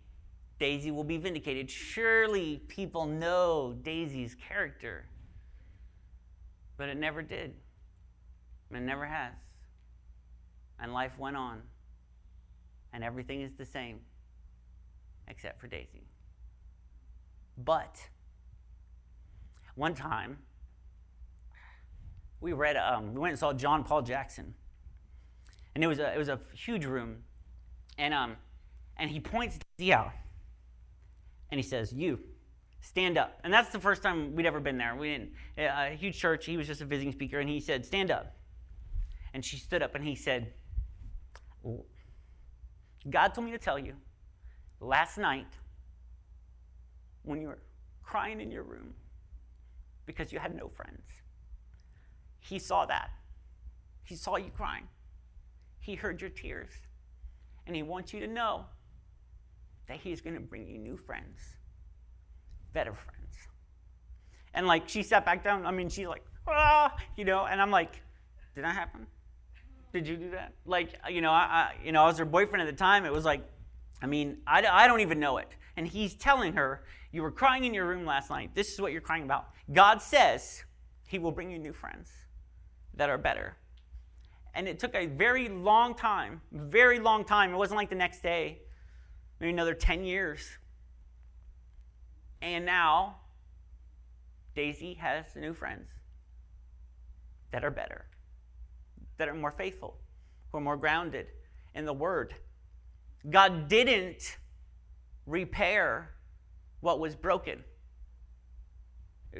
Daisy 0.59 0.91
will 0.91 1.05
be 1.05 1.17
vindicated. 1.17 1.71
Surely 1.71 2.61
people 2.67 3.05
know 3.05 3.77
Daisy's 3.81 4.35
character. 4.35 5.05
But 6.75 6.89
it 6.89 6.97
never 6.97 7.21
did. 7.21 7.55
And 8.69 8.77
it 8.77 8.81
never 8.81 9.05
has. 9.05 9.33
And 10.79 10.93
life 10.93 11.17
went 11.17 11.37
on. 11.37 11.61
And 12.91 13.03
everything 13.03 13.41
is 13.41 13.53
the 13.53 13.65
same 13.65 13.99
except 15.27 15.61
for 15.61 15.67
Daisy. 15.67 16.03
But 17.57 17.97
one 19.75 19.93
time, 19.93 20.39
we 22.41 22.53
read, 22.53 22.77
um, 22.77 23.13
we 23.13 23.19
went 23.19 23.31
and 23.31 23.39
saw 23.39 23.53
John 23.53 23.83
Paul 23.83 24.01
Jackson. 24.01 24.53
And 25.75 25.83
it 25.83 25.87
was 25.87 25.99
a, 25.99 26.13
it 26.13 26.17
was 26.17 26.29
a 26.29 26.39
huge 26.53 26.85
room. 26.85 27.23
And, 27.97 28.13
um, 28.13 28.35
and 28.97 29.09
he 29.09 29.19
points 29.19 29.59
Daisy 29.77 29.93
out. 29.93 30.11
And 31.51 31.59
he 31.59 31.63
says, 31.63 31.91
You, 31.93 32.19
stand 32.81 33.17
up. 33.17 33.39
And 33.43 33.53
that's 33.53 33.69
the 33.69 33.79
first 33.79 34.01
time 34.01 34.35
we'd 34.35 34.45
ever 34.45 34.59
been 34.59 34.77
there. 34.77 34.95
We 34.95 35.09
didn't, 35.09 35.31
a 35.57 35.95
huge 35.95 36.17
church. 36.17 36.45
He 36.45 36.57
was 36.57 36.67
just 36.67 36.81
a 36.81 36.85
visiting 36.85 37.11
speaker. 37.11 37.39
And 37.39 37.49
he 37.49 37.59
said, 37.59 37.85
Stand 37.85 38.11
up. 38.11 38.35
And 39.33 39.43
she 39.43 39.57
stood 39.57 39.83
up 39.83 39.95
and 39.95 40.03
he 40.03 40.15
said, 40.15 40.53
God 43.09 43.33
told 43.33 43.45
me 43.45 43.51
to 43.51 43.57
tell 43.57 43.77
you 43.77 43.93
last 44.79 45.17
night 45.17 45.47
when 47.23 47.41
you 47.41 47.47
were 47.47 47.59
crying 48.01 48.41
in 48.41 48.51
your 48.51 48.63
room, 48.63 48.93
because 50.09 50.33
you 50.33 50.39
had 50.39 50.55
no 50.55 50.67
friends. 50.67 51.03
He 52.39 52.57
saw 52.57 52.83
that. 52.87 53.11
He 54.03 54.15
saw 54.15 54.37
you 54.37 54.49
crying. 54.49 54.87
He 55.79 55.93
heard 55.93 56.19
your 56.19 56.31
tears. 56.31 56.71
And 57.67 57.75
He 57.75 57.83
wants 57.83 58.11
you 58.11 58.19
to 58.21 58.25
know 58.27 58.65
that 59.87 59.97
He's 59.97 60.19
going 60.19 60.33
to 60.33 60.41
bring 60.41 60.67
you 60.67 60.79
new 60.79 60.97
friends, 60.97 61.37
better 62.73 62.91
friends. 62.91 63.37
And 64.55 64.65
like 64.65 64.89
she 64.89 65.03
sat 65.03 65.25
back 65.25 65.43
down. 65.43 65.67
I 65.67 65.69
mean, 65.69 65.89
she's 65.89 66.07
like, 66.07 66.25
ah, 66.47 66.95
you 67.15 67.23
know, 67.23 67.45
and 67.45 67.61
I'm 67.61 67.69
like, 67.69 68.01
did 68.55 68.63
that 68.63 68.73
happen? 68.73 69.05
Did 69.93 70.07
you 70.07 70.17
do 70.17 70.31
that? 70.31 70.53
Like, 70.65 70.89
you 71.07 71.21
know, 71.21 71.29
I, 71.29 71.43
I 71.43 71.85
you 71.85 71.91
know, 71.91 72.01
I 72.01 72.07
was 72.07 72.17
her 72.17 72.25
boyfriend 72.25 72.67
at 72.67 72.71
the 72.75 72.75
time. 72.75 73.05
It 73.05 73.13
was 73.13 73.25
like, 73.25 73.43
I 74.01 74.07
mean, 74.07 74.39
I, 74.47 74.65
I 74.65 74.87
don't 74.87 75.01
even 75.01 75.19
know 75.19 75.37
it. 75.37 75.49
And 75.77 75.87
he's 75.87 76.15
telling 76.15 76.53
her, 76.53 76.83
You 77.11 77.21
were 77.21 77.31
crying 77.31 77.63
in 77.63 77.75
your 77.75 77.85
room 77.85 78.07
last 78.07 78.31
night. 78.31 78.55
This 78.55 78.73
is 78.73 78.81
what 78.81 78.91
you're 78.91 79.01
crying 79.01 79.23
about. 79.23 79.49
God 79.71 80.01
says 80.01 80.63
he 81.07 81.19
will 81.19 81.31
bring 81.31 81.51
you 81.51 81.59
new 81.59 81.73
friends 81.73 82.11
that 82.95 83.09
are 83.09 83.17
better. 83.17 83.57
And 84.55 84.67
it 84.67 84.79
took 84.79 84.95
a 84.95 85.05
very 85.05 85.47
long 85.47 85.95
time, 85.95 86.41
very 86.51 86.99
long 86.99 87.23
time. 87.23 87.53
It 87.53 87.57
wasn't 87.57 87.77
like 87.77 87.89
the 87.89 87.95
next 87.95 88.21
day, 88.21 88.59
maybe 89.39 89.51
another 89.51 89.75
10 89.75 90.03
years. 90.03 90.57
And 92.41 92.65
now, 92.65 93.17
Daisy 94.55 94.95
has 94.95 95.25
new 95.35 95.53
friends 95.53 95.89
that 97.51 97.63
are 97.63 97.71
better, 97.71 98.05
that 99.17 99.27
are 99.27 99.33
more 99.33 99.51
faithful, 99.51 99.97
who 100.51 100.57
are 100.57 100.61
more 100.61 100.77
grounded 100.77 101.27
in 101.75 101.85
the 101.85 101.93
Word. 101.93 102.33
God 103.29 103.67
didn't 103.67 104.37
repair 105.25 106.11
what 106.79 106.99
was 106.99 107.15
broken. 107.15 107.63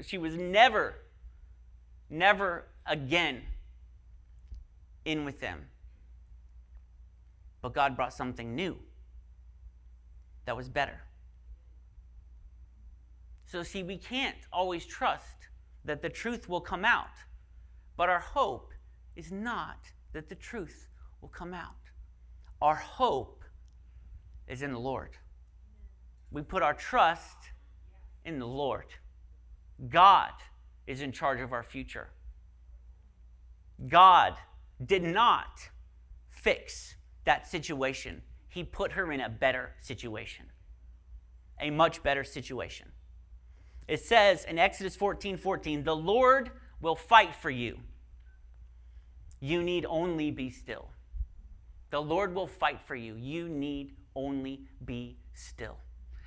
She 0.01 0.17
was 0.17 0.35
never 0.35 0.95
never 2.09 2.65
again 2.85 3.41
in 5.05 5.25
with 5.25 5.39
them. 5.39 5.65
But 7.61 7.73
God 7.73 7.95
brought 7.95 8.13
something 8.13 8.55
new 8.55 8.77
that 10.45 10.55
was 10.55 10.69
better. 10.69 11.01
So, 13.45 13.63
see, 13.63 13.83
we 13.83 13.97
can't 13.97 14.37
always 14.53 14.85
trust 14.85 15.47
that 15.85 16.01
the 16.01 16.09
truth 16.09 16.47
will 16.47 16.61
come 16.61 16.85
out, 16.85 17.07
but 17.97 18.09
our 18.09 18.19
hope 18.19 18.73
is 19.15 19.31
not 19.31 19.79
that 20.13 20.29
the 20.29 20.35
truth 20.35 20.87
will 21.21 21.29
come 21.29 21.53
out. 21.53 21.75
Our 22.61 22.75
hope 22.75 23.43
is 24.47 24.61
in 24.61 24.71
the 24.71 24.79
Lord. 24.79 25.11
We 26.31 26.41
put 26.43 26.61
our 26.61 26.73
trust 26.73 27.37
in 28.23 28.37
the 28.37 28.47
Lord. 28.47 28.85
God 29.87 30.31
is 30.87 31.01
in 31.01 31.11
charge 31.11 31.39
of 31.39 31.53
our 31.53 31.63
future. 31.63 32.09
God 33.87 34.35
did 34.83 35.03
not 35.03 35.69
fix 36.29 36.95
that 37.25 37.47
situation, 37.47 38.21
He 38.47 38.63
put 38.63 38.93
her 38.93 39.11
in 39.11 39.21
a 39.21 39.29
better 39.29 39.75
situation, 39.79 40.45
a 41.59 41.69
much 41.69 42.01
better 42.01 42.23
situation. 42.23 42.87
It 43.87 43.99
says 43.99 44.45
in 44.45 44.57
Exodus 44.57 44.95
14 44.95 45.37
14, 45.37 45.83
the 45.83 45.95
Lord 45.95 46.51
will 46.81 46.95
fight 46.95 47.35
for 47.35 47.49
you. 47.49 47.79
You 49.39 49.63
need 49.63 49.85
only 49.87 50.31
be 50.31 50.49
still. 50.49 50.89
The 51.89 52.01
Lord 52.01 52.35
will 52.35 52.47
fight 52.47 52.81
for 52.81 52.95
you. 52.95 53.15
You 53.15 53.49
need 53.49 53.95
only 54.15 54.61
be 54.83 55.17
still. 55.33 55.77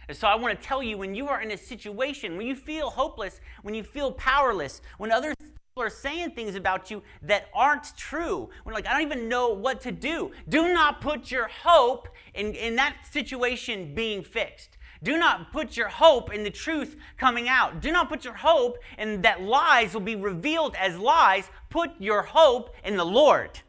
And 0.09 0.16
so 0.16 0.26
I 0.28 0.34
want 0.34 0.61
to 0.61 0.66
tell 0.66 0.82
you 0.82 0.98
when 0.98 1.14
you 1.14 1.28
are 1.28 1.40
in 1.40 1.50
a 1.50 1.57
situation, 1.57 2.36
when 2.36 2.46
you 2.46 2.55
feel 2.55 2.90
hopeless, 2.90 3.40
when 3.62 3.74
you 3.74 3.82
feel 3.82 4.12
powerless, 4.12 4.82
when 4.98 5.12
other 5.12 5.34
people 5.38 5.82
are 5.82 5.90
saying 5.90 6.32
things 6.32 6.55
about 6.55 6.90
you 6.90 7.03
that 7.22 7.46
aren't 7.55 7.96
true, 7.96 8.50
when 8.64 8.74
like, 8.74 8.86
I 8.86 8.92
don't 8.92 9.03
even 9.03 9.28
know 9.28 9.50
what 9.50 9.80
to 9.82 9.92
do, 9.92 10.32
do 10.48 10.72
not 10.72 11.00
put 11.00 11.30
your 11.30 11.48
hope 11.48 12.09
in, 12.34 12.55
in 12.55 12.76
that 12.76 12.96
situation 13.11 13.94
being 13.94 14.22
fixed. 14.22 14.76
Do 15.03 15.16
not 15.18 15.53
put 15.53 15.76
your 15.76 15.88
hope 15.88 16.32
in 16.32 16.44
the 16.44 16.50
truth 16.50 16.96
coming 17.16 17.48
out. 17.48 17.80
Do 17.80 17.90
not 17.90 18.09
put 18.09 18.24
your 18.24 18.34
hope 18.34 18.78
in 18.98 19.22
that 19.22 19.42
lies 19.42 19.94
will 19.94 20.00
be 20.00 20.14
revealed 20.14 20.76
as 20.78 20.96
lies. 20.96 21.50
Put 21.70 21.90
your 21.98 22.22
hope 22.22 22.74
in 22.84 22.96
the 22.96 23.05
Lord. 23.05 23.61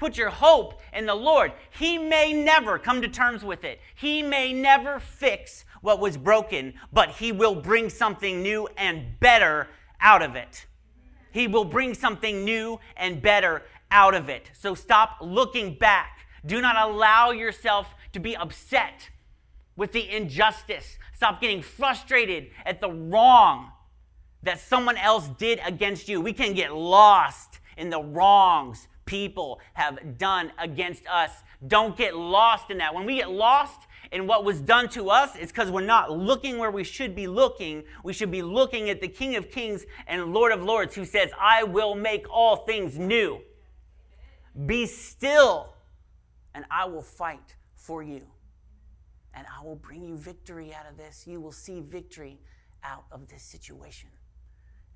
Put 0.00 0.16
your 0.16 0.30
hope 0.30 0.80
in 0.94 1.04
the 1.04 1.14
Lord. 1.14 1.52
He 1.78 1.98
may 1.98 2.32
never 2.32 2.78
come 2.78 3.02
to 3.02 3.08
terms 3.08 3.44
with 3.44 3.64
it. 3.64 3.80
He 3.94 4.22
may 4.22 4.50
never 4.50 4.98
fix 4.98 5.66
what 5.82 6.00
was 6.00 6.16
broken, 6.16 6.72
but 6.90 7.10
He 7.10 7.32
will 7.32 7.54
bring 7.54 7.90
something 7.90 8.42
new 8.42 8.66
and 8.78 9.20
better 9.20 9.68
out 10.00 10.22
of 10.22 10.36
it. 10.36 10.64
He 11.32 11.46
will 11.46 11.66
bring 11.66 11.92
something 11.92 12.46
new 12.46 12.80
and 12.96 13.20
better 13.20 13.62
out 13.90 14.14
of 14.14 14.30
it. 14.30 14.50
So 14.54 14.74
stop 14.74 15.18
looking 15.20 15.74
back. 15.74 16.20
Do 16.46 16.62
not 16.62 16.76
allow 16.76 17.32
yourself 17.32 17.94
to 18.14 18.20
be 18.20 18.34
upset 18.34 19.10
with 19.76 19.92
the 19.92 20.10
injustice. 20.10 20.96
Stop 21.12 21.42
getting 21.42 21.60
frustrated 21.60 22.52
at 22.64 22.80
the 22.80 22.90
wrong 22.90 23.72
that 24.42 24.60
someone 24.60 24.96
else 24.96 25.28
did 25.36 25.60
against 25.62 26.08
you. 26.08 26.22
We 26.22 26.32
can 26.32 26.54
get 26.54 26.74
lost 26.74 27.58
in 27.76 27.90
the 27.90 28.00
wrongs 28.00 28.88
people 29.10 29.60
have 29.74 30.18
done 30.18 30.52
against 30.56 31.04
us. 31.08 31.32
Don't 31.66 31.96
get 31.96 32.14
lost 32.16 32.70
in 32.70 32.78
that. 32.78 32.94
When 32.94 33.04
we 33.04 33.16
get 33.16 33.30
lost 33.30 33.80
in 34.12 34.28
what 34.28 34.44
was 34.44 34.60
done 34.60 34.88
to 34.90 35.10
us, 35.10 35.34
it's 35.34 35.50
because 35.50 35.68
we're 35.68 35.80
not 35.80 36.12
looking 36.12 36.58
where 36.58 36.70
we 36.70 36.84
should 36.84 37.16
be 37.16 37.26
looking. 37.26 37.82
We 38.04 38.12
should 38.12 38.30
be 38.30 38.42
looking 38.42 38.88
at 38.88 39.00
the 39.00 39.08
King 39.08 39.34
of 39.34 39.50
Kings 39.50 39.84
and 40.06 40.32
Lord 40.32 40.52
of 40.52 40.62
Lords 40.62 40.94
who 40.94 41.04
says, 41.04 41.30
I 41.38 41.64
will 41.64 41.96
make 41.96 42.24
all 42.30 42.56
things 42.64 42.96
new. 42.96 43.40
Be 44.66 44.86
still, 44.86 45.74
and 46.54 46.64
I 46.70 46.84
will 46.86 47.02
fight 47.02 47.56
for 47.74 48.04
you 48.04 48.22
and 49.34 49.46
I 49.46 49.64
will 49.64 49.76
bring 49.76 50.04
you 50.04 50.16
victory 50.16 50.72
out 50.74 50.86
of 50.88 50.96
this. 50.96 51.26
You 51.26 51.40
will 51.40 51.52
see 51.52 51.80
victory 51.80 52.40
out 52.84 53.04
of 53.10 53.28
this 53.28 53.42
situation. 53.42 54.10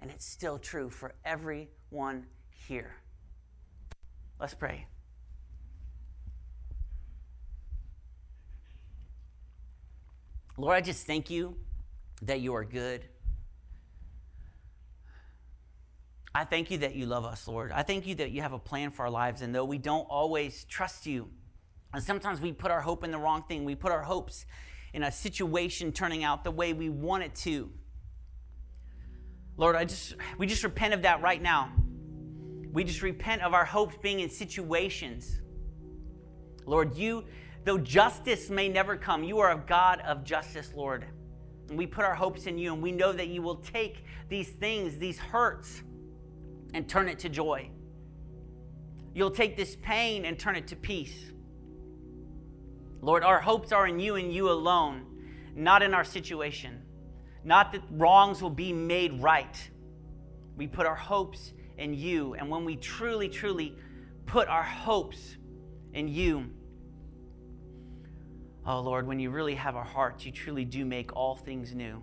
And 0.00 0.10
it's 0.10 0.26
still 0.26 0.58
true 0.58 0.90
for 0.90 1.14
everyone 1.24 2.26
here. 2.50 2.96
Let's 4.40 4.54
pray. 4.54 4.86
Lord, 10.56 10.76
I 10.76 10.80
just 10.80 11.06
thank 11.06 11.30
you 11.30 11.56
that 12.22 12.40
you 12.40 12.54
are 12.54 12.64
good. 12.64 13.04
I 16.34 16.44
thank 16.44 16.70
you 16.70 16.78
that 16.78 16.94
you 16.94 17.06
love 17.06 17.24
us, 17.24 17.46
Lord. 17.46 17.70
I 17.72 17.82
thank 17.82 18.06
you 18.06 18.16
that 18.16 18.32
you 18.32 18.42
have 18.42 18.52
a 18.52 18.58
plan 18.58 18.90
for 18.90 19.04
our 19.04 19.10
lives. 19.10 19.40
And 19.40 19.54
though 19.54 19.64
we 19.64 19.78
don't 19.78 20.06
always 20.10 20.64
trust 20.64 21.06
you, 21.06 21.30
and 21.92 22.02
sometimes 22.02 22.40
we 22.40 22.52
put 22.52 22.72
our 22.72 22.80
hope 22.80 23.04
in 23.04 23.12
the 23.12 23.18
wrong 23.18 23.44
thing. 23.48 23.64
We 23.64 23.76
put 23.76 23.92
our 23.92 24.02
hopes 24.02 24.46
in 24.92 25.04
a 25.04 25.12
situation 25.12 25.92
turning 25.92 26.24
out 26.24 26.42
the 26.42 26.50
way 26.50 26.72
we 26.72 26.88
want 26.88 27.22
it 27.22 27.34
to. 27.36 27.70
Lord, 29.56 29.76
I 29.76 29.84
just 29.84 30.16
we 30.36 30.48
just 30.48 30.64
repent 30.64 30.94
of 30.94 31.02
that 31.02 31.22
right 31.22 31.40
now. 31.40 31.70
We 32.74 32.82
just 32.82 33.02
repent 33.02 33.42
of 33.42 33.54
our 33.54 33.64
hopes 33.64 33.96
being 34.02 34.18
in 34.18 34.28
situations. 34.28 35.40
Lord, 36.66 36.96
you 36.96 37.24
though 37.64 37.78
justice 37.78 38.50
may 38.50 38.68
never 38.68 38.96
come, 38.96 39.22
you 39.22 39.38
are 39.38 39.52
a 39.52 39.56
God 39.56 40.00
of 40.00 40.24
justice, 40.24 40.72
Lord. 40.74 41.06
And 41.68 41.78
we 41.78 41.86
put 41.86 42.04
our 42.04 42.16
hopes 42.16 42.46
in 42.46 42.58
you 42.58 42.74
and 42.74 42.82
we 42.82 42.90
know 42.90 43.12
that 43.12 43.28
you 43.28 43.42
will 43.42 43.56
take 43.56 44.04
these 44.28 44.48
things, 44.48 44.98
these 44.98 45.18
hurts 45.18 45.82
and 46.74 46.88
turn 46.88 47.08
it 47.08 47.20
to 47.20 47.28
joy. 47.28 47.70
You'll 49.14 49.30
take 49.30 49.56
this 49.56 49.76
pain 49.80 50.24
and 50.24 50.36
turn 50.36 50.56
it 50.56 50.66
to 50.68 50.76
peace. 50.76 51.30
Lord, 53.00 53.22
our 53.22 53.40
hopes 53.40 53.70
are 53.70 53.86
in 53.86 54.00
you 54.00 54.16
and 54.16 54.34
you 54.34 54.50
alone, 54.50 55.06
not 55.54 55.82
in 55.82 55.94
our 55.94 56.04
situation. 56.04 56.82
Not 57.44 57.70
that 57.70 57.82
wrongs 57.88 58.42
will 58.42 58.50
be 58.50 58.72
made 58.72 59.22
right. 59.22 59.70
We 60.56 60.66
put 60.66 60.86
our 60.86 60.96
hopes 60.96 61.52
in 61.78 61.94
you. 61.94 62.34
And 62.34 62.50
when 62.50 62.64
we 62.64 62.76
truly, 62.76 63.28
truly 63.28 63.76
put 64.26 64.48
our 64.48 64.62
hopes 64.62 65.36
in 65.92 66.08
you, 66.08 66.50
oh 68.66 68.80
Lord, 68.80 69.06
when 69.06 69.18
you 69.18 69.30
really 69.30 69.54
have 69.54 69.76
our 69.76 69.84
hearts, 69.84 70.24
you 70.24 70.32
truly 70.32 70.64
do 70.64 70.84
make 70.84 71.14
all 71.14 71.36
things 71.36 71.74
new. 71.74 72.02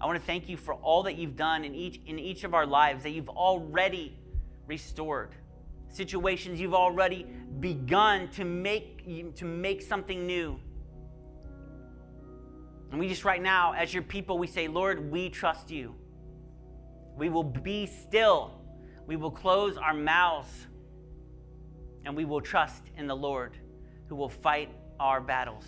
I 0.00 0.06
want 0.06 0.18
to 0.18 0.24
thank 0.24 0.48
you 0.48 0.56
for 0.56 0.74
all 0.74 1.02
that 1.02 1.16
you've 1.16 1.36
done 1.36 1.64
in 1.64 1.74
each, 1.74 2.00
in 2.06 2.18
each 2.18 2.44
of 2.44 2.54
our 2.54 2.66
lives, 2.66 3.02
that 3.02 3.10
you've 3.10 3.28
already 3.28 4.16
restored 4.66 5.34
situations 5.90 6.60
you've 6.60 6.74
already 6.74 7.26
begun 7.58 8.28
to 8.28 8.44
make 8.44 9.34
to 9.34 9.44
make 9.44 9.82
something 9.82 10.26
new 10.26 10.58
and 12.90 13.00
we 13.00 13.08
just 13.08 13.24
right 13.24 13.42
now 13.42 13.72
as 13.72 13.92
your 13.92 14.02
people 14.02 14.38
we 14.38 14.46
say 14.46 14.68
lord 14.68 15.10
we 15.10 15.28
trust 15.28 15.70
you 15.70 15.94
we 17.20 17.28
will 17.28 17.44
be 17.44 17.84
still. 17.84 18.50
We 19.06 19.16
will 19.16 19.30
close 19.30 19.76
our 19.76 19.92
mouths 19.92 20.66
and 22.06 22.16
we 22.16 22.24
will 22.24 22.40
trust 22.40 22.82
in 22.96 23.06
the 23.06 23.14
lord 23.14 23.58
who 24.08 24.16
will 24.16 24.30
fight 24.30 24.70
our 24.98 25.20
battles. 25.20 25.66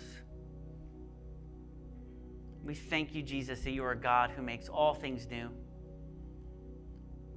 We 2.63 2.73
thank 2.73 3.13
you 3.13 3.21
jesus 3.21 3.61
that 3.61 3.71
you 3.71 3.83
are 3.83 3.91
a 3.91 3.95
god 3.95 4.31
who 4.31 4.41
makes 4.41 4.67
all 4.67 4.95
things 4.95 5.27
new. 5.29 5.51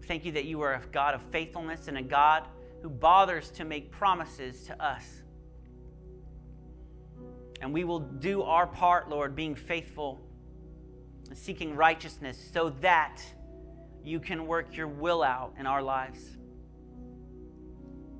Thank 0.06 0.24
you 0.24 0.32
that 0.32 0.46
you 0.46 0.62
are 0.62 0.72
a 0.72 0.82
god 0.92 1.14
of 1.14 1.20
faithfulness 1.30 1.86
and 1.86 1.98
a 1.98 2.02
god 2.02 2.48
who 2.80 2.88
bothers 2.88 3.50
to 3.50 3.66
make 3.66 3.90
promises 3.90 4.62
to 4.62 4.82
us. 4.82 5.04
And 7.60 7.74
we 7.74 7.84
will 7.84 8.00
do 8.00 8.42
our 8.42 8.66
part, 8.66 9.10
Lord, 9.10 9.36
being 9.36 9.54
faithful 9.54 10.22
and 11.28 11.36
seeking 11.36 11.76
righteousness 11.76 12.38
so 12.50 12.70
that 12.80 13.20
you 14.06 14.20
can 14.20 14.46
work 14.46 14.76
your 14.76 14.86
will 14.86 15.22
out 15.22 15.52
in 15.58 15.66
our 15.66 15.82
lives. 15.82 16.38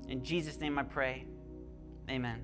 In 0.09 0.25
Jesus' 0.25 0.61
name 0.61 0.79
I 0.81 0.83
pray. 0.83 1.27
Amen. 2.11 2.43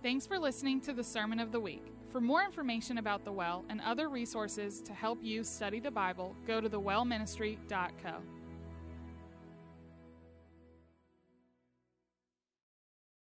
Thanks 0.00 0.26
for 0.26 0.38
listening 0.38 0.80
to 0.82 0.92
the 0.92 1.02
Sermon 1.02 1.40
of 1.40 1.50
the 1.50 1.58
Week. 1.58 1.92
For 2.10 2.20
more 2.20 2.42
information 2.42 2.98
about 2.98 3.24
the 3.24 3.32
well 3.32 3.64
and 3.68 3.80
other 3.80 4.08
resources 4.08 4.80
to 4.82 4.92
help 4.92 5.18
you 5.22 5.42
study 5.42 5.80
the 5.80 5.90
Bible, 5.90 6.36
go 6.46 6.60
to 6.60 6.70
thewellministry.co. 6.70 8.14